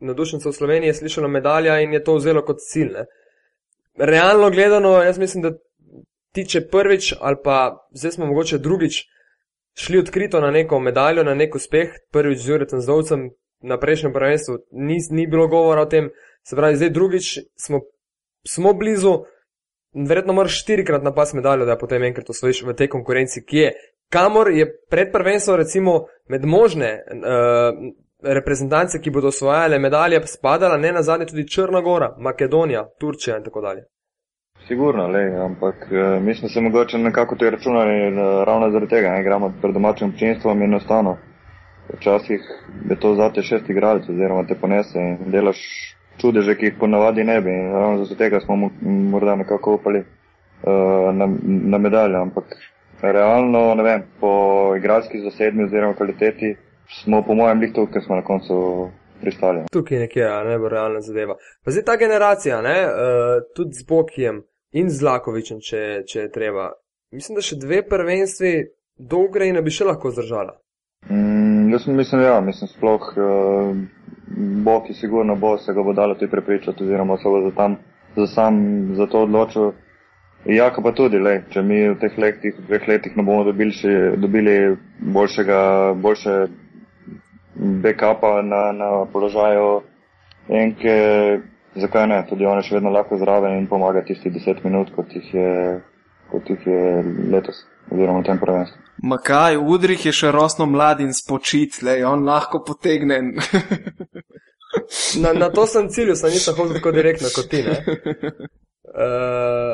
nadušencev 0.00 0.50
v 0.50 0.52
Sloveniji 0.52 0.88
je 0.88 0.94
slišalo 0.94 1.28
medalja 1.28 1.80
in 1.80 1.92
je 1.92 2.04
to 2.04 2.14
vzelo 2.14 2.42
kot 2.42 2.56
cilj. 2.60 2.92
Ne? 2.92 3.06
Realno 3.98 4.50
gledano, 4.50 5.02
jaz 5.02 5.18
mislim, 5.18 5.42
da 5.42 5.50
tiče 6.32 6.60
prvič 6.70 7.14
ali 7.20 7.36
pa 7.44 7.88
zdaj 7.92 8.10
smo 8.10 8.26
mogoče 8.26 8.58
drugič 8.58 9.06
šli 9.78 9.98
odkrito 9.98 10.40
na 10.40 10.50
neko 10.50 10.80
medaljo, 10.80 11.24
na 11.24 11.34
nek 11.34 11.54
uspeh, 11.54 11.90
prvič 12.12 12.38
z 12.38 12.50
Juretom 12.50 12.80
Zdovcem 12.80 13.30
na 13.60 13.78
prejšnjem 13.78 14.12
prvenstvu, 14.12 14.58
ni, 14.72 14.98
ni 15.10 15.26
bilo 15.26 15.48
govora 15.48 15.82
o 15.82 15.90
tem, 15.90 16.10
se 16.48 16.56
pravi, 16.56 16.76
zdaj 16.76 16.90
drugič 16.90 17.38
smo, 17.56 17.80
smo 18.48 18.72
blizu, 18.72 19.24
verjetno 20.08 20.32
moraš 20.32 20.60
štirikrat 20.62 21.02
napas 21.02 21.32
medaljo, 21.34 21.64
da 21.64 21.78
potem 21.78 22.02
enkrat 22.02 22.30
osvojiš 22.30 22.62
v 22.62 22.74
tej 22.76 22.88
konkurenci, 22.88 23.44
ki 23.44 23.56
je, 23.56 23.72
kamor 24.12 24.50
je 24.50 24.68
pred 24.90 25.12
prvenstvom 25.12 25.56
recimo 25.56 26.04
med 26.28 26.44
možne 26.44 26.92
uh, 27.00 27.80
reprezentance, 28.22 29.00
ki 29.00 29.10
bodo 29.10 29.28
osvojale 29.28 29.78
medalje, 29.78 30.20
spadala 30.26 30.76
ne 30.76 30.92
na 30.92 31.02
zadnje 31.02 31.26
tudi 31.26 31.48
Črna 31.48 31.80
Gora, 31.80 32.14
Makedonija, 32.18 32.88
Turčija 33.00 33.36
in 33.36 33.44
tako 33.44 33.60
dalje. 33.60 33.84
Sigurno, 34.66 35.06
le, 35.08 35.36
ampak 35.36 35.88
uh, 35.90 36.22
mi 36.22 36.34
smo 36.34 36.48
se 36.48 36.60
mogoče 36.60 36.98
nekako 36.98 37.36
to 37.36 37.50
računali 37.50 38.08
uh, 38.08 38.44
ravno 38.44 38.70
zaradi 38.70 38.90
tega, 38.90 39.10
ne 39.10 39.22
gremo 39.22 39.52
pred 39.62 39.74
domačim 39.74 40.08
občinstvom 40.08 40.62
in 40.62 40.64
enostavno. 40.64 41.16
Včasih 41.94 42.40
je 42.90 42.96
to 43.00 43.14
zate 43.14 43.42
šest 43.42 43.70
igralcev, 43.70 44.14
oziroma 44.14 44.46
te 44.46 44.54
ponese 44.54 44.98
in 44.98 45.30
delaš 45.30 45.60
čudeže, 46.18 46.56
ki 46.58 46.66
jih 46.66 46.74
ponavadi 46.80 47.24
ne 47.24 47.40
bi. 47.40 47.50
In 47.50 47.72
ravno 47.72 48.04
zaradi 48.04 48.18
tega 48.18 48.40
smo 48.40 48.70
morda 49.12 49.36
nekako 49.36 49.74
upali 49.74 50.00
uh, 50.00 51.14
na, 51.14 51.28
na 51.46 51.78
medalje, 51.78 52.16
ampak 52.16 52.58
realno, 53.02 53.74
ne 53.74 53.82
vem, 53.82 54.02
po 54.20 54.32
igralski 54.76 55.20
zasedbi 55.20 55.64
oziroma 55.64 55.94
kvaliteti 55.94 56.56
smo 57.04 57.22
po 57.22 57.34
mojem 57.34 57.60
lihtu, 57.60 57.86
ker 57.92 58.02
smo 58.02 58.16
na 58.16 58.24
koncu 58.24 58.90
pristali. 59.20 59.62
Tukaj 59.72 59.98
nekje 59.98 60.22
je 60.22 60.44
najbolj 60.44 60.70
realna 60.70 61.00
zadeva. 61.00 61.38
Pa 61.64 61.70
zdaj 61.70 61.84
ta 61.84 61.96
generacija, 61.96 62.60
ne, 62.62 62.76
uh, 62.86 63.46
tudi 63.54 63.78
z 63.78 63.86
Bokijem, 63.88 64.42
in 64.72 64.90
z 64.90 65.02
Lakovičem, 65.02 65.60
če, 65.60 66.02
če 66.08 66.26
je 66.26 66.32
treba. 66.32 66.70
Mislim, 67.14 67.38
da 67.38 67.44
še 67.44 67.58
dve 67.60 67.82
prvenstvi 67.86 68.52
do 68.98 69.22
Ukrajine 69.28 69.62
bi 69.62 69.74
še 69.74 69.86
lahko 69.86 70.10
zdržala. 70.10 70.56
Mm, 71.10 71.70
jaz 71.72 71.86
mislim, 71.86 72.22
ja, 72.24 72.40
mislim 72.40 72.70
sploh 72.72 73.08
uh, 73.16 73.76
Bog, 74.66 74.86
ki 74.86 74.94
sigurno 74.94 75.36
bo 75.36 75.56
se 75.58 75.72
ga 75.72 75.82
bo 75.82 75.92
dalo 75.92 76.14
tudi 76.14 76.30
prepričati, 76.30 76.84
oziroma 76.84 77.18
se 77.18 77.30
bo 77.30 77.42
za, 77.44 77.52
tam, 77.56 77.76
za 78.16 78.26
sam 78.26 78.62
za 78.96 79.06
to 79.06 79.22
odločil. 79.28 79.72
Jako 80.46 80.82
pa 80.82 80.92
tudi, 80.94 81.18
le, 81.18 81.40
če 81.50 81.62
mi 81.62 81.80
v 81.88 81.96
teh 81.98 82.18
letih, 82.22 82.58
dveh 82.68 82.84
letih 82.88 83.16
ne 83.18 83.22
bomo 83.26 83.44
dobili, 83.48 83.74
še, 83.74 83.94
dobili 84.22 84.76
boljšega, 85.14 85.58
boljše 86.02 86.34
backupa 87.82 88.42
na, 88.46 88.60
na 88.72 88.90
položaju 89.12 89.80
enke, 90.48 90.94
zakaj 91.80 92.06
ne, 92.06 92.26
tudi 92.28 92.46
on 92.46 92.58
je 92.60 92.68
še 92.68 92.74
vedno 92.78 92.90
lahko 92.94 93.18
zraven 93.20 93.58
in 93.58 93.66
pomaga 93.70 94.04
tisti 94.04 94.30
deset 94.30 94.64
minut, 94.64 94.88
kot 94.96 95.08
jih 95.14 95.34
je, 95.34 95.80
kot 96.32 96.50
jih 96.50 96.66
je 96.66 97.02
letos, 97.32 97.56
oziroma 97.90 98.22
v 98.22 98.28
tem 98.28 98.38
prvenstvu. 98.42 98.78
Ma 99.10 99.18
kaj, 99.20 99.58
Udrih 99.60 100.06
je 100.08 100.12
še 100.16 100.28
rosno 100.32 100.64
mlad 100.70 100.98
in 101.04 101.12
spočit, 101.16 101.82
le, 101.84 101.94
on 102.08 102.24
lahko 102.24 102.62
potegne. 102.64 103.18
na, 105.22 105.30
na 105.36 105.48
to 105.52 105.66
sem 105.68 105.90
cilju, 105.92 106.14
sem 106.16 106.30
nisem 106.32 106.54
hodil 106.56 106.74
tako 106.78 106.90
direktno 106.96 107.28
kot 107.34 107.46
ti. 107.52 107.60
Uh, 107.66 107.72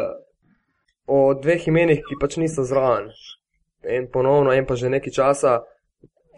o 1.14 1.34
dveh 1.38 1.68
imenih, 1.68 2.00
ki 2.06 2.18
pač 2.20 2.32
niso 2.42 2.66
zraven. 2.66 3.06
En 3.82 4.06
ponovno, 4.10 4.50
en 4.54 4.66
pa 4.66 4.74
že 4.78 4.90
nekaj 4.90 5.14
časa, 5.14 5.60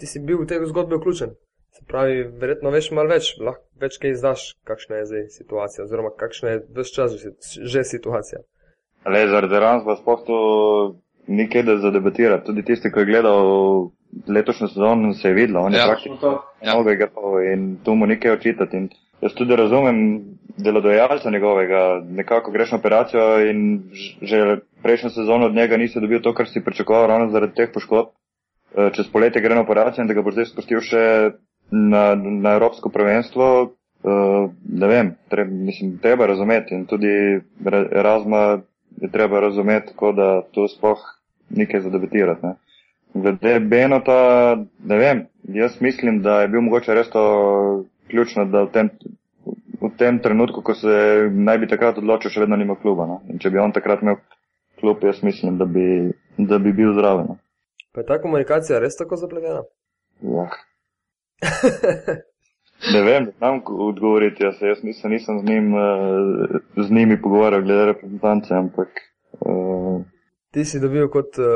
ti 0.01 0.07
si 0.09 0.21
bil 0.21 0.43
v 0.43 0.49
tej 0.49 0.65
zgodbi 0.69 1.01
vključen. 1.01 1.31
Se 1.75 1.85
pravi, 1.91 2.23
verjetno 2.41 2.71
veš 2.71 2.91
malo 2.95 3.11
več, 3.11 3.33
lahko 3.43 3.65
več 3.83 3.97
kaj 4.03 4.13
izdaš, 4.15 4.43
kakšna 4.69 5.01
je 5.01 5.07
zdaj 5.11 5.25
situacija, 5.37 5.85
oziroma 5.85 6.13
kakšna 6.21 6.53
je 6.53 6.61
vse 6.77 6.95
čas 6.95 7.17
že, 7.23 7.33
že 7.75 7.83
situacija. 7.89 8.43
Le, 9.11 9.23
zaradi 9.29 9.59
razloga 9.65 9.97
sploh 9.99 10.23
to 10.29 10.39
ni 11.27 11.49
kaj 11.51 11.65
da 11.67 11.77
zadebatirati. 11.83 12.47
Tudi 12.47 12.63
tisti, 12.69 12.93
ki 12.93 13.03
je 13.03 13.09
gledal 13.11 13.51
letošnjo 14.29 14.69
sezono, 14.71 15.13
se 15.19 15.29
je 15.29 15.35
videlo, 15.35 15.65
on 15.67 15.75
je 15.75 15.81
ja, 15.83 15.87
praktično 15.91 16.33
ja. 16.63 16.73
mnogo 16.73 16.95
igral 16.95 17.41
in 17.53 17.67
tu 17.85 17.95
mu 17.99 18.07
nekaj 18.07 18.37
očitati. 18.37 18.77
In 18.77 18.89
jaz 19.25 19.35
tudi 19.35 19.57
razumem 19.57 19.99
delodajalca 20.57 21.31
njegovega, 21.31 22.03
nekako 22.07 22.53
greš 22.55 22.73
na 22.73 22.79
operacijo 22.79 23.25
in 23.51 23.83
že 24.23 24.61
prejšnjo 24.83 25.11
sezono 25.11 25.47
od 25.47 25.55
njega 25.55 25.77
nisi 25.77 26.01
dobil 26.01 26.23
to, 26.23 26.35
kar 26.35 26.47
si 26.49 26.65
pričakoval 26.65 27.07
ravno 27.07 27.33
zaradi 27.35 27.55
teh 27.55 27.75
poškodb. 27.75 28.15
Eh, 28.75 28.91
čez 28.95 29.11
poletje 29.13 29.43
gre 29.43 29.55
na 29.55 29.61
operacijo 29.63 30.03
in 30.03 30.09
da 30.09 30.15
ga 30.15 30.23
bo 30.23 30.33
zdaj 30.35 30.49
spustil 30.51 30.81
še 30.83 31.03
na, 31.71 32.15
na 32.15 32.55
Evropsko 32.59 32.89
prvenstvo, 32.89 33.63
uh, 33.63 34.51
ne 34.69 34.87
vem, 34.87 35.15
treb, 35.29 35.51
mislim, 35.51 35.99
treba 36.03 36.27
razumeti 36.27 36.75
in 36.75 36.87
tudi 36.87 37.41
Erasma 37.93 38.61
je 39.01 39.11
treba 39.11 39.41
razumeti, 39.41 39.87
tako 39.93 40.13
da 40.13 40.43
to 40.43 40.69
sploh 40.69 40.99
nekaj 41.51 41.81
zadebatirati. 41.81 42.47
Ne. 42.47 42.55
Glede 43.15 43.61
Benota, 43.61 44.57
ne 44.85 44.99
vem, 44.99 45.27
jaz 45.43 45.81
mislim, 45.81 46.23
da 46.23 46.41
je 46.41 46.49
bil 46.49 46.61
mogoče 46.61 46.95
res 46.95 47.11
to 47.11 47.85
ključno, 48.11 48.45
da 48.45 48.63
v 48.63 48.71
tem, 48.73 48.91
v 49.81 49.91
tem 49.99 50.19
trenutku, 50.19 50.63
ko 50.63 50.75
se 50.75 50.97
naj 51.31 51.59
bi 51.59 51.69
takrat 51.71 51.99
odločil, 51.99 52.31
še 52.31 52.43
vedno 52.43 52.57
nima 52.57 52.77
kluba. 52.81 53.07
No. 53.07 53.21
In 53.31 53.39
če 53.39 53.51
bi 53.55 53.63
on 53.63 53.73
takrat 53.73 54.03
imel 54.03 54.19
klub, 54.81 55.05
jaz 55.07 55.23
mislim, 55.23 55.59
da 55.59 55.65
bi, 55.65 56.13
da 56.39 56.59
bi 56.59 56.73
bil 56.73 56.95
zraven. 56.99 57.35
No. 57.35 57.39
Pa 57.95 58.03
je 58.03 58.09
ta 58.11 58.19
komunikacija 58.23 58.83
res 58.83 58.99
tako 58.99 59.17
zapletena? 59.21 59.63
Ja. 60.23 60.49
Ne 62.93 63.01
vem, 63.03 63.25
ne 63.25 63.33
znam 63.39 63.61
odgovoriti, 63.67 64.45
jaz, 64.45 64.55
jaz 64.61 64.83
nisem, 64.83 65.11
nisem 65.11 65.39
z, 65.41 65.45
njim, 65.45 65.75
eh, 65.75 66.59
z 66.77 66.91
njimi 66.91 67.23
pogovarjal 67.23 67.63
glede 67.63 67.85
reprezentance, 67.85 68.55
ampak 68.55 68.89
uh, 69.41 70.03
Ti 70.55 70.65
si 70.65 70.81
dobil 70.81 71.09
kot 71.11 71.39
uh, 71.39 71.47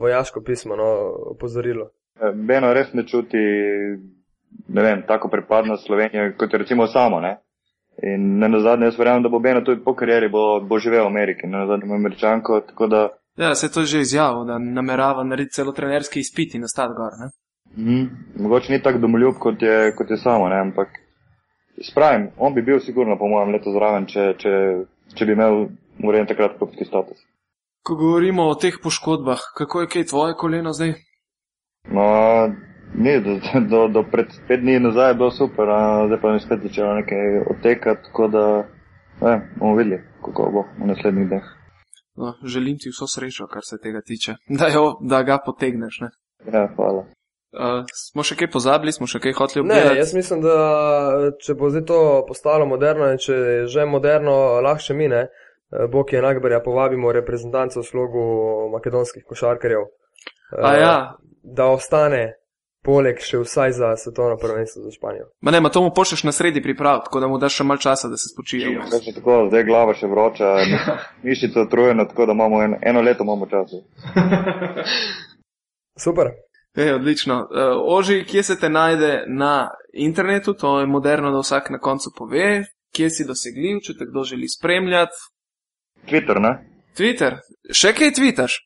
vojaško 0.00 0.42
pismo, 0.44 0.76
no, 0.76 0.88
opozorilo. 1.32 1.86
Beno 2.34 2.72
res 2.76 2.90
ne 2.92 3.06
čuti, 3.08 3.40
ne 4.68 4.82
vem, 4.82 5.04
tako 5.08 5.30
pripadnost 5.32 5.86
Slovenije, 5.86 6.34
kot 6.38 6.52
je 6.52 6.58
recimo 6.58 6.86
samo, 6.86 7.20
ne. 7.20 7.38
In 8.02 8.26
ne 8.38 8.48
na 8.48 8.60
zadnje, 8.60 8.90
jaz 8.90 8.98
verjamem, 8.98 9.22
da 9.22 9.30
bo 9.32 9.40
Beno 9.40 9.62
tudi 9.64 9.80
po 9.84 9.94
karieri 9.96 10.28
bo, 10.28 10.60
bo 10.60 10.78
živel 10.78 11.06
v 11.06 11.12
Ameriki, 11.14 11.46
ne 11.46 11.58
na 11.58 11.66
zadnje 11.70 11.88
ima 11.88 11.96
američanko, 11.96 12.60
tako 12.68 12.86
da. 12.86 13.08
Ja, 13.40 13.54
se 13.54 13.66
je 13.66 13.72
to 13.72 13.82
že 13.88 14.04
izjavil, 14.04 14.44
da 14.44 14.58
namerava 14.58 15.24
narediti 15.24 15.54
celo 15.54 15.72
trenerski 15.72 16.20
izpit 16.20 16.54
in 16.54 16.68
ostati 16.68 16.94
gor, 16.98 17.16
ne? 17.22 17.30
Mm, 17.76 18.06
mogoče 18.42 18.72
ni 18.72 18.82
tako 18.82 18.98
domoljub, 18.98 19.34
kot 19.40 19.62
je, 19.62 19.92
kot 19.96 20.10
je 20.10 20.16
samo, 20.16 20.48
ne, 20.48 20.60
ampak 20.60 20.88
spravim, 21.82 22.28
on 22.38 22.54
bi 22.54 22.62
bil 22.62 22.80
sigurno 22.80 23.18
po 23.18 23.28
mojem 23.28 23.54
letu 23.54 23.72
zraven, 23.74 24.06
če, 24.06 24.34
če, 24.38 24.52
če 25.14 25.26
bi 25.26 25.34
imel 25.34 25.66
urejen 26.04 26.28
takrat 26.30 26.58
klubski 26.58 26.86
status. 26.86 27.18
Ko 27.84 27.96
govorimo 28.00 28.46
o 28.48 28.54
teh 28.54 28.78
poškodbah, 28.82 29.40
kako 29.58 29.82
je 29.82 29.90
kaj 29.92 30.06
tvoje 30.12 30.36
koleno 30.40 30.72
zdaj? 30.72 30.94
No, 31.92 32.06
ni, 32.94 33.18
do, 33.20 33.34
do, 33.72 33.88
do 33.88 34.04
pred 34.12 34.30
pet 34.48 34.62
dni 34.62 34.78
nazaj 34.80 35.10
je 35.10 35.18
bilo 35.20 35.30
super, 35.30 35.68
a 35.70 35.80
zdaj 36.06 36.20
pa 36.22 36.32
mi 36.32 36.40
spet 36.40 36.62
začelo 36.62 36.94
nekaj 37.00 37.42
odtekati, 37.56 38.06
tako 38.06 38.28
da, 38.28 38.44
ne, 39.20 39.34
bomo 39.58 39.74
videli, 39.76 40.00
kako 40.24 40.48
bo 40.54 40.64
v 40.78 40.88
naslednjih 40.94 41.28
dneh. 41.28 41.50
No, 42.16 42.32
želim 42.46 42.78
ti 42.78 42.94
vso 42.94 43.10
srečo, 43.10 43.50
kar 43.50 43.66
se 43.66 43.82
tega 43.82 44.00
tiče, 44.06 44.38
da, 44.60 44.70
jo, 44.70 44.86
da 45.00 45.22
ga 45.22 45.38
potegneš, 45.46 46.00
ne? 46.06 46.10
Ja, 46.52 46.68
hvala. 46.76 47.04
Uh, 47.54 47.84
smo 47.94 48.22
še 48.22 48.34
kaj 48.34 48.50
pozabili, 48.50 48.90
smo 48.90 49.06
še 49.06 49.20
kaj 49.20 49.32
hoteli 49.32 49.62
Ne, 49.62 49.72
obdelati? 49.72 49.98
jaz 49.98 50.12
mislim, 50.12 50.40
da 50.40 50.54
če 51.38 51.54
bo 51.54 51.70
zdaj 51.70 51.84
to 51.84 51.98
postalo 52.26 52.66
moderno 52.66 53.06
in 53.06 53.18
če 53.18 53.32
je 53.32 53.66
že 53.68 53.84
moderno 53.86 54.34
lahše 54.60 54.92
mine, 54.92 55.28
eh, 55.70 55.86
Bog 55.86 56.10
je 56.10 56.18
Nagbarja 56.20 56.58
povabimo 56.60 57.12
reprezentanco 57.12 57.78
v 57.78 57.84
slogu 57.84 58.22
makedonskih 58.70 59.22
košarkarjev. 59.24 59.86
A 60.52 60.70
eh, 60.70 60.80
ja, 60.80 60.96
Da 61.42 61.66
ostane 61.66 62.40
poleg 62.82 63.16
še 63.18 63.38
vsaj 63.38 63.72
za 63.72 63.96
svetovno 63.96 64.36
prvenstvo 64.36 64.82
za 64.82 64.90
Španijo. 64.90 65.30
ma 65.40 65.50
ne, 65.50 65.60
ma 65.60 65.68
to 65.68 65.80
mu 65.80 65.90
pošleš 65.90 66.24
na 66.24 66.32
sredi 66.32 66.60
priprav, 66.60 67.00
tako 67.00 67.20
da 67.20 67.28
mu 67.28 67.38
daš 67.38 67.54
še 67.54 67.64
malo 67.64 67.78
časa, 67.78 68.08
da 68.08 68.16
se 68.16 68.28
spočije. 68.28 68.74
Zdaj 68.82 69.00
še 69.00 69.14
tako, 69.14 69.46
zdaj 69.48 69.64
glava 69.64 69.94
še 69.94 70.06
vroča, 70.06 70.50
mi- 70.64 70.80
mišica 71.24 71.62
utrujena, 71.62 72.04
tako 72.04 72.26
da 72.26 72.32
imamo 72.32 72.62
en, 72.62 72.76
eno 72.82 73.00
leto 73.00 73.22
imamo 73.22 73.46
časa. 73.46 73.78
Super. 75.96 76.34
E, 76.76 76.94
odlično. 76.94 77.34
Uh, 77.34 77.96
Oži, 77.98 78.24
kje 78.24 78.42
se 78.42 78.60
te 78.60 78.68
najde 78.68 79.24
na 79.28 79.70
internetu, 79.92 80.54
to 80.54 80.80
je 80.80 80.86
moderno, 80.86 81.30
da 81.30 81.38
vsak 81.38 81.70
na 81.70 81.78
koncu 81.78 82.10
pove, 82.16 82.64
kje 82.92 83.10
si 83.10 83.26
dosegljiv, 83.26 83.78
če 83.86 83.94
te 83.98 84.08
kdo 84.10 84.24
želi 84.24 84.48
spremljati. 84.48 85.14
Twitter, 86.10 86.40
ne? 86.42 86.56
Twitter, 86.98 87.38
še 87.70 87.94
kaj 87.94 88.12
tvitaš? 88.18 88.58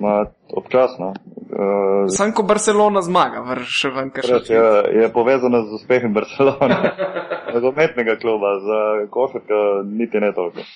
Ma, 0.00 0.24
občasno. 0.54 1.10
Uh, 1.48 2.06
Sam 2.14 2.32
ko 2.32 2.44
Barcelona 2.46 3.02
zmaga, 3.02 3.42
vrš 3.50 3.76
še 3.82 3.90
ven, 3.98 4.14
kar 4.14 4.26
še 4.26 4.38
Res 4.38 4.50
je, 4.52 4.64
je 5.02 5.12
povezana 5.12 5.64
z 5.66 5.74
uspehom 5.80 6.14
Barcelone, 6.14 6.80
nogometnega 7.54 8.14
kluba, 8.22 8.58
za 8.62 8.82
košarka 9.10 9.62
niti 9.90 10.22
ne 10.22 10.30
toliko. 10.36 10.66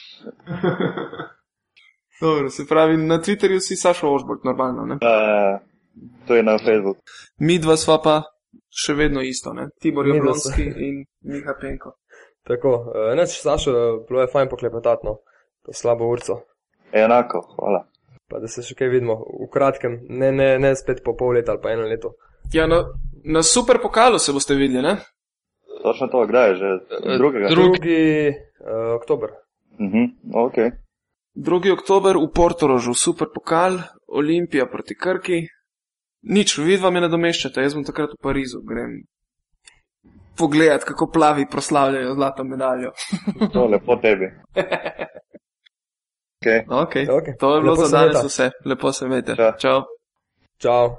Dobro, 2.22 2.50
se 2.50 2.66
pravi, 2.66 2.96
na 2.96 3.20
Twitterju 3.22 3.60
si 3.60 3.76
Sašo 3.76 4.10
Ožbok, 4.10 4.42
normalno, 4.44 4.86
ne? 4.90 4.98
Uh, 5.02 5.60
to 6.26 6.34
je 6.36 6.42
na 6.42 6.58
Facebooku. 6.58 7.00
Mi 7.38 7.58
dva 7.58 7.76
sva 7.76 7.98
pa 8.02 8.22
še 8.72 8.94
vedno 8.94 9.20
isto, 9.20 9.52
ne? 9.52 9.68
Tibor 9.80 10.06
Jablonski 10.08 10.62
in 10.62 11.04
Miha 11.28 11.54
Penko. 11.60 11.96
Tako, 12.42 12.92
eh, 12.94 13.14
neč, 13.16 13.38
Sašo, 13.40 13.72
bilo 14.08 14.20
je 14.20 14.30
fajn 14.32 14.48
poklepetati, 14.48 15.06
no, 15.06 15.18
to 15.62 15.72
slabo 15.72 16.08
urco. 16.10 16.40
Enako, 16.92 17.40
hvala. 17.56 17.84
Pa 18.28 18.40
da 18.40 18.48
se 18.48 18.62
še 18.64 18.74
kaj 18.74 18.88
vidimo 18.88 19.18
v 19.20 19.48
kratkem, 19.52 20.00
ne, 20.08 20.32
ne, 20.32 20.58
ne 20.58 20.74
spet 20.76 21.02
po 21.04 21.14
pol 21.16 21.36
leta 21.36 21.52
ali 21.52 21.60
pa 21.62 21.72
eno 21.72 21.86
leto. 21.86 22.14
Ja, 22.52 22.66
na, 22.66 22.82
na 23.24 23.42
super 23.42 23.78
pokalu 23.82 24.18
se 24.18 24.32
boste 24.32 24.54
videli, 24.54 24.82
ne? 24.82 24.96
Točno 25.82 26.08
to, 26.08 26.26
kdaj 26.26 26.48
je 26.48 26.56
že? 26.56 26.70
Drugega? 27.18 27.48
Drug- 27.48 27.76
Drugi 27.76 28.28
uh, 28.28 28.94
oktober. 28.96 29.30
Uh 29.78 29.86
-huh, 29.86 30.08
ok. 30.46 30.58
2. 31.34 31.72
oktober 31.72 32.16
v 32.16 32.28
Portorožu, 32.34 32.94
super 32.94 33.28
pokal, 33.34 33.78
Olimpija 34.06 34.66
proti 34.66 34.94
Krki. 34.94 35.48
Nič, 36.22 36.58
vidva 36.58 36.90
me 36.90 37.00
nadomeščate, 37.02 37.62
jaz 37.62 37.74
bom 37.74 37.84
takrat 37.84 38.14
v 38.14 38.22
Parizu, 38.22 38.62
grem 38.66 39.02
pogledat, 40.38 40.84
kako 40.84 41.10
plavi 41.12 41.46
proslavljajo 41.50 42.14
zlato 42.14 42.44
medaljo. 42.44 42.92
To 43.52 43.66
lepo 43.66 43.96
tebi. 43.96 44.30
Okay. 46.42 46.64
Okay. 46.66 47.06
Okay. 47.06 47.36
To 47.38 47.54
je 47.54 47.60
bilo 47.60 47.72
Lepo 47.72 47.84
za 47.84 47.88
se 47.88 47.96
danes 47.96 48.24
vse, 48.24 48.50
lepo 48.64 48.92
se 48.92 49.04
imejte. 49.04 49.36
Čau. 49.36 49.52
Čau. 49.58 49.82
Čau. 50.58 50.96